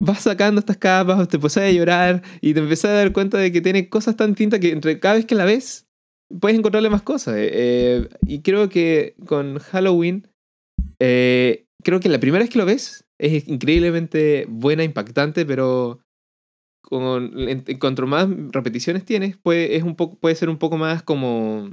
vas 0.00 0.22
sacando 0.22 0.58
estas 0.58 0.76
capas, 0.76 1.28
te 1.28 1.38
pones 1.38 1.56
a 1.56 1.70
llorar 1.70 2.22
y 2.40 2.52
te 2.52 2.58
empiezas 2.58 2.90
a 2.90 2.94
dar 2.94 3.12
cuenta 3.12 3.38
de 3.38 3.52
que 3.52 3.60
tiene 3.60 3.88
cosas 3.88 4.16
tan 4.16 4.34
tintas 4.34 4.58
que 4.58 4.98
cada 4.98 5.14
vez 5.14 5.24
que 5.24 5.36
la 5.36 5.44
ves 5.44 5.86
puedes 6.40 6.58
encontrarle 6.58 6.90
más 6.90 7.02
cosas. 7.02 7.36
Eh, 7.36 7.50
eh, 7.52 8.08
y 8.26 8.42
creo 8.42 8.68
que 8.68 9.14
con 9.24 9.58
Halloween, 9.58 10.26
creo 10.98 12.00
que 12.00 12.08
la 12.08 12.18
primera 12.18 12.42
vez 12.42 12.50
que 12.50 12.58
lo 12.58 12.66
ves 12.66 13.04
es 13.18 13.46
increíblemente 13.46 14.46
buena, 14.48 14.82
impactante, 14.82 15.46
pero 15.46 16.00
con, 16.82 17.32
cuanto 17.78 18.06
más 18.06 18.28
repeticiones 18.50 19.04
tienes, 19.04 19.36
puede, 19.36 19.76
es 19.76 19.84
un 19.84 19.94
poco, 19.94 20.18
puede 20.18 20.34
ser 20.34 20.48
un 20.48 20.58
poco 20.58 20.76
más 20.76 21.04
como 21.04 21.70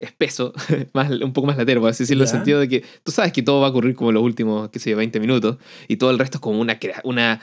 espeso, 0.00 0.52
más, 0.94 1.10
un 1.10 1.32
poco 1.32 1.46
más 1.46 1.56
latero, 1.56 1.80
por 1.80 1.90
así 1.90 2.04
decirlo, 2.04 2.24
en 2.24 2.28
el 2.28 2.34
sentido 2.34 2.60
de 2.60 2.68
que 2.68 2.84
tú 3.02 3.12
sabes 3.12 3.32
que 3.32 3.42
todo 3.42 3.60
va 3.60 3.68
a 3.68 3.70
ocurrir 3.70 3.94
como 3.94 4.12
los 4.12 4.22
últimos, 4.22 4.70
qué 4.70 4.78
sé 4.78 4.90
yo, 4.90 4.96
20 4.96 5.20
minutos, 5.20 5.58
y 5.88 5.96
todo 5.96 6.10
el 6.10 6.18
resto 6.18 6.38
es 6.38 6.40
como 6.40 6.60
una, 6.60 6.78
una 7.04 7.40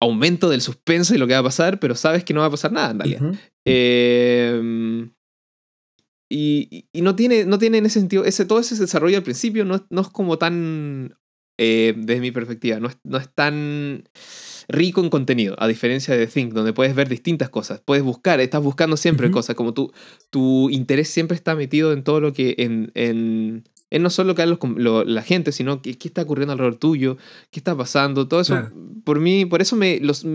aumento 0.00 0.50
del 0.50 0.60
suspenso 0.60 1.14
y 1.14 1.18
lo 1.18 1.26
que 1.26 1.34
va 1.34 1.40
a 1.40 1.44
pasar, 1.44 1.78
pero 1.78 1.94
sabes 1.94 2.24
que 2.24 2.34
no 2.34 2.40
va 2.40 2.46
a 2.46 2.50
pasar 2.50 2.72
nada 2.72 2.90
en 2.90 2.98
realidad. 2.98 3.40
Em, 3.64 5.12
y, 6.30 6.86
y, 6.92 7.02
no, 7.02 7.14
tiene, 7.14 7.44
no 7.44 7.58
tiene 7.58 7.78
en 7.78 7.86
ese 7.86 8.00
sentido, 8.00 8.24
ese, 8.24 8.44
todo 8.44 8.58
ese 8.58 8.76
desarrollo 8.76 9.18
al 9.18 9.22
principio 9.22 9.64
no, 9.64 9.86
no 9.90 10.00
es 10.00 10.08
como 10.08 10.38
tan, 10.38 11.16
eh, 11.58 11.94
desde 11.96 12.20
mi 12.20 12.32
perspectiva, 12.32 12.80
no 12.80 12.88
es, 12.88 12.98
no 13.04 13.18
es 13.18 13.32
tan 13.32 14.08
rico 14.72 15.00
en 15.00 15.10
contenido, 15.10 15.54
a 15.58 15.68
diferencia 15.68 16.16
de 16.16 16.26
Think, 16.26 16.52
donde 16.52 16.72
puedes 16.72 16.94
ver 16.94 17.08
distintas 17.08 17.48
cosas, 17.48 17.80
puedes 17.84 18.02
buscar, 18.02 18.40
estás 18.40 18.62
buscando 18.62 18.96
siempre 18.96 19.30
cosas, 19.30 19.54
como 19.56 19.74
tú, 19.74 19.92
tu 20.30 20.70
interés 20.70 21.08
siempre 21.08 21.36
está 21.36 21.54
metido 21.54 21.92
en 21.92 22.02
todo 22.02 22.20
lo 22.20 22.32
que, 22.32 22.54
en, 22.58 22.90
en, 22.94 23.64
en 23.90 24.02
no 24.02 24.10
solo 24.10 24.34
que 24.34 24.44
la 24.46 25.22
gente, 25.22 25.52
sino 25.52 25.82
que, 25.82 25.96
qué 25.96 26.08
está 26.08 26.22
ocurriendo 26.22 26.52
alrededor 26.52 26.76
tuyo, 26.76 27.16
qué 27.50 27.60
está 27.60 27.76
pasando, 27.76 28.26
todo 28.28 28.40
eso, 28.40 28.70
por 29.04 29.20
mí, 29.20 29.44
por 29.46 29.62
eso 29.62 29.76
me 29.76 30.00
los 30.00 30.26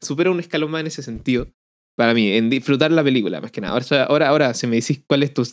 supera 0.00 0.30
un 0.30 0.40
escalón 0.40 0.70
más 0.70 0.80
en 0.80 0.86
ese 0.86 1.02
sentido. 1.02 1.48
Para 1.96 2.12
mí, 2.12 2.32
en 2.32 2.50
disfrutar 2.50 2.90
la 2.90 3.04
película, 3.04 3.40
más 3.40 3.52
que 3.52 3.60
nada. 3.60 3.72
Ahora, 3.74 4.04
ahora, 4.04 4.28
ahora 4.28 4.54
si 4.54 4.66
me 4.66 4.76
decís 4.76 5.00
cuál 5.06 5.22
es 5.22 5.32
tu 5.32 5.44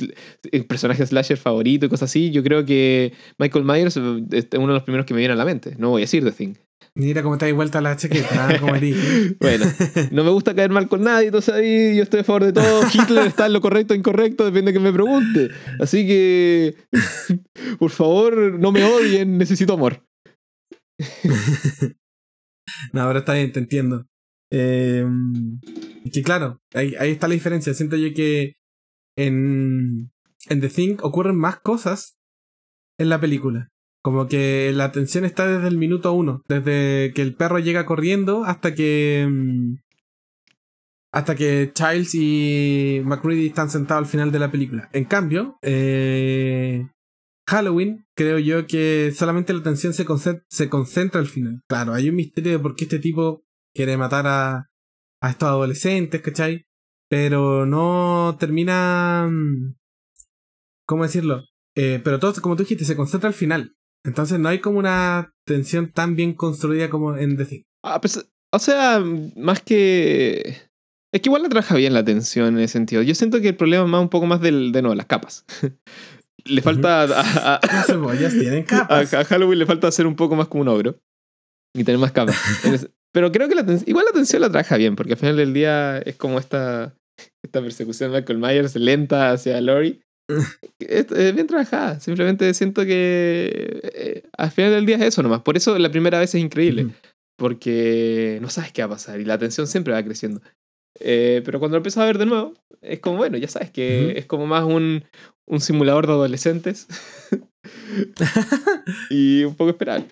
personaje 0.68 1.06
slasher 1.06 1.38
favorito 1.38 1.86
y 1.86 1.90
cosas 1.90 2.10
así, 2.10 2.32
yo 2.32 2.42
creo 2.42 2.66
que 2.66 3.14
Michael 3.38 3.64
Myers 3.64 3.98
eh, 3.98 4.26
es 4.32 4.48
uno 4.56 4.68
de 4.68 4.74
los 4.74 4.84
primeros 4.84 5.06
que 5.06 5.14
me 5.14 5.20
viene 5.20 5.34
a 5.34 5.38
la 5.38 5.46
mente. 5.46 5.76
No 5.78 5.90
voy 5.90 6.02
a 6.02 6.06
decir 6.06 6.24
The 6.24 6.32
Thing. 6.32 6.56
Mira 6.94 7.24
cómo 7.24 7.36
está 7.36 7.46
ahí 7.46 7.54
vuelta 7.54 7.80
la 7.80 7.96
chaqueta, 7.96 8.50
¿ah? 8.50 8.60
como 8.60 8.74
bueno, 9.40 9.66
no 10.12 10.24
me 10.24 10.30
gusta 10.30 10.54
caer 10.54 10.72
mal 10.72 10.90
con 10.90 11.04
nadie, 11.04 11.28
entonces 11.28 11.54
ahí 11.54 11.96
yo 11.96 12.04
estoy 12.04 12.20
a 12.20 12.24
favor 12.26 12.44
de 12.44 12.54
todo. 12.54 12.82
Hitler 12.94 13.28
está 13.28 13.46
en 13.46 13.54
lo 13.54 13.62
correcto 13.62 13.94
o 13.94 13.98
incorrecto, 13.98 14.44
depende 14.44 14.72
de 14.72 14.78
que 14.78 14.84
me 14.84 14.92
pregunte. 14.92 15.52
Así 15.80 16.06
que, 16.06 16.76
por 17.80 17.92
favor, 17.92 18.60
no 18.60 18.74
me 18.74 18.84
odien, 18.84 19.38
necesito 19.38 19.74
amor. 19.74 20.06
no, 22.94 23.02
ahora 23.02 23.20
está 23.20 23.34
bien, 23.34 23.54
te 23.54 23.60
entiendo. 23.60 24.08
Eh, 24.52 25.08
que 26.12 26.24
claro, 26.24 26.62
ahí, 26.74 26.94
ahí, 27.00 27.12
está 27.12 27.30
la 27.30 27.36
diferencia. 27.36 27.74
Siento 27.74 27.96
yo 27.96 28.14
que 28.14 28.56
en, 29.18 30.12
en 30.50 30.62
The 30.62 30.70
Thing 30.70 30.98
ocurren 31.02 31.38
más 31.38 31.62
cosas 31.62 32.18
en 33.00 33.08
la 33.08 33.22
película. 33.22 33.70
Como 34.04 34.28
que 34.28 34.72
la 34.74 34.92
tensión 34.92 35.26
está 35.26 35.48
desde 35.48 35.68
el 35.68 35.78
minuto 35.78 36.14
uno, 36.14 36.42
desde 36.48 37.14
que 37.14 37.22
el 37.22 37.36
perro 37.36 37.60
llega 37.60 37.86
corriendo 37.86 38.44
hasta 38.46 38.74
que. 38.74 39.28
Mm, 39.30 39.76
hasta 41.14 41.36
que 41.36 41.72
Childs 41.74 42.16
y 42.16 43.02
McCready 43.04 43.48
están 43.48 43.70
sentados 43.70 44.06
al 44.06 44.10
final 44.10 44.32
de 44.32 44.40
la 44.40 44.50
película. 44.50 44.90
En 44.94 45.06
cambio, 45.06 45.58
eh, 45.62 46.88
Halloween, 47.48 48.06
creo 48.16 48.40
yo 48.40 48.66
que 48.66 49.12
solamente 49.14 49.54
la 49.54 49.62
tensión 49.62 49.94
se 49.94 50.06
concentra, 50.06 50.46
se 50.50 50.70
concentra 50.70 51.20
al 51.20 51.28
final. 51.28 51.62
Claro, 51.68 51.94
hay 51.94 52.10
un 52.10 52.16
misterio 52.16 52.54
de 52.54 52.60
por 52.60 52.76
qué 52.76 52.86
este 52.86 53.00
tipo 53.00 53.44
quiere 53.76 53.98
matar 53.98 54.26
a, 54.26 54.70
a 55.22 55.30
estos 55.30 55.50
adolescentes, 55.50 56.22
¿cachai? 56.22 56.66
Pero 57.10 57.66
no 57.66 58.38
termina. 58.40 59.28
Mm, 59.30 59.76
¿Cómo 60.88 61.04
decirlo? 61.04 61.44
Eh, 61.76 62.02
pero 62.04 62.20
todo, 62.20 62.34
como 62.42 62.56
tú 62.56 62.64
dijiste, 62.64 62.86
se 62.86 62.96
concentra 62.96 63.28
al 63.28 63.34
final. 63.34 63.76
Entonces 64.04 64.40
no 64.40 64.50
hay 64.50 64.60
como 64.60 64.80
una 64.80 65.34
tensión 65.46 65.92
tan 65.92 66.16
bien 66.16 66.34
construida 66.34 66.90
como 66.90 67.16
en 67.18 67.38
decir. 67.38 67.64
Ah, 67.84 68.02
pues, 68.02 68.26
o 68.52 68.60
sea, 68.60 69.00
más 69.36 69.62
que. 69.62 70.58
Es 71.14 71.22
que 71.22 71.30
igual 71.30 71.44
la 71.44 71.50
trabaja 71.50 71.76
bien 71.76 71.94
la 71.94 72.06
tensión 72.06 72.56
en 72.56 72.60
ese 72.60 72.74
sentido. 72.74 73.02
Yo 73.02 73.16
siento 73.16 73.42
que 73.42 73.50
el 73.50 73.58
problema 73.58 73.84
es 73.84 73.90
más 73.90 74.02
un 74.02 74.10
poco 74.10 74.26
más 74.26 74.42
del, 74.42 74.72
de 74.72 74.82
no, 74.82 74.96
las 74.96 75.06
capas. 75.06 75.46
le 76.46 76.62
falta. 76.62 77.04
A, 77.04 77.60
Las 77.68 77.88
cebollas 77.88 78.34
tienen 78.34 78.64
capas. 78.64 79.14
A, 79.14 79.26
Halloween 79.26 79.60
le 79.60 79.66
falta 79.66 79.88
hacer 79.88 80.08
un 80.08 80.16
poco 80.16 80.36
más 80.36 80.48
como 80.48 80.62
un 80.62 80.70
ogro. 80.70 81.00
Y 81.76 81.84
tener 81.84 82.00
más 82.00 82.12
capas. 82.12 82.38
Pero 83.14 83.32
creo 83.32 83.50
que 83.50 83.56
la 83.56 83.66
igual 83.86 84.06
la 84.06 84.14
tensión 84.14 84.42
la 84.42 84.50
trabaja 84.50 84.78
bien, 84.78 84.96
porque 84.96 85.14
al 85.14 85.20
final 85.20 85.36
del 85.36 85.54
día 85.54 86.00
es 86.00 86.16
como 86.16 86.40
esta, 86.40 86.96
esta 87.44 87.62
persecución 87.62 88.12
de 88.12 88.20
Michael 88.20 88.40
Myers 88.40 88.76
lenta 88.78 89.32
hacia 89.32 89.60
Lori 89.60 90.02
es, 90.80 91.36
bien 91.36 91.48
trabajada. 91.48 92.00
Simplemente 92.00 92.54
siento 92.54 92.86
que 92.86 93.82
eh, 93.94 94.24
al 94.38 94.52
final 94.52 94.72
del 94.72 94.86
día 94.86 94.98
es 94.98 95.04
eso 95.04 95.24
nomás. 95.24 95.42
Por 95.42 95.58
eso 95.58 95.78
la 95.78 95.92
primera 95.92 96.20
vez 96.20 96.36
es 96.36 96.42
increíble. 96.42 96.90
Porque 97.38 98.40
no 98.42 98.50
sabes 98.50 98.72
qué 98.72 98.82
va 98.82 98.88
a 98.88 98.92
pasar 98.92 99.20
y 99.20 99.26
la 99.26 99.38
tensión 99.38 99.68
siempre 99.68 99.94
va 99.94 100.04
creciendo. 100.04 100.42
Eh, 101.00 101.42
pero 101.46 101.60
cuando 101.60 101.76
lo 101.76 101.80
empiezo 101.80 102.02
a 102.02 102.06
ver 102.06 102.18
de 102.18 102.26
nuevo, 102.26 102.54
es 102.82 103.00
como, 103.00 103.18
bueno, 103.18 103.38
ya 103.38 103.48
sabes 103.48 103.72
que 103.72 104.18
es 104.18 104.26
como 104.26 104.46
más 104.46 104.64
un, 104.64 105.04
un 105.48 105.62
simulador 105.62 106.06
de 106.06 106.14
adolescentes. 106.14 106.88
y 109.10 109.44
un 109.44 109.56
poco 109.56 109.72
esperable. 109.72 110.08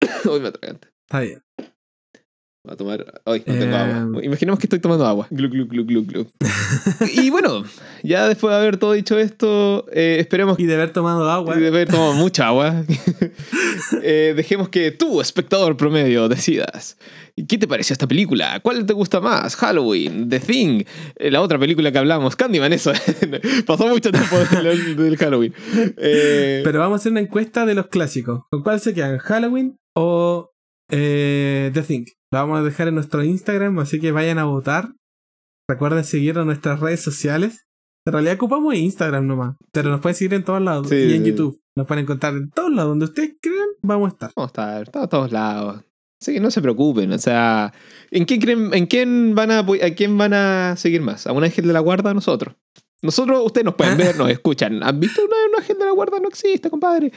Hoy 0.28 0.40
me 0.40 0.48
atragante. 0.48 0.88
Está 1.06 1.20
bien. 1.20 1.43
A 2.66 2.76
tomar. 2.76 3.20
Ay, 3.26 3.42
no 3.46 3.52
tengo 3.54 3.76
Eh, 3.76 3.78
agua. 3.78 4.24
Imaginemos 4.24 4.58
que 4.58 4.64
estoy 4.66 4.78
tomando 4.78 5.04
agua. 5.06 5.26
Glu, 5.30 5.50
glu, 5.50 5.66
glu, 5.66 5.84
glu, 5.84 6.02
glu. 6.06 6.26
y 7.14 7.28
bueno, 7.28 7.62
ya 8.02 8.26
después 8.26 8.52
de 8.54 8.58
haber 8.58 8.78
todo 8.78 8.92
dicho 8.92 9.18
esto, 9.18 9.84
eh, 9.92 10.16
esperemos 10.18 10.58
Y 10.58 10.64
de 10.64 10.74
haber 10.74 10.90
tomado 10.90 11.30
agua. 11.30 11.58
y 11.58 11.60
de 11.60 11.68
haber 11.68 11.88
tomado 11.90 12.14
mucha 12.14 12.46
agua, 12.48 12.82
eh, 14.02 14.32
dejemos 14.34 14.70
que 14.70 14.92
tú, 14.92 15.20
espectador 15.20 15.76
promedio, 15.76 16.26
decidas. 16.30 16.96
¿Qué 17.48 17.58
te 17.58 17.68
pareció 17.68 17.92
esta 17.92 18.06
película? 18.06 18.58
¿Cuál 18.60 18.86
te 18.86 18.94
gusta 18.94 19.20
más? 19.20 19.56
Halloween, 19.56 20.30
The 20.30 20.40
Thing, 20.40 20.84
eh, 21.16 21.30
la 21.30 21.42
otra 21.42 21.58
película 21.58 21.92
que 21.92 21.98
hablamos, 21.98 22.34
Candyman, 22.34 22.72
eso. 22.72 22.92
Pasó 23.66 23.88
mucho 23.88 24.10
tiempo 24.10 24.38
del, 24.38 24.96
del 24.96 25.16
Halloween. 25.18 25.52
Pero 25.96 26.78
vamos 26.78 26.94
a 26.94 27.00
hacer 27.00 27.12
una 27.12 27.20
encuesta 27.20 27.66
de 27.66 27.74
los 27.74 27.88
clásicos. 27.88 28.44
¿Con 28.50 28.62
cuál 28.62 28.80
se 28.80 28.94
quedan? 28.94 29.18
¿Halloween 29.18 29.76
o 29.94 30.50
The 30.88 31.84
Thing? 31.86 32.04
Lo 32.34 32.40
vamos 32.40 32.58
a 32.58 32.62
dejar 32.64 32.88
en 32.88 32.96
nuestro 32.96 33.22
Instagram, 33.22 33.78
así 33.78 34.00
que 34.00 34.10
vayan 34.10 34.38
a 34.38 34.44
votar. 34.44 34.92
Recuerden 35.70 36.02
seguirnos 36.04 36.42
en 36.42 36.46
nuestras 36.48 36.80
redes 36.80 37.00
sociales. 37.00 37.64
En 38.06 38.12
realidad 38.12 38.34
ocupamos 38.34 38.74
Instagram 38.74 39.24
nomás, 39.28 39.54
pero 39.72 39.88
nos 39.90 40.00
pueden 40.00 40.16
seguir 40.16 40.34
en 40.34 40.42
todos 40.42 40.60
lados. 40.60 40.88
Sí, 40.88 40.96
y 40.96 41.14
en 41.14 41.24
sí. 41.24 41.30
YouTube. 41.30 41.60
Nos 41.76 41.86
pueden 41.86 42.02
encontrar 42.02 42.34
en 42.34 42.50
todos 42.50 42.72
lados. 42.72 42.90
Donde 42.90 43.04
ustedes 43.04 43.36
crean, 43.40 43.68
vamos 43.82 44.08
a 44.10 44.12
estar. 44.14 44.32
Vamos 44.34 44.50
a 44.58 44.80
estar, 44.82 45.02
a 45.04 45.06
todos 45.08 45.30
lados. 45.30 45.84
Así 46.20 46.34
que 46.34 46.40
no 46.40 46.50
se 46.50 46.60
preocupen, 46.60 47.12
o 47.12 47.18
sea, 47.18 47.72
¿en 48.10 48.24
quién 48.24 48.40
creen, 48.40 48.74
en 48.74 48.86
quién 48.86 49.34
van 49.36 49.50
a 49.52 49.60
a 49.60 49.90
quién 49.94 50.18
van 50.18 50.32
a 50.34 50.74
seguir 50.76 51.02
más? 51.02 51.26
¿A 51.28 51.32
un 51.32 51.44
ángel 51.44 51.66
de 51.68 51.72
la 51.72 51.80
guarda 51.80 52.08
o 52.08 52.10
a 52.10 52.14
nosotros? 52.14 52.56
Nosotros, 53.02 53.42
ustedes 53.44 53.64
nos 53.66 53.74
pueden 53.74 53.96
ver, 53.98 54.16
nos 54.16 54.28
escuchan. 54.30 54.82
¿Han 54.82 54.98
visto 54.98 55.22
una, 55.24 55.36
un 55.50 55.60
ángel 55.60 55.78
de 55.78 55.84
la 55.84 55.92
guarda? 55.92 56.18
No 56.18 56.28
existe, 56.28 56.68
compadre. 56.68 57.12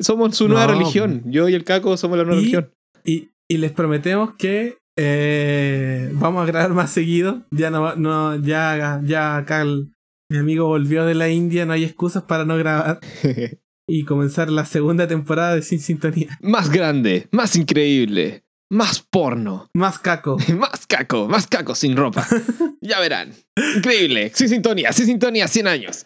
Somos 0.00 0.34
su 0.36 0.48
nueva 0.48 0.66
No. 0.66 0.72
religión. 0.72 1.22
Yo 1.26 1.48
y 1.48 1.54
el 1.54 1.62
Caco 1.64 1.96
somos 1.96 2.18
la 2.18 2.24
nueva 2.24 2.40
Y- 2.40 2.44
religión. 2.44 2.72
Y, 3.04 3.28
y 3.48 3.58
les 3.58 3.72
prometemos 3.72 4.34
que 4.36 4.78
eh, 4.98 6.10
vamos 6.14 6.42
a 6.42 6.46
grabar 6.46 6.70
más 6.72 6.90
seguido. 6.90 7.44
Ya 7.50 7.70
no, 7.70 7.94
no 7.96 8.36
ya, 8.36 9.00
ya 9.04 9.36
acá 9.36 9.62
el- 9.62 9.92
mi 10.30 10.38
amigo 10.38 10.66
volvió 10.66 11.04
de 11.04 11.14
la 11.14 11.28
India, 11.28 11.66
no 11.66 11.72
hay 11.72 11.84
excusas 11.84 12.22
para 12.24 12.44
no 12.44 12.56
grabar. 12.56 13.00
Y 13.88 14.04
comenzar 14.04 14.50
la 14.50 14.64
segunda 14.64 15.06
temporada 15.06 15.54
de 15.54 15.62
Sin 15.62 15.78
Sintonía. 15.78 16.36
más 16.42 16.70
grande, 16.70 17.28
más 17.30 17.54
increíble, 17.54 18.42
más 18.68 19.00
porno, 19.00 19.68
Más 19.74 20.00
caco. 20.00 20.38
más 20.58 20.88
caco, 20.88 21.28
más 21.28 21.46
caco 21.46 21.76
sin 21.76 21.96
ropa. 21.96 22.26
ya 22.80 22.98
verán. 22.98 23.32
Increíble. 23.76 24.32
Sin 24.34 24.48
sintonía, 24.48 24.92
sin 24.92 25.06
sintonía, 25.06 25.46
100 25.46 25.68
años. 25.68 26.04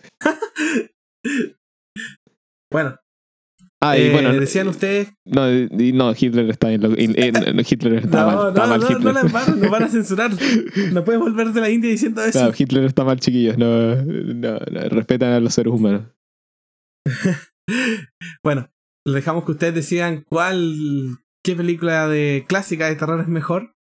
Bueno, 2.70 2.97
Ah, 3.83 3.97
y 3.97 4.03
eh, 4.03 4.11
bueno, 4.12 4.31
decían 4.35 4.68
ustedes. 4.68 5.11
no, 5.24 5.47
no, 5.49 6.14
Hitler 6.18 6.51
está 6.51 6.70
en 6.70 6.83
lo- 6.83 6.89
no, 6.91 6.97
Hitler 6.97 7.95
está 7.95 8.26
mal, 8.26 8.35
No, 8.37 8.49
está 8.49 8.62
no, 8.62 8.68
mal 8.68 8.81
no, 8.81 8.87
Hitler. 8.87 9.03
no 9.05 9.12
la 9.12 9.20
embarren, 9.22 9.61
nos 9.61 9.70
van 9.70 9.83
a 9.85 9.89
censurar. 9.89 10.31
No 10.93 11.03
puedes 11.05 11.20
volver 11.20 11.49
de 11.53 11.61
la 11.62 11.70
India 11.70 11.91
diciendo 11.91 12.22
eso. 12.22 12.45
No, 12.45 12.53
Hitler 12.57 12.85
está 12.85 13.05
mal, 13.05 13.18
chiquillos. 13.18 13.57
No, 13.57 13.97
no, 13.97 14.59
no, 14.70 14.81
respetan 14.91 15.33
a 15.33 15.41
los 15.41 15.55
seres 15.55 15.72
humanos. 15.72 16.03
Bueno, 18.43 18.68
les 19.07 19.14
dejamos 19.14 19.45
que 19.45 19.53
ustedes 19.53 19.74
decidan 19.74 20.24
cuál, 20.28 20.74
qué 21.45 21.55
película 21.55 22.09
de 22.09 22.45
clásica 22.49 22.87
de 22.89 22.97
terror 22.97 23.20
es 23.20 23.28
mejor. 23.28 23.74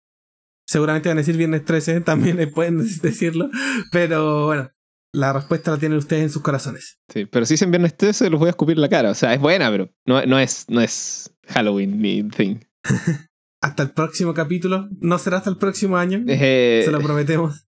Seguramente 0.67 1.07
van 1.07 1.17
a 1.17 1.21
decir 1.21 1.37
Viernes 1.37 1.63
13, 1.63 2.01
también 2.01 2.51
pueden 2.53 2.79
decirlo. 2.79 3.49
Pero 3.91 4.47
bueno, 4.47 4.69
la 5.13 5.33
respuesta 5.33 5.71
la 5.71 5.77
tienen 5.77 5.97
ustedes 5.97 6.23
en 6.23 6.29
sus 6.29 6.41
corazones. 6.41 6.99
Sí, 7.11 7.25
pero 7.25 7.45
si 7.45 7.53
dicen 7.55 7.71
viernes 7.71 7.95
13, 7.97 8.29
los 8.29 8.39
voy 8.39 8.47
a 8.47 8.51
escupir 8.51 8.77
la 8.77 8.89
cara. 8.89 9.11
O 9.11 9.15
sea, 9.15 9.33
es 9.33 9.39
buena, 9.39 9.69
pero 9.71 9.89
no, 10.05 10.23
no, 10.25 10.37
es, 10.39 10.65
no 10.69 10.81
es 10.81 11.33
Halloween 11.47 11.99
ni 12.01 12.23
thing. 12.23 12.57
Hasta 13.61 13.83
el 13.83 13.91
próximo 13.91 14.33
capítulo. 14.33 14.87
No 14.99 15.17
será 15.17 15.37
hasta 15.37 15.49
el 15.49 15.57
próximo 15.57 15.97
año. 15.97 16.23
Eh, 16.27 16.83
Se 16.85 16.91
lo 16.91 16.99
prometemos. 16.99 17.65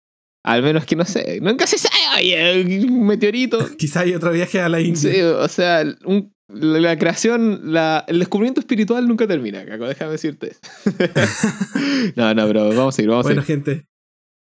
al 0.44 0.62
menos 0.62 0.84
que 0.86 0.94
no 0.94 1.04
sé. 1.04 1.40
Nunca 1.40 1.66
se 1.66 1.76
sabe. 1.78 1.96
oye, 2.18 2.86
Un 2.88 3.04
meteorito. 3.06 3.58
Quizá 3.78 4.00
hay 4.00 4.14
otro 4.14 4.30
viaje 4.30 4.60
a 4.60 4.68
la 4.68 4.80
India. 4.80 5.12
Sí, 5.12 5.20
o 5.20 5.48
sea, 5.48 5.82
un- 6.04 6.32
la, 6.48 6.96
creación, 6.98 7.72
la, 7.72 8.04
el 8.08 8.18
descubrimiento 8.20 8.60
espiritual 8.60 9.08
nunca 9.08 9.26
termina, 9.26 9.64
Caco, 9.64 9.86
déjame 9.88 10.12
decirte. 10.12 10.54
no, 12.16 12.34
no, 12.34 12.46
pero 12.46 12.68
vamos 12.68 12.94
a 12.94 12.96
seguir, 12.96 13.10
vamos 13.10 13.26
a 13.26 13.28
bueno, 13.28 13.42
seguir. 13.42 13.64
gente, 13.64 13.86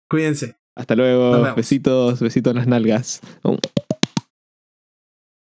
cuídense. 0.10 0.56
Hasta 0.76 0.96
luego. 0.96 1.54
Besitos, 1.56 2.20
besitos 2.20 2.52
en 2.52 2.58
las 2.58 2.68
nalgas. 2.68 3.22